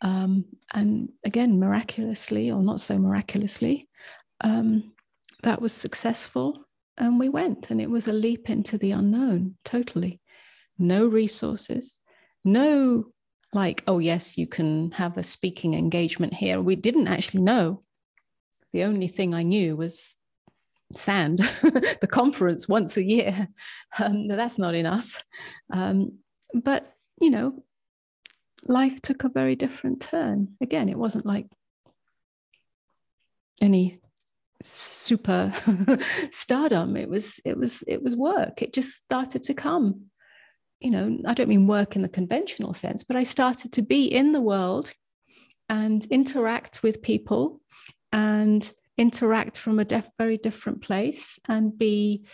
Um, 0.00 0.44
and 0.72 1.10
again, 1.24 1.58
miraculously, 1.58 2.50
or 2.50 2.62
not 2.62 2.80
so 2.80 2.98
miraculously, 2.98 3.88
um, 4.40 4.92
that 5.42 5.60
was 5.60 5.72
successful. 5.72 6.64
And 6.96 7.18
we 7.18 7.28
went, 7.28 7.70
and 7.70 7.80
it 7.80 7.90
was 7.90 8.06
a 8.06 8.12
leap 8.12 8.48
into 8.48 8.78
the 8.78 8.92
unknown, 8.92 9.56
totally. 9.64 10.20
No 10.78 11.06
resources, 11.06 11.98
no 12.44 13.06
like, 13.54 13.84
oh, 13.86 14.00
yes, 14.00 14.36
you 14.36 14.46
can 14.46 14.90
have 14.92 15.16
a 15.16 15.22
speaking 15.22 15.74
engagement 15.74 16.34
here. 16.34 16.60
We 16.60 16.76
didn't 16.76 17.08
actually 17.08 17.42
know. 17.42 17.82
The 18.72 18.82
only 18.82 19.06
thing 19.06 19.32
I 19.32 19.44
knew 19.44 19.76
was 19.76 20.16
SAND, 20.92 21.38
the 21.62 22.08
conference 22.10 22.68
once 22.68 22.96
a 22.96 23.04
year. 23.04 23.48
Um, 23.98 24.26
that's 24.26 24.58
not 24.58 24.74
enough. 24.74 25.24
Um, 25.70 26.18
but, 26.52 26.92
you 27.20 27.30
know, 27.30 27.62
life 28.66 29.00
took 29.00 29.22
a 29.22 29.28
very 29.28 29.54
different 29.54 30.00
turn. 30.00 30.56
Again, 30.60 30.88
it 30.88 30.98
wasn't 30.98 31.24
like 31.24 31.46
any 33.60 34.00
super 34.64 35.52
stardom. 36.30 36.96
It 36.96 37.08
was 37.08 37.40
it 37.44 37.56
was 37.56 37.82
it 37.86 38.02
was 38.02 38.16
work. 38.16 38.62
It 38.62 38.72
just 38.72 38.96
started 38.96 39.42
to 39.44 39.54
come. 39.54 40.06
You 40.80 40.90
know, 40.90 41.18
I 41.26 41.34
don't 41.34 41.48
mean 41.48 41.66
work 41.66 41.96
in 41.96 42.02
the 42.02 42.08
conventional 42.08 42.74
sense, 42.74 43.04
but 43.04 43.16
I 43.16 43.22
started 43.22 43.72
to 43.72 43.82
be 43.82 44.04
in 44.04 44.32
the 44.32 44.40
world 44.40 44.92
and 45.68 46.04
interact 46.06 46.82
with 46.82 47.00
people 47.00 47.60
and 48.12 48.70
interact 48.98 49.58
from 49.58 49.78
a 49.78 49.84
def- 49.84 50.10
very 50.18 50.36
different 50.36 50.82
place 50.82 51.38
and 51.48 51.76
be 51.76 52.24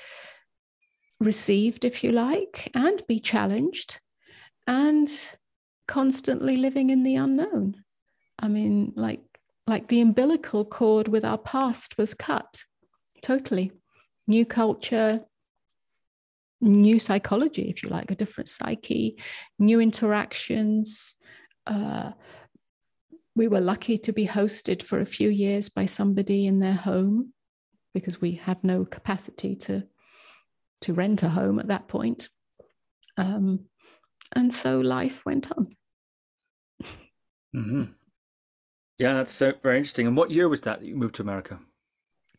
received, 1.20 1.85
if 1.85 2.02
you 2.02 2.12
like, 2.12 2.70
and 2.74 3.07
be 3.07 3.20
challenged 3.20 4.01
and 4.66 5.09
constantly 5.86 6.57
living 6.57 6.90
in 6.90 7.02
the 7.02 7.16
unknown. 7.16 7.85
I 8.39 8.48
mean, 8.48 8.93
like 8.97 9.20
like 9.70 9.88
the 9.88 10.01
umbilical 10.01 10.64
cord 10.64 11.09
with 11.09 11.24
our 11.24 11.38
past 11.38 11.97
was 11.97 12.12
cut 12.12 12.64
totally. 13.22 13.70
New 14.26 14.44
culture, 14.44 15.24
new 16.60 16.98
psychology, 16.98 17.70
if 17.70 17.82
you 17.82 17.88
like, 17.88 18.10
a 18.10 18.16
different 18.16 18.48
psyche, 18.48 19.18
new 19.59 19.80
interactions. 19.80 21.16
Uh, 21.66 22.10
we 23.36 23.47
were 23.48 23.60
lucky 23.60 23.97
to 23.98 24.12
be 24.12 24.26
hosted 24.26 24.82
for 24.82 25.01
a 25.01 25.06
few 25.06 25.30
years 25.30 25.68
by 25.68 25.86
somebody 25.86 26.47
in 26.47 26.59
their 26.59 26.74
home 26.74 27.32
because 27.94 28.20
we 28.20 28.32
had 28.32 28.62
no 28.64 28.84
capacity 28.84 29.55
to 29.56 29.84
to 30.80 30.94
rent 30.94 31.22
a 31.22 31.28
home 31.28 31.59
at 31.59 31.68
that 31.68 31.88
point. 31.88 32.30
Um, 33.18 33.66
and 34.34 34.52
so 34.52 34.80
life 34.80 35.22
went 35.26 35.52
on. 35.52 35.68
Mm-hmm. 37.55 37.84
Yeah, 39.01 39.14
that's 39.14 39.32
so 39.32 39.52
very 39.62 39.78
interesting. 39.78 40.06
And 40.06 40.16
what 40.16 40.31
year 40.31 40.48
was 40.48 40.60
that 40.62 40.81
that 40.81 40.86
you 40.86 40.94
moved 40.94 41.16
to 41.16 41.22
America? 41.22 41.59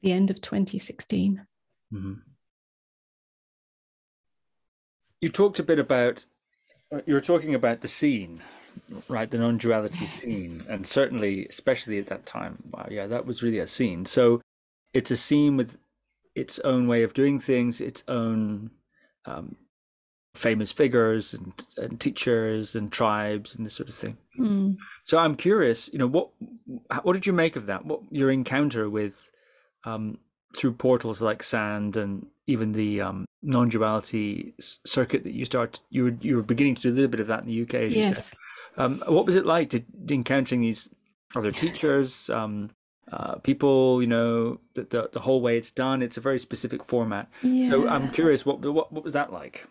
The 0.02 0.14
end 0.14 0.32
of 0.32 0.42
2016. 0.42 1.46
Mm-hmm 1.94 2.14
you 5.22 5.30
talked 5.30 5.60
a 5.60 5.64
bit 5.64 5.80
about 5.80 6.26
you 7.06 7.14
were 7.14 7.22
talking 7.22 7.56
about 7.56 7.82
the 7.82 7.88
scene 7.88 8.42
right 9.08 9.32
the 9.32 9.38
non-duality 9.38 10.06
scene 10.06 10.66
and 10.68 10.86
certainly 10.86 11.46
especially 11.46 12.00
at 12.00 12.08
that 12.08 12.26
time 12.26 12.58
wow 12.72 12.88
yeah 12.90 13.08
that 13.08 13.26
was 13.26 13.44
really 13.44 13.60
a 13.60 13.68
scene 13.68 14.06
so 14.06 14.42
it's 14.94 15.12
a 15.12 15.18
scene 15.18 15.56
with 15.56 15.78
its 16.36 16.60
own 16.60 16.88
way 16.88 17.04
of 17.04 17.14
doing 17.14 17.40
things 17.40 17.80
its 17.80 18.04
own 18.08 18.72
um, 19.26 19.56
famous 20.34 20.72
figures 20.72 21.34
and, 21.34 21.66
and 21.78 22.00
teachers 22.00 22.76
and 22.76 22.92
tribes 22.92 23.56
and 23.56 23.66
this 23.66 23.74
sort 23.74 23.90
of 23.90 23.96
thing 23.96 24.18
mm. 24.40 24.76
so 25.04 25.18
i'm 25.18 25.36
curious 25.36 25.90
you 25.92 26.00
know 26.00 26.08
what 26.08 26.30
what 27.04 27.14
did 27.14 27.26
you 27.26 27.34
make 27.34 27.56
of 27.56 27.66
that 27.66 27.86
what 27.86 28.00
your 28.12 28.32
encounter 28.32 28.90
with 28.90 29.30
um, 29.84 30.20
through 30.56 30.74
portals 30.74 31.22
like 31.22 31.44
SAND 31.44 31.98
and 31.98 32.28
even 32.48 32.74
the 32.74 33.02
um, 33.02 33.26
non-duality 33.42 34.54
circuit 34.60 35.24
that 35.24 35.34
you 35.34 35.46
start 35.46 35.80
you 35.90 36.04
were 36.04 36.18
you 36.22 36.36
were 36.36 36.44
beginning 36.44 36.76
to 36.76 36.82
do 36.82 36.90
a 36.90 36.96
little 36.96 37.10
bit 37.10 37.20
of 37.20 37.28
that 37.28 37.44
in 37.44 37.48
the 37.48 37.62
UK 37.62 37.74
as 37.76 37.96
yes. 37.96 38.10
you 38.10 38.16
said. 38.16 38.38
Um, 38.78 39.04
what 39.08 39.26
was 39.26 39.36
it 39.36 39.46
like 39.46 39.70
to, 39.72 39.84
encountering 40.10 40.62
these 40.62 40.90
other 41.36 41.52
teachers, 41.52 42.30
um, 42.30 42.72
uh, 43.12 43.36
people? 43.36 44.02
You 44.02 44.08
know, 44.08 44.60
the, 44.76 44.84
the, 44.84 45.10
the 45.12 45.20
whole 45.20 45.42
way 45.42 45.58
it's 45.58 45.72
done. 45.72 46.02
It's 46.02 46.18
a 46.18 46.22
very 46.22 46.40
specific 46.40 46.86
format. 46.86 47.30
Yeah. 47.42 47.70
So 47.70 47.88
I'm 47.88 48.12
curious, 48.12 48.46
what 48.46 48.60
what 48.60 48.92
what 48.92 49.04
was 49.04 49.14
that 49.14 49.34
like? 49.34 49.68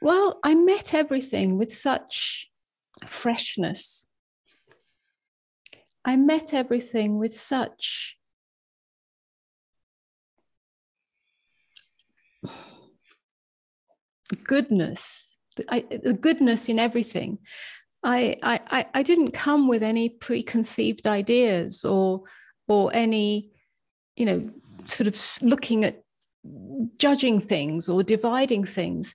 Well, 0.00 0.38
I 0.42 0.54
met 0.54 0.94
everything 0.94 1.58
with 1.58 1.72
such 1.72 2.50
freshness. 3.06 4.06
I 6.04 6.16
met 6.16 6.54
everything 6.54 7.18
with 7.18 7.36
such 7.36 8.16
goodness, 14.44 15.38
I, 15.68 15.80
the 15.80 16.12
goodness 16.12 16.68
in 16.68 16.78
everything. 16.78 17.38
I, 18.02 18.36
I, 18.42 18.86
I 18.94 19.02
didn't 19.02 19.32
come 19.32 19.66
with 19.66 19.82
any 19.82 20.08
preconceived 20.08 21.06
ideas 21.06 21.84
or, 21.84 22.22
or 22.68 22.94
any, 22.94 23.50
you 24.14 24.26
know, 24.26 24.50
sort 24.84 25.08
of 25.08 25.20
looking 25.42 25.84
at 25.84 26.04
judging 26.98 27.40
things 27.40 27.88
or 27.88 28.02
dividing 28.02 28.64
things. 28.64 29.14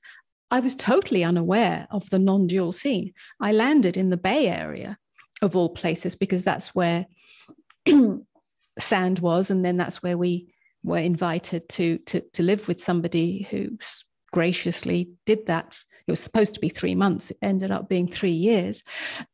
I 0.51 0.59
was 0.59 0.75
totally 0.75 1.23
unaware 1.23 1.87
of 1.89 2.09
the 2.09 2.19
non 2.19 2.47
dual 2.47 2.73
scene. 2.73 3.13
I 3.39 3.53
landed 3.53 3.97
in 3.97 4.09
the 4.09 4.17
Bay 4.17 4.47
Area, 4.47 4.97
of 5.41 5.55
all 5.55 5.69
places, 5.69 6.15
because 6.15 6.43
that's 6.43 6.75
where 6.75 7.07
SAND 8.79 9.19
was. 9.19 9.49
And 9.49 9.65
then 9.65 9.77
that's 9.77 10.03
where 10.03 10.17
we 10.17 10.53
were 10.83 10.97
invited 10.97 11.69
to, 11.69 11.97
to, 11.99 12.21
to 12.33 12.43
live 12.43 12.67
with 12.67 12.83
somebody 12.83 13.47
who 13.49 13.77
graciously 14.33 15.11
did 15.25 15.47
that. 15.47 15.75
It 16.07 16.11
was 16.11 16.19
supposed 16.19 16.55
to 16.55 16.59
be 16.59 16.69
three 16.69 16.95
months. 16.95 17.31
It 17.31 17.37
ended 17.41 17.71
up 17.71 17.87
being 17.87 18.07
three 18.07 18.31
years. 18.31 18.83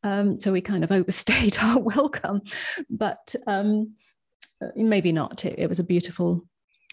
Um, 0.03 0.39
so 0.39 0.51
we 0.51 0.61
kind 0.61 0.83
of 0.83 0.91
overstayed 0.99 1.57
our 1.59 1.79
welcome, 1.79 2.41
but 2.89 3.35
um, 3.47 3.93
uh, 4.61 4.67
maybe 4.75 5.11
not. 5.11 5.45
It, 5.45 5.57
it, 5.57 5.67
was 5.67 5.79
a 5.79 5.83
beautiful 5.83 6.45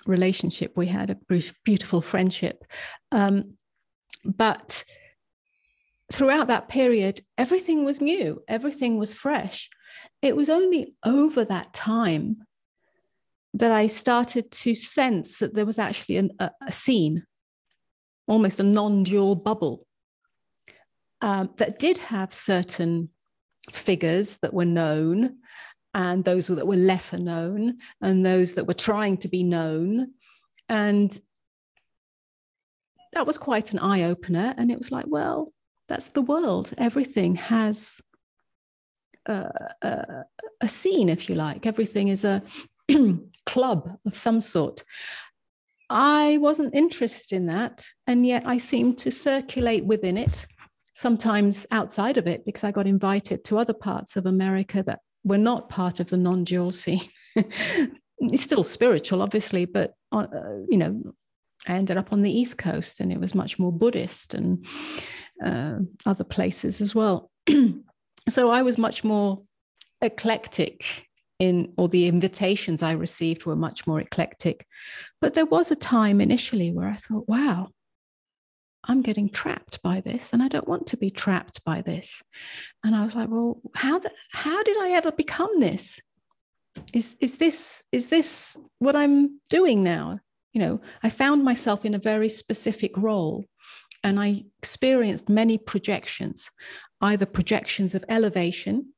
relationship 0.07 0.77
we 0.77 0.87
had, 0.87 1.11
a 1.11 1.19
beautiful 1.65 2.01
friendship. 2.01 2.65
Um, 3.11 3.57
but 4.25 4.85
throughout 6.13 6.49
that 6.49 6.69
period, 6.69 7.23
everything 7.39 7.85
was 7.85 8.01
new, 8.01 8.43
everything 8.49 8.99
was 8.99 9.15
fresh. 9.15 9.69
It 10.23 10.37
was 10.37 10.49
only 10.49 10.95
over 11.05 11.45
that 11.45 11.73
time 11.73 12.47
that 13.55 13.71
I 13.71 13.87
started 13.87 14.51
to 14.51 14.75
sense 14.75 15.39
that 15.39 15.55
there 15.55 15.67
was 15.67 15.79
actually 15.79 16.17
an, 16.17 16.31
a, 16.39 16.51
a, 16.67 16.73
scene, 16.73 17.25
almost 18.27 18.59
a 18.59 18.65
non 18.65 19.05
dual 19.05 19.37
bubble, 19.37 19.87
um, 21.21 21.51
that 21.59 21.79
did 21.79 21.99
have 21.99 22.35
certain 22.35 23.11
figures 23.73 24.39
that 24.39 24.53
were 24.53 24.65
known, 24.65 25.37
and 25.95 26.25
those 26.25 26.49
that 26.49 26.67
were 26.67 26.77
lesser 26.77 27.19
known, 27.19 27.79
and 28.01 28.27
those 28.27 28.55
that 28.55 28.67
were 28.67 28.75
trying 28.75 29.17
to 29.19 29.29
be 29.29 29.45
known. 29.45 30.13
And 30.69 31.19
that 33.15 33.27
was 33.27 33.39
quite 33.39 33.73
an 33.73 33.79
eye 33.79 34.05
opener. 34.05 34.55
And 34.57 34.71
it 34.71 34.79
was 34.79 34.91
like, 34.91 35.07
well, 35.09 35.53
that's 35.89 36.09
the 36.09 36.23
world. 36.23 36.73
Everything 36.79 37.37
has 37.37 38.01
a, 39.27 39.51
a, 39.83 40.25
a 40.61 40.69
scene, 40.69 41.09
if 41.09 41.29
you 41.29 41.35
like. 41.35 41.67
Everything 41.67 42.09
is 42.09 42.25
a 42.25 42.43
club 43.47 43.99
of 44.07 44.17
some 44.17 44.41
sort. 44.41 44.83
I 45.91 46.39
wasn't 46.39 46.75
interested 46.75 47.37
in 47.37 47.47
that. 47.47 47.87
And 48.07 48.27
yet 48.27 48.45
I 48.47 48.59
seemed 48.59 48.99
to 48.99 49.11
circulate 49.11 49.85
within 49.85 50.17
it, 50.17 50.47
sometimes 50.93 51.67
outside 51.71 52.17
of 52.17 52.27
it, 52.27 52.45
because 52.45 52.65
I 52.65 52.73
got 52.73 52.87
invited 52.87 53.45
to 53.45 53.59
other 53.59 53.75
parts 53.75 54.17
of 54.17 54.27
America 54.27 54.83
that 54.87 55.01
were 55.25 55.39
not 55.39 55.69
part 55.69 56.01
of 56.01 56.09
the 56.09 56.17
non 56.17 56.45
dual 56.45 56.73
scene. 56.73 57.09
it's 57.37 58.43
still 58.43 58.63
spiritual, 58.63 59.23
obviously, 59.23 59.65
but, 59.67 59.95
uh, 60.13 60.27
you 60.69 60.79
know, 60.79 61.15
I 61.67 61.75
ended 61.75 61.97
up 61.97 62.13
on 62.13 62.23
the 62.23 62.33
East 62.33 62.59
Coast 62.59 63.01
and 63.01 63.13
it 63.13 63.21
was 63.21 63.35
much 63.35 63.59
more 63.59 63.73
Buddhist 63.73 64.35
and 64.35 64.67
uh, 65.45 65.79
other 66.05 66.25
places 66.25 66.81
as 66.81 66.95
well. 66.95 67.31
so 68.29 68.51
I 68.51 68.63
was 68.63 68.79
much 68.79 69.05
more 69.05 69.43
eclectic 70.03 71.09
in, 71.39 71.73
or 71.77 71.89
the 71.89 72.07
invitations 72.07 72.83
I 72.83 72.93
received 72.93 73.45
were 73.45 73.57
much 73.57 73.87
more 73.87 74.01
eclectic. 74.01 74.67
But 75.21 75.35
there 75.35 75.47
was 75.47 75.71
a 75.71 75.77
time 75.77 76.21
initially 76.21 76.71
where 76.71 76.89
I 76.89 76.95
thought, 76.95 77.29
wow, 77.29 77.69
I'm 78.87 79.03
getting 79.03 79.31
trapped 79.31 79.83
by 79.83 80.01
this 80.01 80.33
and 80.33 80.43
I 80.43 80.49
don't 80.49 80.69
want 80.69 80.87
to 80.89 80.97
be 80.97 81.11
trapped 81.11 81.65
by 81.65 81.81
this. 81.81 82.23
And 82.85 82.95
I 82.95 83.05
was 83.05 83.15
like, 83.15 83.29
well, 83.31 83.61
how, 83.75 83.99
the, 83.99 84.11
how 84.31 84.63
did 84.63 84.77
I 84.79 84.91
ever 84.91 85.11
become 85.11 85.61
this? 85.61 86.01
Is, 86.93 87.17
is 87.21 87.37
this 87.37 87.85
is 87.93 88.09
this 88.09 88.59
what 88.81 88.97
I'm 88.97 89.41
doing 89.49 89.85
now? 89.85 90.19
You 90.55 90.61
know, 90.61 90.81
I 91.03 91.11
found 91.11 91.45
myself 91.45 91.85
in 91.85 91.95
a 91.95 91.99
very 91.99 92.31
specific 92.31 92.97
role 92.97 93.45
and 94.03 94.21
I 94.21 94.45
experienced 94.59 95.29
many 95.29 95.59
projections, 95.59 96.51
either 97.01 97.27
projections 97.27 97.95
of 97.95 98.05
elevation 98.09 98.93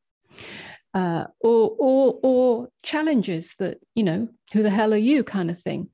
uh, 0.92 1.24
or, 1.40 1.74
or, 1.78 2.18
or 2.22 2.68
challenges 2.82 3.54
that, 3.58 3.78
you 3.94 4.04
know, 4.04 4.28
who 4.52 4.62
the 4.62 4.70
hell 4.70 4.94
are 4.94 4.98
you 4.98 5.24
kind 5.24 5.50
of 5.50 5.60
thing. 5.60 5.88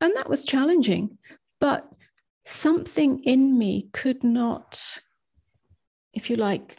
And 0.00 0.14
that 0.16 0.30
was 0.30 0.44
challenging. 0.44 1.18
But 1.58 1.88
something 2.44 3.22
in 3.24 3.58
me 3.58 3.88
could 3.92 4.24
not, 4.24 4.80
if 6.14 6.30
you 6.30 6.36
like, 6.36 6.78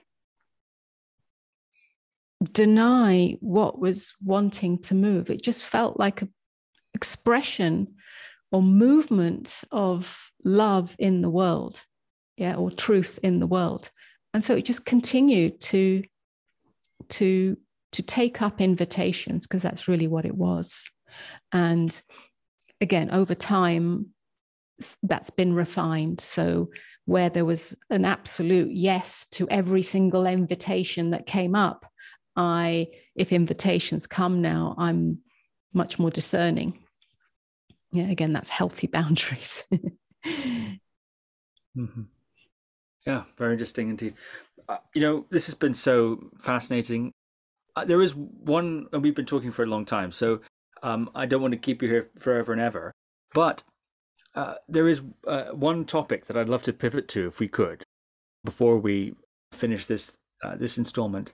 deny 2.52 3.38
what 3.40 3.80
was 3.80 4.14
wanting 4.24 4.80
to 4.80 4.96
move. 4.96 5.30
It 5.30 5.44
just 5.44 5.64
felt 5.64 6.00
like 6.00 6.22
an 6.22 6.34
expression 6.94 7.96
or 8.52 8.62
movement 8.62 9.64
of 9.72 10.32
love 10.44 10.96
in 11.00 11.22
the 11.22 11.30
world, 11.30 11.86
yeah, 12.38 12.56
or 12.56 12.70
truth 12.70 13.18
in 13.24 13.40
the 13.40 13.48
world. 13.48 13.90
And 14.34 14.44
so 14.44 14.56
it 14.56 14.66
just 14.66 14.86
continued 14.86 15.60
to 15.62 16.04
to 17.10 17.58
to 17.92 18.02
take 18.02 18.42
up 18.42 18.62
invitations 18.62 19.48
because 19.48 19.64
that's 19.64 19.88
really 19.88 20.08
what 20.08 20.26
it 20.26 20.36
was. 20.36 20.90
And 21.52 22.02
again, 22.80 23.12
over 23.12 23.36
time, 23.36 24.08
that's 25.04 25.30
been 25.30 25.54
refined. 25.54 26.22
So 26.22 26.72
where 27.06 27.30
there 27.30 27.46
was 27.46 27.76
an 27.90 28.06
absolute 28.06 28.72
yes 28.72 29.28
to 29.32 29.50
every 29.50 29.84
single 29.84 30.26
invitation 30.26 31.12
that 31.12 31.26
came 31.26 31.54
up, 31.54 31.86
I, 32.36 32.88
if 33.16 33.34
invitations 33.34 34.08
come 34.08 34.42
now, 34.42 34.76
I'm 34.78 35.20
much 35.74 36.00
more 36.00 36.10
discerning 36.10 36.80
yeah 37.92 38.10
again 38.10 38.34
that's 38.34 38.50
healthy 38.50 38.88
boundaries. 38.98 39.64
Mm-hmm. 41.78 42.02
yeah 43.06 43.24
very 43.38 43.54
interesting 43.54 43.90
indeed. 43.90 44.14
Uh, 44.68 44.78
you 44.94 45.02
know 45.02 45.26
this 45.30 45.46
has 45.46 45.56
been 45.56 45.74
so 45.74 46.30
fascinating. 46.40 47.12
Uh, 47.76 47.86
there 47.86 48.02
is 48.02 48.14
one 48.16 48.88
and 48.92 49.02
we've 49.02 49.16
been 49.16 49.26
talking 49.26 49.52
for 49.52 49.64
a 49.64 49.68
long 49.68 49.86
time 49.86 50.12
so 50.12 50.42
um, 50.84 51.10
i 51.16 51.26
don't 51.26 51.42
want 51.42 51.54
to 51.54 51.58
keep 51.58 51.82
you 51.82 51.88
here 51.88 52.10
forever 52.20 52.52
and 52.52 52.60
ever 52.60 52.92
but 53.34 53.64
uh, 54.36 54.56
there 54.68 54.90
is 54.90 55.02
uh, 55.26 55.46
one 55.52 55.86
topic 55.86 56.26
that 56.26 56.36
i'd 56.36 56.50
love 56.50 56.64
to 56.64 56.74
pivot 56.74 57.08
to 57.08 57.28
if 57.28 57.40
we 57.40 57.48
could 57.48 57.84
before 58.44 58.78
we 58.78 59.16
finish 59.54 59.86
this 59.86 60.18
uh, 60.44 60.58
this 60.58 60.78
installment 60.78 61.34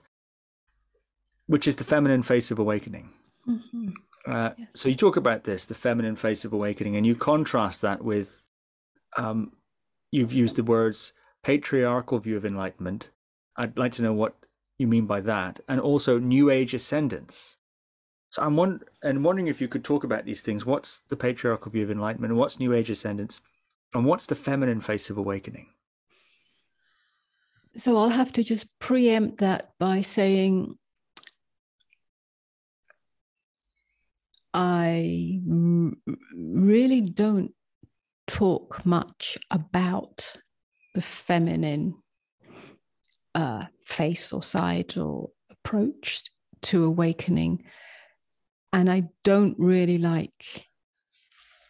which 1.48 1.66
is 1.66 1.76
the 1.76 1.84
feminine 1.84 2.22
face 2.22 2.50
of 2.50 2.58
awakening. 2.58 3.10
Mm-hmm. 3.48 3.88
Uh, 4.28 4.50
yes. 4.58 4.68
So 4.74 4.88
you 4.88 4.94
talk 4.94 5.16
about 5.16 5.44
this, 5.44 5.66
the 5.66 5.74
feminine 5.74 6.16
face 6.16 6.44
of 6.44 6.52
awakening, 6.52 6.96
and 6.96 7.06
you 7.06 7.14
contrast 7.14 7.80
that 7.82 8.04
with, 8.04 8.42
um, 9.16 9.52
you've 10.12 10.32
used 10.32 10.56
the 10.56 10.62
words 10.62 11.12
patriarchal 11.42 12.18
view 12.18 12.36
of 12.36 12.44
enlightenment. 12.44 13.10
I'd 13.56 13.78
like 13.78 13.92
to 13.92 14.02
know 14.02 14.12
what 14.12 14.36
you 14.76 14.86
mean 14.86 15.06
by 15.06 15.20
that, 15.22 15.60
and 15.66 15.80
also 15.80 16.18
New 16.18 16.50
Age 16.50 16.74
ascendance. 16.74 17.56
So 18.30 18.42
I'm 18.42 18.56
wond- 18.56 18.84
and 19.02 19.24
wondering 19.24 19.46
if 19.46 19.60
you 19.60 19.68
could 19.68 19.84
talk 19.84 20.04
about 20.04 20.26
these 20.26 20.42
things. 20.42 20.66
What's 20.66 21.00
the 21.00 21.16
patriarchal 21.16 21.72
view 21.72 21.84
of 21.84 21.90
enlightenment? 21.90 22.34
What's 22.34 22.60
New 22.60 22.74
Age 22.74 22.90
ascendance? 22.90 23.40
And 23.94 24.04
what's 24.04 24.26
the 24.26 24.34
feminine 24.34 24.82
face 24.82 25.08
of 25.08 25.16
awakening? 25.16 25.68
So 27.78 27.96
I'll 27.96 28.10
have 28.10 28.32
to 28.34 28.44
just 28.44 28.66
preempt 28.80 29.38
that 29.38 29.72
by 29.78 30.02
saying 30.02 30.76
I 34.54 35.40
really 36.34 37.00
don't 37.02 37.52
talk 38.26 38.84
much 38.84 39.38
about 39.50 40.36
the 40.94 41.02
feminine 41.02 41.94
uh, 43.34 43.66
face 43.84 44.32
or 44.32 44.42
side 44.42 44.96
or 44.96 45.30
approach 45.50 46.24
to 46.62 46.84
awakening. 46.84 47.64
And 48.72 48.90
I 48.90 49.04
don't 49.24 49.56
really 49.58 49.98
like 49.98 50.66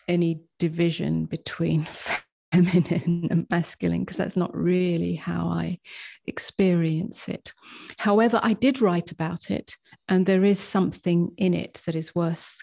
any 0.09 0.41
division 0.59 1.27
between 1.27 1.87
feminine 2.53 3.27
and 3.31 3.47
masculine 3.51 4.01
because 4.01 4.17
that's 4.17 4.37
not 4.37 4.55
really 4.57 5.15
how 5.15 5.49
I 5.49 5.79
experience 6.27 7.29
it. 7.29 7.53
However, 7.99 8.41
I 8.43 8.55
did 8.55 8.81
write 8.81 9.11
about 9.11 9.51
it, 9.51 9.77
and 10.09 10.27
there 10.27 10.45
is 10.45 10.59
something 10.59 11.33
in 11.37 11.55
it 11.55 11.81
that 11.87 11.95
is 11.95 12.15
worth 12.15 12.59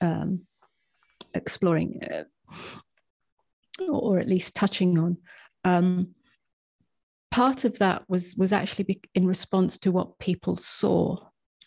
um, 0.00 0.42
exploring 1.34 2.02
uh, 2.02 2.24
or 3.88 4.18
at 4.18 4.28
least 4.28 4.54
touching 4.54 4.98
on. 4.98 5.18
Um, 5.64 6.14
part 7.30 7.64
of 7.64 7.78
that 7.78 8.02
was 8.08 8.34
was 8.36 8.52
actually 8.52 9.00
in 9.14 9.26
response 9.26 9.78
to 9.78 9.92
what 9.92 10.18
people 10.18 10.56
saw 10.56 11.18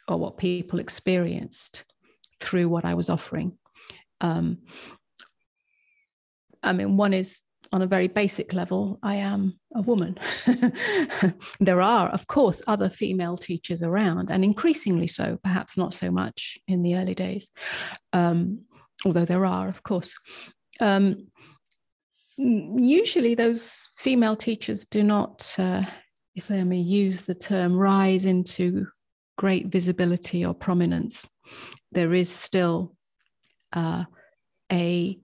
or 0.07 0.17
what 0.17 0.37
people 0.37 0.79
experienced 0.79 1.85
through 2.39 2.69
what 2.69 2.85
I 2.85 2.95
was 2.95 3.09
offering. 3.09 3.57
Um, 4.21 4.59
I 6.69 6.73
mean, 6.73 6.97
one 6.97 7.13
is 7.13 7.39
on 7.71 7.81
a 7.81 7.87
very 7.87 8.07
basic 8.07 8.53
level, 8.53 8.99
I 9.03 9.15
am 9.15 9.59
a 9.75 9.81
woman. 9.81 10.17
there 11.59 11.81
are, 11.81 12.09
of 12.09 12.27
course, 12.27 12.61
other 12.67 12.89
female 12.89 13.37
teachers 13.37 13.83
around, 13.83 14.31
and 14.31 14.43
increasingly 14.43 15.07
so, 15.07 15.37
perhaps 15.43 15.77
not 15.77 15.93
so 15.93 16.09
much 16.09 16.57
in 16.67 16.81
the 16.81 16.95
early 16.95 17.15
days, 17.15 17.49
um, 18.13 18.61
although 19.05 19.25
there 19.25 19.45
are, 19.45 19.67
of 19.67 19.83
course. 19.83 20.15
Um, 20.79 21.27
usually, 22.37 23.35
those 23.35 23.89
female 23.97 24.35
teachers 24.35 24.85
do 24.85 25.03
not, 25.03 25.53
uh, 25.59 25.83
if 26.35 26.49
I 26.49 26.63
may 26.63 26.77
use 26.77 27.21
the 27.21 27.35
term, 27.35 27.75
rise 27.75 28.25
into 28.25 28.87
great 29.37 29.67
visibility 29.67 30.45
or 30.45 30.53
prominence. 30.53 31.27
There 31.91 32.13
is 32.13 32.29
still 32.29 32.95
uh, 33.73 34.05
a 34.71 35.19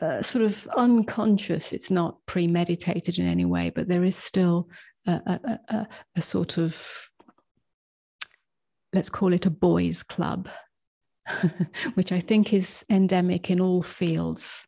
uh, 0.00 0.22
sort 0.22 0.44
of 0.44 0.68
unconscious, 0.76 1.72
it's 1.72 1.90
not 1.90 2.18
premeditated 2.26 3.18
in 3.18 3.26
any 3.26 3.44
way, 3.44 3.70
but 3.70 3.88
there 3.88 4.04
is 4.04 4.16
still 4.16 4.68
a, 5.06 5.12
a, 5.12 5.58
a, 5.74 5.88
a 6.16 6.22
sort 6.22 6.58
of, 6.58 7.08
let's 8.92 9.08
call 9.10 9.32
it 9.32 9.46
a 9.46 9.50
boys' 9.50 10.02
club, 10.02 10.48
which 11.94 12.12
I 12.12 12.20
think 12.20 12.52
is 12.52 12.84
endemic 12.90 13.50
in 13.50 13.60
all 13.60 13.82
fields 13.82 14.66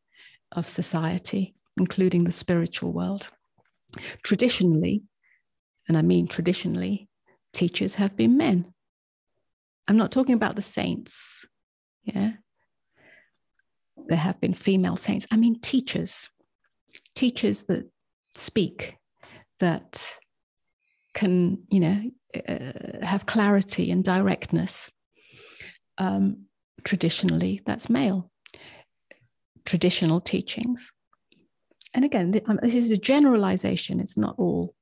of 0.53 0.69
society. 0.69 1.55
including 1.79 2.25
the 2.25 2.33
spiritual 2.33 2.93
world. 2.93 3.29
Traditionally, 4.23 5.03
and 5.89 5.97
I 5.97 6.03
mean 6.03 6.27
traditionally, 6.27 7.09
teachers 7.53 7.95
have 7.97 8.17
been 8.17 8.37
men. 8.37 8.73
I'm 9.87 9.97
not 9.97 10.13
talking 10.13 10.35
about 10.35 10.57
the 10.57 10.63
saints. 10.63 11.47
Yeah. 12.03 12.33
There 14.07 14.19
have 14.19 14.41
been 14.41 14.55
female 14.55 14.97
saints. 14.97 15.27
I 15.31 15.37
mean 15.37 15.61
teachers, 15.61 16.29
teachers 17.15 17.65
that 17.65 17.91
speak, 18.35 18.97
that 19.61 20.19
can, 21.15 21.59
you 21.71 21.81
know, 21.81 22.03
uh, 22.49 23.05
have 23.05 23.27
clarity 23.27 23.91
and 23.91 24.05
directness. 24.05 24.91
Um, 25.99 26.45
traditionally, 26.85 27.61
that's 27.67 27.91
male. 27.91 28.31
Traditional 29.65 30.21
teachings. 30.21 30.93
And 31.95 32.05
again, 32.05 32.39
um, 32.47 32.61
this 32.63 32.75
is 32.75 32.91
a 32.91 32.99
generalization, 32.99 33.99
it's 33.99 34.17
not 34.17 34.35
all 34.39 34.75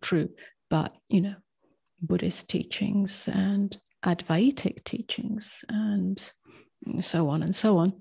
true, 0.00 0.30
but, 0.70 0.94
you 1.08 1.20
know, 1.20 1.34
Buddhist 2.00 2.48
teachings 2.48 3.28
and 3.28 3.76
Advaitic 4.04 4.84
teachings 4.84 5.64
and 5.68 6.32
so 7.00 7.28
on 7.28 7.42
and 7.42 7.54
so 7.54 7.78
on 7.78 7.92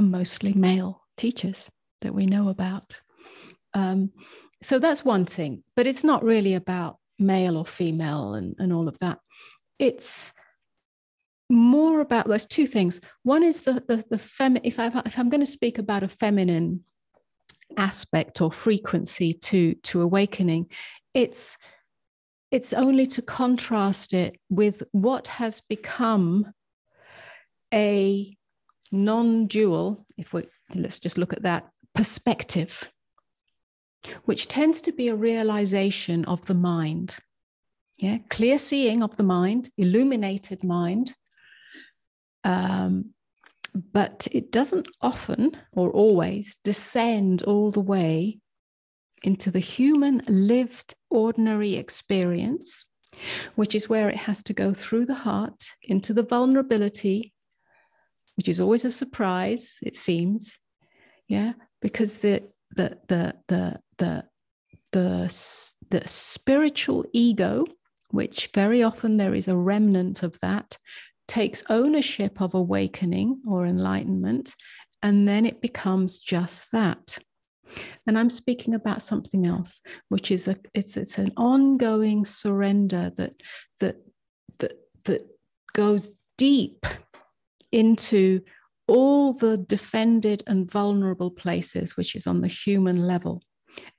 mostly 0.00 0.52
male 0.54 1.02
teachers 1.16 1.68
that 2.00 2.14
we 2.14 2.26
know 2.26 2.48
about. 2.48 3.00
Um, 3.74 4.12
so 4.62 4.78
that's 4.78 5.04
one 5.04 5.26
thing, 5.26 5.64
but 5.76 5.86
it's 5.86 6.04
not 6.04 6.22
really 6.22 6.54
about 6.54 6.98
male 7.18 7.56
or 7.56 7.66
female 7.66 8.34
and, 8.34 8.54
and 8.58 8.72
all 8.72 8.88
of 8.88 8.98
that. 8.98 9.18
It's 9.78 10.32
more 11.50 12.00
about 12.00 12.28
those 12.28 12.46
two 12.46 12.66
things. 12.66 13.00
One 13.22 13.42
is 13.42 13.60
the 13.60 13.82
the, 13.86 14.04
the 14.08 14.18
fem. 14.18 14.56
If 14.62 14.78
I 14.78 14.86
if 15.04 15.18
I'm 15.18 15.28
going 15.28 15.40
to 15.40 15.46
speak 15.46 15.78
about 15.78 16.02
a 16.02 16.08
feminine 16.08 16.84
aspect 17.76 18.40
or 18.40 18.50
frequency 18.50 19.34
to 19.34 19.74
to 19.74 20.02
awakening, 20.02 20.70
it's 21.14 21.58
it's 22.50 22.72
only 22.72 23.06
to 23.08 23.22
contrast 23.22 24.12
it 24.12 24.38
with 24.50 24.82
what 24.92 25.28
has 25.28 25.60
become 25.68 26.52
a 27.72 28.36
non-dual. 28.92 30.06
If 30.16 30.32
we 30.32 30.44
let's 30.74 30.98
just 30.98 31.18
look 31.18 31.32
at 31.32 31.42
that 31.42 31.68
perspective 31.94 32.88
which 34.24 34.48
tends 34.48 34.80
to 34.82 34.92
be 34.92 35.08
a 35.08 35.14
realization 35.14 36.24
of 36.24 36.44
the 36.46 36.54
mind. 36.54 37.18
Yeah, 37.96 38.18
clear 38.30 38.58
seeing 38.58 39.02
of 39.02 39.16
the 39.16 39.22
mind, 39.22 39.70
illuminated 39.76 40.64
mind. 40.64 41.14
Um, 42.44 43.10
but 43.74 44.28
it 44.32 44.50
doesn't 44.50 44.88
often 45.00 45.56
or 45.72 45.90
always 45.90 46.56
descend 46.64 47.42
all 47.44 47.70
the 47.70 47.80
way 47.80 48.38
into 49.22 49.50
the 49.50 49.60
human 49.60 50.22
lived 50.26 50.94
ordinary 51.08 51.74
experience, 51.76 52.86
which 53.54 53.74
is 53.74 53.88
where 53.88 54.10
it 54.10 54.16
has 54.16 54.42
to 54.42 54.52
go 54.52 54.74
through 54.74 55.06
the 55.06 55.14
heart 55.14 55.62
into 55.82 56.12
the 56.12 56.24
vulnerability, 56.24 57.31
which 58.36 58.48
is 58.48 58.60
always 58.60 58.84
a 58.84 58.90
surprise, 58.90 59.78
it 59.82 59.96
seems. 59.96 60.58
Yeah, 61.28 61.52
because 61.80 62.18
the 62.18 62.42
the 62.74 62.98
the 63.08 63.34
the 63.48 63.80
the 63.98 64.24
the 64.92 65.64
the 65.90 66.08
spiritual 66.08 67.04
ego, 67.12 67.64
which 68.10 68.50
very 68.54 68.82
often 68.82 69.16
there 69.16 69.34
is 69.34 69.48
a 69.48 69.56
remnant 69.56 70.22
of 70.22 70.38
that, 70.40 70.78
takes 71.28 71.62
ownership 71.68 72.40
of 72.40 72.54
awakening 72.54 73.40
or 73.46 73.66
enlightenment, 73.66 74.54
and 75.02 75.26
then 75.26 75.46
it 75.46 75.60
becomes 75.60 76.18
just 76.18 76.72
that. 76.72 77.18
And 78.06 78.18
I'm 78.18 78.30
speaking 78.30 78.74
about 78.74 79.02
something 79.02 79.46
else, 79.46 79.80
which 80.08 80.30
is 80.30 80.48
a 80.48 80.56
it's 80.74 80.96
it's 80.96 81.18
an 81.18 81.32
ongoing 81.36 82.24
surrender 82.24 83.10
that 83.16 83.34
that 83.80 83.96
that 84.58 84.74
that 85.04 85.26
goes 85.72 86.10
deep 86.36 86.84
into 87.72 88.40
all 88.86 89.32
the 89.32 89.56
defended 89.56 90.42
and 90.46 90.70
vulnerable 90.70 91.30
places, 91.30 91.96
which 91.96 92.14
is 92.14 92.26
on 92.26 92.40
the 92.40 92.48
human 92.48 93.06
level. 93.06 93.42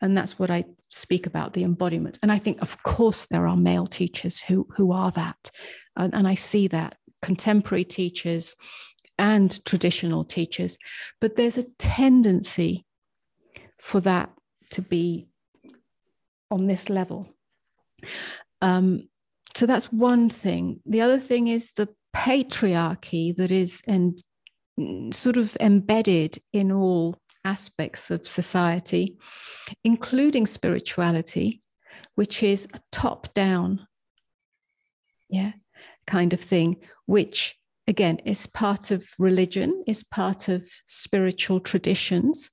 And 0.02 0.16
that's 0.16 0.38
what 0.38 0.52
I 0.52 0.66
speak 0.90 1.26
about 1.26 1.54
the 1.54 1.64
embodiment. 1.64 2.20
And 2.22 2.32
I 2.32 2.38
think, 2.38 2.62
of 2.62 2.84
course, 2.84 3.26
there 3.26 3.48
are 3.48 3.58
male 3.58 3.88
teachers 3.88 4.40
who, 4.40 4.68
who 4.76 4.92
are 4.92 5.12
that. 5.12 5.50
And, 5.98 6.14
and 6.14 6.28
I 6.28 6.36
see 6.36 6.68
that 6.68 6.98
contemporary 7.22 7.86
teachers 7.86 8.56
and 9.18 9.64
traditional 9.66 10.24
teachers. 10.24 10.78
But 11.20 11.36
there's 11.36 11.58
a 11.58 11.70
tendency 11.80 12.86
for 13.80 14.00
that 14.02 14.32
to 14.72 14.82
be 14.82 15.28
on 16.52 16.68
this 16.68 16.90
level. 16.90 17.28
Um, 18.62 19.10
so 19.56 19.66
that's 19.66 19.92
one 19.92 20.30
thing. 20.30 20.82
The 20.86 21.02
other 21.02 21.20
thing 21.20 21.48
is 21.48 21.72
the 21.76 21.90
patriarchy 22.16 23.36
that 23.36 23.52
is 23.52 23.82
and 23.88 24.22
mm, 24.80 25.14
sort 25.14 25.38
of 25.38 25.58
embedded 25.60 26.42
in 26.54 26.72
all 26.72 27.18
aspects 27.46 28.10
of 28.12 28.28
society, 28.28 29.18
including 29.84 30.46
spirituality, 30.46 31.62
which 32.16 32.44
is 32.44 32.68
a 32.74 32.80
top 32.92 33.34
down, 33.34 33.88
yeah, 35.30 35.52
kind 36.08 36.34
of 36.34 36.40
thing, 36.40 36.78
which 37.06 37.56
again 37.88 38.20
is 38.20 38.48
part 38.48 38.92
of 38.92 39.06
religion, 39.20 39.84
is 39.88 40.04
part 40.04 40.48
of 40.48 40.70
spiritual 40.86 41.60
traditions, 41.60 42.50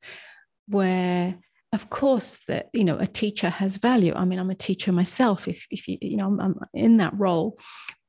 where 0.67 1.39
of 1.73 1.89
course 1.89 2.39
that 2.49 2.69
you 2.73 2.83
know 2.83 2.99
a 2.99 3.07
teacher 3.07 3.49
has 3.49 3.77
value. 3.77 4.13
I 4.15 4.25
mean 4.25 4.39
i'm 4.39 4.51
a 4.51 4.55
teacher 4.57 4.93
myself 4.93 5.47
if, 5.47 5.67
if 5.71 5.87
you 5.87 5.99
you 6.01 6.17
know 6.17 6.27
I'm, 6.27 6.41
I'm 6.41 6.55
in 6.75 6.97
that 6.97 7.13
role. 7.17 7.59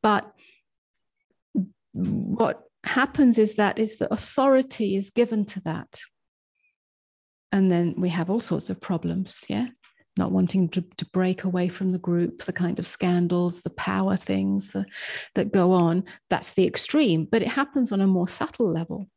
But 0.01 0.31
what 1.93 2.63
happens 2.83 3.37
is 3.37 3.55
that 3.55 3.77
is 3.77 3.97
the 3.97 4.11
authority 4.13 4.95
is 4.95 5.09
given 5.09 5.45
to 5.45 5.61
that. 5.61 5.99
And 7.51 7.71
then 7.71 7.95
we 7.97 8.09
have 8.09 8.29
all 8.29 8.39
sorts 8.39 8.69
of 8.69 8.79
problems 8.79 9.43
yeah? 9.49 9.67
Not 10.17 10.31
wanting 10.31 10.69
to, 10.69 10.83
to 10.97 11.05
break 11.13 11.45
away 11.45 11.69
from 11.69 11.91
the 11.91 11.97
group 11.97 12.43
the 12.43 12.53
kind 12.53 12.79
of 12.79 12.87
scandals 12.87 13.61
the 13.61 13.69
power 13.71 14.15
things 14.15 14.71
the, 14.71 14.85
that 15.35 15.53
go 15.53 15.71
on. 15.73 16.03
That's 16.29 16.53
the 16.53 16.67
extreme 16.67 17.27
but 17.29 17.41
it 17.41 17.47
happens 17.47 17.91
on 17.91 18.01
a 18.01 18.07
more 18.07 18.27
subtle 18.27 18.71
level. 18.71 19.07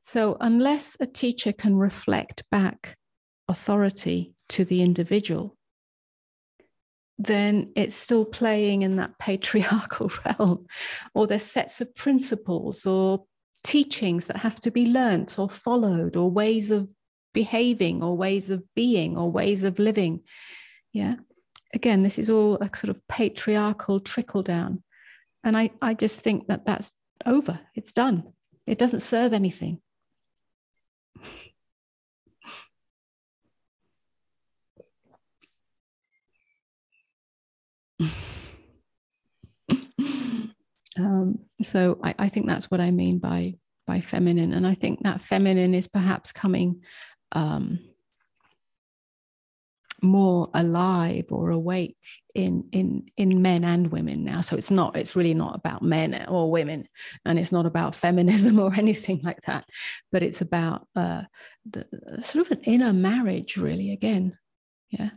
So 0.00 0.36
unless 0.40 0.96
a 0.98 1.06
teacher 1.06 1.52
can 1.52 1.76
reflect 1.76 2.44
back 2.50 2.96
authority 3.48 4.34
to 4.50 4.64
the 4.64 4.82
individual 4.82 5.56
then 7.22 7.70
it's 7.76 7.94
still 7.94 8.24
playing 8.24 8.80
in 8.80 8.96
that 8.96 9.18
patriarchal 9.18 10.10
realm, 10.24 10.66
or 11.12 11.26
there's 11.26 11.44
sets 11.44 11.82
of 11.82 11.94
principles 11.94 12.86
or 12.86 13.24
teachings 13.62 14.26
that 14.26 14.38
have 14.38 14.58
to 14.60 14.70
be 14.70 14.86
learnt 14.86 15.38
or 15.38 15.50
followed, 15.50 16.16
or 16.16 16.30
ways 16.30 16.70
of 16.70 16.88
behaving, 17.34 18.02
or 18.02 18.16
ways 18.16 18.48
of 18.48 18.62
being, 18.74 19.18
or 19.18 19.30
ways 19.30 19.64
of 19.64 19.78
living. 19.78 20.20
Yeah. 20.94 21.16
Again, 21.74 22.02
this 22.02 22.18
is 22.18 22.30
all 22.30 22.56
a 22.56 22.70
sort 22.74 22.88
of 22.88 23.06
patriarchal 23.06 24.00
trickle 24.00 24.42
down. 24.42 24.82
And 25.44 25.56
I, 25.56 25.70
I 25.82 25.92
just 25.94 26.20
think 26.20 26.48
that 26.48 26.64
that's 26.64 26.90
over. 27.26 27.60
It's 27.74 27.92
done. 27.92 28.32
It 28.66 28.78
doesn't 28.78 29.00
serve 29.00 29.34
anything. 29.34 29.80
Um, 40.98 41.38
so 41.62 41.98
I, 42.02 42.14
I, 42.18 42.28
think 42.28 42.46
that's 42.46 42.70
what 42.70 42.80
I 42.80 42.90
mean 42.90 43.18
by 43.18 43.54
by 43.86 44.00
feminine, 44.00 44.52
and 44.52 44.66
I 44.66 44.74
think 44.74 45.02
that 45.02 45.20
feminine 45.20 45.74
is 45.74 45.86
perhaps 45.86 46.32
coming 46.32 46.82
um, 47.32 47.78
more 50.02 50.48
alive 50.54 51.26
or 51.30 51.50
awake 51.50 51.96
in 52.34 52.68
in 52.72 53.06
in 53.16 53.42
men 53.42 53.64
and 53.64 53.92
women 53.92 54.24
now. 54.24 54.40
So 54.40 54.56
it's 54.56 54.70
not 54.70 54.96
it's 54.96 55.14
really 55.14 55.34
not 55.34 55.54
about 55.54 55.82
men 55.82 56.26
or 56.28 56.50
women, 56.50 56.88
and 57.24 57.38
it's 57.38 57.52
not 57.52 57.66
about 57.66 57.94
feminism 58.06 58.58
or 58.58 58.74
anything 58.74 59.20
like 59.22 59.42
that, 59.42 59.66
but 60.10 60.22
it's 60.22 60.40
about 60.40 60.88
uh, 60.96 61.22
the 61.70 61.86
sort 62.22 62.46
of 62.46 62.58
an 62.58 62.64
inner 62.64 62.92
marriage, 62.92 63.56
really. 63.56 63.92
Again, 63.92 64.36
yeah, 64.90 65.10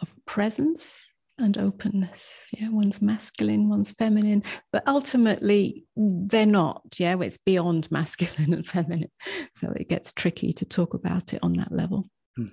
of 0.00 0.10
presence 0.24 1.06
and 1.38 1.58
openness. 1.58 2.48
Yeah, 2.52 2.70
one's 2.70 3.02
masculine, 3.02 3.68
one's 3.68 3.92
feminine, 3.92 4.42
but 4.72 4.82
ultimately 4.86 5.84
they're 5.96 6.46
not. 6.46 6.82
Yeah, 6.98 7.16
it's 7.20 7.38
beyond 7.38 7.90
masculine 7.90 8.54
and 8.54 8.66
feminine, 8.66 9.10
so 9.54 9.72
it 9.76 9.88
gets 9.88 10.12
tricky 10.12 10.52
to 10.54 10.64
talk 10.64 10.94
about 10.94 11.32
it 11.32 11.40
on 11.42 11.52
that 11.54 11.72
level. 11.72 12.08
Hmm. 12.36 12.46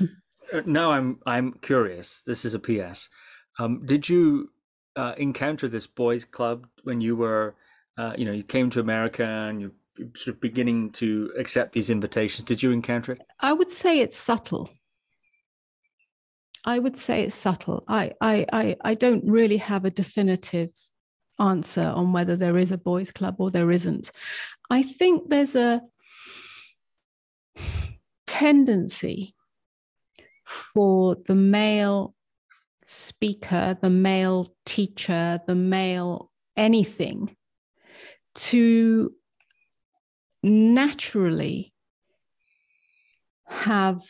Uh, 0.52 0.60
now 0.66 0.92
I'm 0.92 1.18
I'm 1.24 1.54
curious. 1.54 2.22
This 2.26 2.44
is 2.44 2.52
a 2.52 2.58
PS. 2.58 3.08
Um, 3.58 3.86
did 3.86 4.06
you 4.06 4.50
uh, 4.94 5.14
encounter 5.16 5.68
this 5.68 5.86
boys' 5.86 6.26
club 6.26 6.66
when 6.82 7.00
you 7.00 7.16
were, 7.16 7.56
uh, 7.96 8.12
you 8.16 8.26
know, 8.26 8.32
you 8.32 8.42
came 8.42 8.68
to 8.70 8.80
America 8.80 9.24
and 9.24 9.60
you're 9.60 9.72
sort 10.14 10.36
of 10.36 10.40
beginning 10.40 10.90
to 10.92 11.32
accept 11.38 11.72
these 11.72 11.88
invitations? 11.88 12.44
Did 12.44 12.62
you 12.62 12.72
encounter 12.72 13.12
it? 13.12 13.22
I 13.40 13.54
would 13.54 13.70
say 13.70 14.00
it's 14.00 14.18
subtle. 14.18 14.70
I 16.64 16.78
would 16.78 16.96
say 16.96 17.22
it's 17.22 17.34
subtle. 17.34 17.84
I, 17.88 18.12
I, 18.20 18.46
I, 18.52 18.76
I 18.82 18.94
don't 18.94 19.24
really 19.24 19.58
have 19.58 19.84
a 19.84 19.90
definitive 19.90 20.70
answer 21.38 21.82
on 21.82 22.12
whether 22.12 22.36
there 22.36 22.58
is 22.58 22.72
a 22.72 22.78
boys' 22.78 23.12
club 23.12 23.36
or 23.38 23.50
there 23.50 23.70
isn't. 23.70 24.10
I 24.70 24.82
think 24.82 25.28
there's 25.28 25.54
a 25.54 25.82
tendency 28.26 29.34
for 30.46 31.16
the 31.26 31.34
male 31.34 32.14
speaker, 32.86 33.76
the 33.80 33.90
male 33.90 34.54
teacher, 34.64 35.40
the 35.46 35.54
male 35.54 36.30
anything 36.56 37.36
to 38.34 39.12
naturally 40.42 41.72
have 43.46 44.02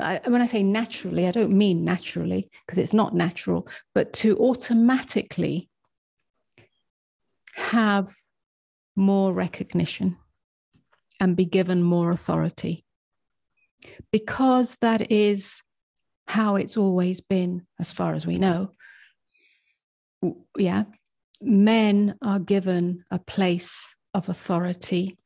I, 0.00 0.20
when 0.26 0.40
I 0.40 0.46
say 0.46 0.62
naturally, 0.62 1.26
I 1.26 1.32
don't 1.32 1.56
mean 1.56 1.84
naturally 1.84 2.50
because 2.66 2.78
it's 2.78 2.94
not 2.94 3.14
natural, 3.14 3.68
but 3.94 4.12
to 4.14 4.36
automatically 4.38 5.68
have 7.54 8.12
more 8.96 9.32
recognition 9.32 10.16
and 11.20 11.36
be 11.36 11.44
given 11.44 11.82
more 11.82 12.10
authority 12.10 12.84
because 14.10 14.76
that 14.80 15.10
is 15.10 15.62
how 16.26 16.56
it's 16.56 16.76
always 16.76 17.20
been, 17.20 17.66
as 17.78 17.92
far 17.92 18.14
as 18.14 18.26
we 18.26 18.36
know. 18.36 18.72
Yeah, 20.56 20.84
men 21.40 22.14
are 22.22 22.38
given 22.38 23.04
a 23.10 23.18
place 23.18 23.94
of 24.14 24.28
authority, 24.28 25.18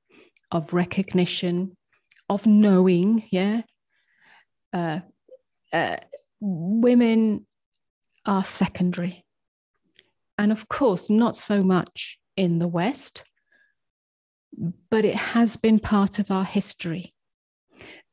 of 0.50 0.72
recognition, 0.72 1.76
of 2.28 2.46
knowing. 2.46 3.24
Yeah. 3.30 3.62
Uh, 4.76 5.00
uh, 5.72 5.96
women 6.38 7.46
are 8.26 8.44
secondary. 8.44 9.24
And 10.36 10.52
of 10.52 10.68
course, 10.68 11.08
not 11.08 11.34
so 11.34 11.62
much 11.62 12.18
in 12.36 12.58
the 12.58 12.68
West, 12.68 13.24
but 14.90 15.06
it 15.06 15.14
has 15.14 15.56
been 15.56 15.78
part 15.78 16.18
of 16.18 16.30
our 16.30 16.44
history. 16.44 17.14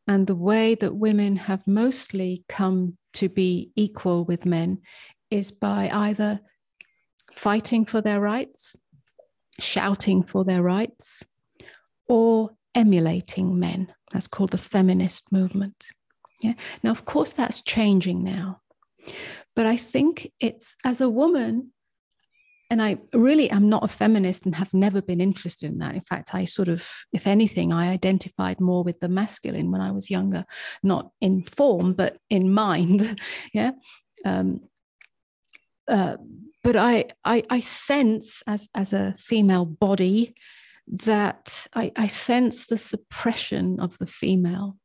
And 0.07 0.25
the 0.25 0.35
way 0.35 0.75
that 0.75 0.95
women 0.95 1.35
have 1.35 1.67
mostly 1.67 2.45
come 2.47 2.97
to 3.15 3.27
be 3.27 3.71
equal 3.75 4.23
with 4.23 4.45
men 4.45 4.79
is 5.29 5.51
by 5.51 5.89
either 5.91 6.39
fighting 7.33 7.85
for 7.85 7.99
their 7.99 8.21
rights, 8.21 8.77
shouting 9.59 10.23
for 10.23 10.45
their 10.45 10.63
rights, 10.63 11.25
or 12.07 12.51
emulating 12.73 13.59
men. 13.59 13.93
That's 14.13 14.27
called 14.27 14.51
the 14.51 14.57
feminist 14.57 15.29
movement. 15.29 15.87
Yeah. 16.43 16.53
Now, 16.83 16.91
of 16.91 17.05
course, 17.05 17.31
that's 17.31 17.61
changing 17.61 18.23
now. 18.23 18.61
But 19.55 19.65
I 19.65 19.77
think 19.77 20.31
it's 20.39 20.75
as 20.83 20.99
a 20.99 21.09
woman, 21.09 21.71
and 22.69 22.81
I 22.81 22.97
really 23.13 23.49
am 23.49 23.69
not 23.69 23.83
a 23.83 23.87
feminist 23.87 24.45
and 24.45 24.55
have 24.55 24.73
never 24.73 25.01
been 25.01 25.21
interested 25.21 25.71
in 25.71 25.77
that. 25.79 25.95
In 25.95 26.01
fact, 26.01 26.33
I 26.33 26.45
sort 26.45 26.67
of, 26.67 26.89
if 27.13 27.27
anything, 27.27 27.71
I 27.71 27.91
identified 27.91 28.59
more 28.59 28.83
with 28.83 28.99
the 28.99 29.07
masculine 29.07 29.71
when 29.71 29.81
I 29.81 29.91
was 29.91 30.09
younger, 30.09 30.43
not 30.81 31.11
in 31.21 31.43
form, 31.43 31.93
but 31.93 32.17
in 32.29 32.51
mind. 32.51 33.21
yeah. 33.53 33.71
Um, 34.25 34.61
uh, 35.87 36.17
but 36.63 36.75
I, 36.75 37.05
I, 37.23 37.43
I 37.49 37.59
sense 37.59 38.41
as, 38.47 38.67
as 38.73 38.91
a 38.91 39.15
female 39.17 39.65
body 39.65 40.35
that 40.87 41.67
I, 41.73 41.91
I 41.95 42.07
sense 42.07 42.65
the 42.65 42.77
suppression 42.77 43.79
of 43.79 43.97
the 43.97 44.07
female. 44.07 44.77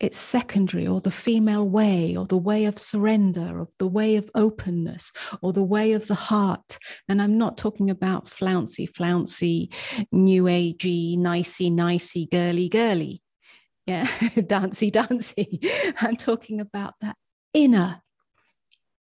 It's 0.00 0.18
secondary, 0.18 0.86
or 0.86 1.00
the 1.00 1.10
female 1.10 1.68
way, 1.68 2.16
or 2.16 2.26
the 2.26 2.36
way 2.36 2.66
of 2.66 2.78
surrender, 2.78 3.60
or 3.60 3.68
the 3.78 3.88
way 3.88 4.16
of 4.16 4.30
openness, 4.34 5.12
or 5.42 5.52
the 5.52 5.62
way 5.62 5.92
of 5.92 6.06
the 6.06 6.14
heart. 6.14 6.78
And 7.08 7.20
I'm 7.20 7.36
not 7.36 7.58
talking 7.58 7.90
about 7.90 8.28
flouncy, 8.28 8.86
flouncy, 8.86 9.70
new 10.12 10.44
agey, 10.44 11.18
nicey, 11.18 11.70
nicey, 11.70 12.28
girly, 12.30 12.68
girly. 12.68 13.22
Yeah, 13.86 14.06
dancy 14.46 14.90
dancy 14.90 15.60
I'm 16.00 16.16
talking 16.16 16.60
about 16.60 16.94
that 17.00 17.16
inner 17.54 18.02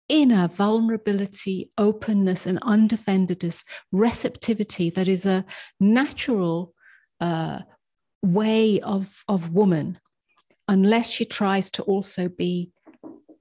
inner 0.10 0.48
vulnerability, 0.48 1.72
openness, 1.78 2.46
and 2.46 2.60
undefendedness, 2.62 3.64
receptivity 3.92 4.90
that 4.92 5.08
is 5.08 5.26
a 5.26 5.46
natural 5.80 6.74
uh, 7.20 7.60
way 8.22 8.80
of, 8.82 9.24
of 9.28 9.52
woman, 9.52 10.00
unless 10.68 11.10
she 11.10 11.26
tries 11.26 11.72
to 11.72 11.84
also 11.84 12.30
be 12.30 12.72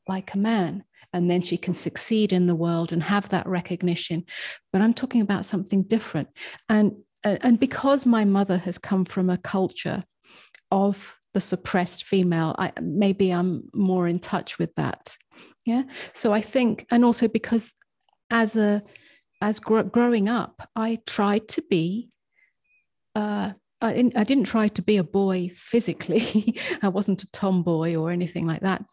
like 0.08 0.34
a 0.34 0.38
man. 0.38 0.84
And 1.14 1.30
then 1.30 1.42
she 1.42 1.58
can 1.58 1.74
succeed 1.74 2.32
in 2.32 2.46
the 2.46 2.56
world 2.56 2.92
and 2.92 3.02
have 3.02 3.28
that 3.28 3.46
recognition. 3.46 4.24
But 4.72 4.80
I'm 4.80 4.94
talking 4.94 5.20
about 5.20 5.44
something 5.44 5.82
different. 5.82 6.28
And, 6.70 6.92
and 7.22 7.60
because 7.60 8.06
my 8.06 8.24
mother 8.24 8.56
has 8.58 8.78
come 8.78 9.04
from 9.04 9.28
a 9.28 9.36
culture 9.36 10.04
of 10.70 11.18
the 11.34 11.40
suppressed 11.40 12.04
female, 12.04 12.54
I, 12.58 12.72
maybe 12.80 13.30
I'm 13.30 13.64
more 13.74 14.08
in 14.08 14.20
touch 14.20 14.58
with 14.58 14.74
that 14.76 15.16
yeah 15.64 15.82
so 16.12 16.32
i 16.32 16.40
think 16.40 16.86
and 16.90 17.04
also 17.04 17.28
because 17.28 17.72
as 18.30 18.56
a 18.56 18.82
as 19.40 19.60
gr- 19.60 19.82
growing 19.82 20.28
up 20.28 20.68
i 20.74 20.98
tried 21.06 21.46
to 21.48 21.62
be 21.62 22.08
uh 23.14 23.52
I 23.82 23.92
didn't, 23.92 24.16
I 24.16 24.24
didn't 24.24 24.44
try 24.44 24.68
to 24.68 24.82
be 24.82 24.96
a 24.96 25.04
boy 25.04 25.50
physically. 25.56 26.56
I 26.82 26.88
wasn't 26.88 27.24
a 27.24 27.30
tomboy 27.32 27.96
or 27.96 28.10
anything 28.10 28.46
like 28.46 28.60
that. 28.60 28.84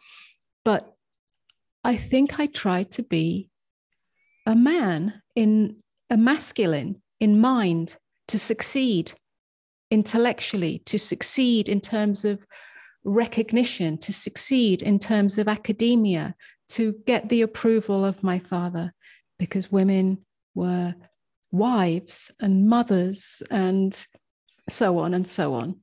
But 0.66 0.96
I 1.84 1.96
think 1.96 2.40
I 2.40 2.48
tried 2.48 2.92
to 2.92 3.04
be 3.04 3.50
a 4.46 4.56
man 4.56 5.22
in 5.36 5.78
a 6.10 6.18
masculine 6.18 7.02
in 7.20 7.40
mind 7.40 7.98
to 8.30 8.40
succeed 8.40 9.14
intellectually, 9.92 10.80
to 10.86 10.98
succeed 10.98 11.70
in 11.70 11.82
terms 11.82 12.26
of 12.26 12.46
recognition, 13.04 13.98
to 14.00 14.12
succeed 14.12 14.82
in 14.82 15.00
terms 15.00 15.38
of 15.38 15.48
academia, 15.48 16.36
to 16.70 16.96
get 17.06 17.30
the 17.30 17.42
approval 17.42 18.04
of 18.04 18.24
my 18.24 18.40
father 18.40 18.94
because 19.38 19.72
women 19.72 20.18
were 20.54 20.94
wives 21.52 22.32
and 22.40 22.68
mothers 22.68 23.42
and 23.50 24.06
so 24.70 25.00
on 25.00 25.14
and 25.14 25.28
so 25.28 25.54
on. 25.54 25.76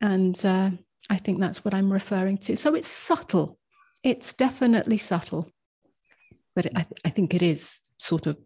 And 0.00 0.42
uh, 0.44 0.70
I 1.10 1.16
think 1.16 1.40
that's 1.40 1.64
what 1.64 1.74
I'm 1.74 1.92
referring 1.92 2.38
to. 2.38 2.56
So 2.56 2.74
it's 2.74 2.88
subtle. 2.88 3.58
It's 4.02 4.32
definitely 4.34 4.98
subtle, 4.98 5.50
but 6.54 6.66
I, 6.66 6.82
th- 6.82 7.00
I 7.04 7.10
think 7.10 7.34
it 7.34 7.42
is 7.42 7.80
sort 7.98 8.26
of 8.26 8.36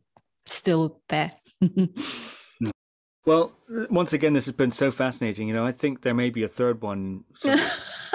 still 0.47 1.01
there. 1.09 1.33
well, 3.27 3.53
once 3.91 4.13
again, 4.13 4.33
this 4.33 4.47
has 4.47 4.55
been 4.55 4.71
so 4.71 4.91
fascinating. 4.91 5.49
You 5.49 5.55
know, 5.55 5.67
I 5.67 5.73
think 5.73 6.03
there 6.03 6.15
may 6.15 6.31
be 6.31 6.45
a 6.45 6.49
third 6.49 6.83
one 6.83 7.25
some 7.35 7.59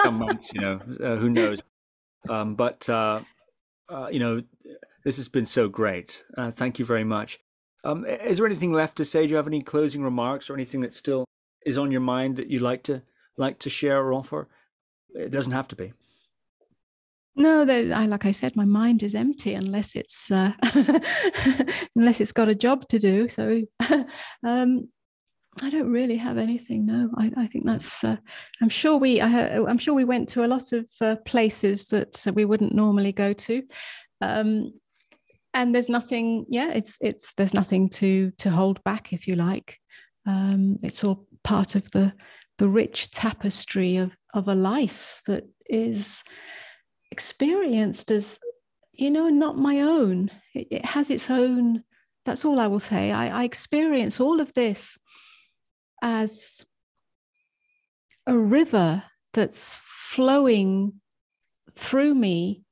months. 0.18 0.52
You 0.54 0.60
know, 0.60 0.80
uh, 1.00 1.16
who 1.16 1.30
knows? 1.30 1.62
Um, 2.28 2.56
but 2.56 2.88
uh, 2.88 3.20
uh, 3.88 4.08
you 4.10 4.18
know, 4.18 4.42
this 5.04 5.16
has 5.16 5.28
been 5.28 5.46
so 5.46 5.68
great. 5.68 6.24
Uh, 6.36 6.50
thank 6.50 6.78
you 6.78 6.84
very 6.84 7.04
much. 7.04 7.38
Um, 7.84 8.04
is 8.04 8.38
there 8.38 8.46
anything 8.46 8.72
left 8.72 8.96
to 8.96 9.04
say? 9.04 9.26
Do 9.26 9.30
you 9.30 9.36
have 9.36 9.46
any 9.46 9.62
closing 9.62 10.02
remarks 10.02 10.50
or 10.50 10.54
anything 10.54 10.80
that's 10.80 10.96
still 10.96 11.24
is 11.66 11.76
on 11.76 11.92
your 11.92 12.00
mind 12.00 12.36
that 12.36 12.48
you'd 12.48 12.62
like 12.62 12.84
to 12.84 13.02
like 13.36 13.58
to 13.58 13.70
share 13.70 14.00
or 14.00 14.14
offer? 14.14 14.48
It 15.14 15.30
doesn't 15.30 15.52
have 15.52 15.68
to 15.68 15.76
be. 15.76 15.92
No, 17.38 17.62
I 17.62 18.06
like 18.06 18.24
I 18.24 18.30
said, 18.30 18.56
my 18.56 18.64
mind 18.64 19.02
is 19.02 19.14
empty 19.14 19.52
unless 19.52 19.94
it's 19.94 20.30
uh, 20.30 20.52
unless 21.96 22.20
it's 22.22 22.32
got 22.32 22.48
a 22.48 22.54
job 22.54 22.88
to 22.88 22.98
do. 22.98 23.28
So 23.28 23.62
um, 24.46 24.88
I 25.62 25.68
don't 25.68 25.90
really 25.90 26.16
have 26.16 26.38
anything. 26.38 26.86
No, 26.86 27.10
I, 27.18 27.32
I 27.36 27.46
think 27.48 27.66
that's. 27.66 28.02
Uh, 28.02 28.16
I'm 28.62 28.70
sure 28.70 28.96
we. 28.96 29.20
I, 29.20 29.56
am 29.56 29.76
sure 29.76 29.92
we 29.92 30.04
went 30.04 30.30
to 30.30 30.44
a 30.44 30.52
lot 30.54 30.72
of 30.72 30.86
uh, 31.02 31.16
places 31.26 31.88
that 31.88 32.26
we 32.34 32.46
wouldn't 32.46 32.74
normally 32.74 33.12
go 33.12 33.34
to, 33.34 33.62
um, 34.22 34.72
and 35.52 35.74
there's 35.74 35.90
nothing. 35.90 36.46
Yeah, 36.48 36.72
it's 36.72 36.96
it's 37.02 37.34
there's 37.36 37.54
nothing 37.54 37.90
to 37.90 38.30
to 38.38 38.50
hold 38.50 38.82
back, 38.84 39.12
if 39.12 39.28
you 39.28 39.34
like. 39.34 39.78
Um, 40.26 40.78
it's 40.82 41.04
all 41.04 41.26
part 41.46 41.76
of 41.76 41.88
the 41.92 42.12
the 42.58 42.68
rich 42.68 43.10
tapestry 43.10 43.96
of 43.96 44.16
of 44.34 44.48
a 44.48 44.54
life 44.54 45.22
that 45.26 45.44
is 45.68 46.24
experienced 47.12 48.10
as 48.10 48.38
you 48.92 49.10
know 49.10 49.28
not 49.28 49.56
my 49.56 49.80
own. 49.80 50.30
It, 50.54 50.66
it 50.70 50.84
has 50.84 51.08
its 51.08 51.30
own. 51.30 51.84
That's 52.24 52.44
all 52.44 52.58
I 52.58 52.66
will 52.66 52.80
say. 52.80 53.12
I, 53.12 53.42
I 53.42 53.44
experience 53.44 54.18
all 54.18 54.40
of 54.40 54.52
this 54.54 54.98
as 56.02 56.66
a 58.26 58.36
river 58.36 59.04
that's 59.32 59.78
flowing 59.82 61.00
through 61.74 62.14
me 62.14 62.64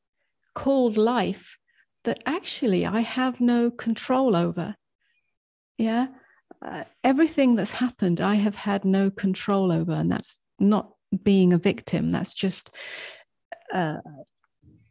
called 0.55 0.97
life 0.97 1.59
that 2.03 2.23
actually 2.27 2.85
I 2.85 3.01
have 3.01 3.41
no 3.41 3.71
control 3.71 4.35
over. 4.35 4.75
Yeah. 5.79 6.09
Uh, 6.65 6.85
everything 7.03 7.55
that's 7.55 7.73
happened, 7.73 8.20
I 8.20 8.36
have 8.36 8.55
had 8.55 8.85
no 8.85 9.11
control 9.11 9.70
over, 9.70 9.93
and 9.93 10.11
that's 10.11 10.39
not 10.59 10.93
being 11.23 11.53
a 11.53 11.59
victim. 11.59 12.11
That's 12.11 12.32
just, 12.32 12.74
uh, 13.73 13.99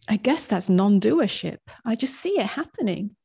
I 0.07 0.17
guess, 0.17 0.45
that's 0.45 0.69
non-doership. 0.69 1.57
I 1.85 1.95
just 1.95 2.15
see 2.15 2.39
it 2.39 2.45
happening. 2.45 3.15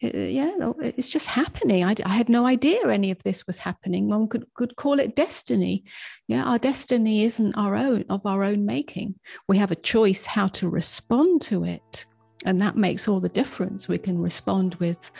It, 0.00 0.32
yeah, 0.32 0.52
no, 0.58 0.74
it's 0.80 1.08
just 1.08 1.28
happening. 1.28 1.84
I, 1.84 1.94
I, 2.04 2.14
had 2.14 2.28
no 2.28 2.46
idea 2.46 2.88
any 2.88 3.10
of 3.10 3.22
this 3.22 3.46
was 3.46 3.58
happening. 3.58 4.08
One 4.08 4.28
could 4.28 4.44
could 4.54 4.76
call 4.76 4.98
it 4.98 5.16
destiny. 5.16 5.84
Yeah, 6.26 6.42
our 6.44 6.58
destiny 6.58 7.24
isn't 7.24 7.54
our 7.54 7.76
own 7.76 8.04
of 8.10 8.26
our 8.26 8.42
own 8.42 8.66
making. 8.66 9.14
We 9.48 9.56
have 9.58 9.70
a 9.70 9.76
choice 9.76 10.26
how 10.26 10.48
to 10.48 10.68
respond 10.68 11.42
to 11.42 11.64
it, 11.64 12.06
and 12.44 12.60
that 12.60 12.76
makes 12.76 13.06
all 13.06 13.20
the 13.20 13.28
difference. 13.28 13.88
We 13.88 13.98
can 13.98 14.18
respond 14.18 14.74
with 14.74 15.10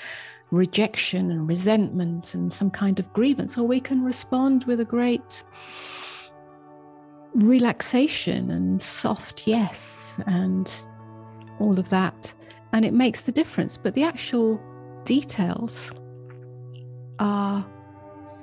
rejection 0.50 1.30
and 1.30 1.48
resentment 1.48 2.34
and 2.34 2.52
some 2.52 2.70
kind 2.70 2.98
of 2.98 3.12
grievance, 3.12 3.58
or 3.58 3.64
we 3.64 3.80
can 3.80 4.04
respond 4.04 4.64
with 4.64 4.80
a 4.80 4.84
great 4.84 5.42
relaxation 7.34 8.50
and 8.50 8.80
soft 8.80 9.46
yes 9.46 10.20
and 10.26 10.86
all 11.58 11.78
of 11.78 11.88
that. 11.88 12.32
And 12.72 12.84
it 12.84 12.92
makes 12.92 13.22
the 13.22 13.32
difference. 13.32 13.76
But 13.76 13.94
the 13.94 14.02
actual 14.02 14.60
details 15.04 15.92
are 17.18 17.64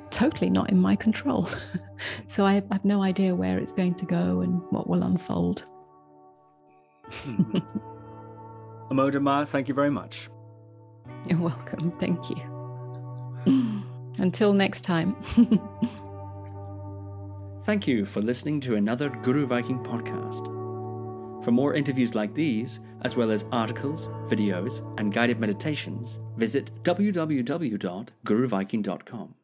totally 0.10 0.50
not 0.50 0.70
in 0.70 0.80
my 0.80 0.96
control. 0.96 1.48
so 2.28 2.46
I 2.46 2.56
have 2.56 2.86
no 2.86 3.02
idea 3.02 3.36
where 3.36 3.58
it's 3.58 3.72
going 3.72 3.96
to 3.96 4.06
go 4.06 4.42
and 4.42 4.62
what 4.70 4.88
will 4.88 5.04
unfold. 5.04 5.64
hmm. 7.12 7.58
Amoda 8.92 9.22
Maa, 9.22 9.46
thank 9.46 9.70
you 9.70 9.74
very 9.74 9.90
much. 9.90 10.30
You're 11.28 11.40
welcome. 11.40 11.92
Thank 12.00 12.30
you. 12.30 12.38
Until 14.20 14.54
next 14.54 14.82
time. 14.82 15.16
Thank 17.64 17.88
you 17.88 18.06
for 18.06 18.22
listening 18.22 18.60
to 18.62 18.76
another 18.76 19.10
Guru 19.10 19.46
Viking 19.46 19.80
podcast. 19.80 20.48
For 21.44 21.52
more 21.52 21.74
interviews 21.74 22.16
like 22.16 22.34
these, 22.34 22.80
as 23.02 23.18
well 23.18 23.32
as 23.32 23.44
articles, 23.52 24.08
videos, 24.28 24.82
and 25.00 25.14
guided 25.14 25.40
meditations, 25.40 26.20
visit 26.38 26.72
www.guruviking.com. 26.84 29.36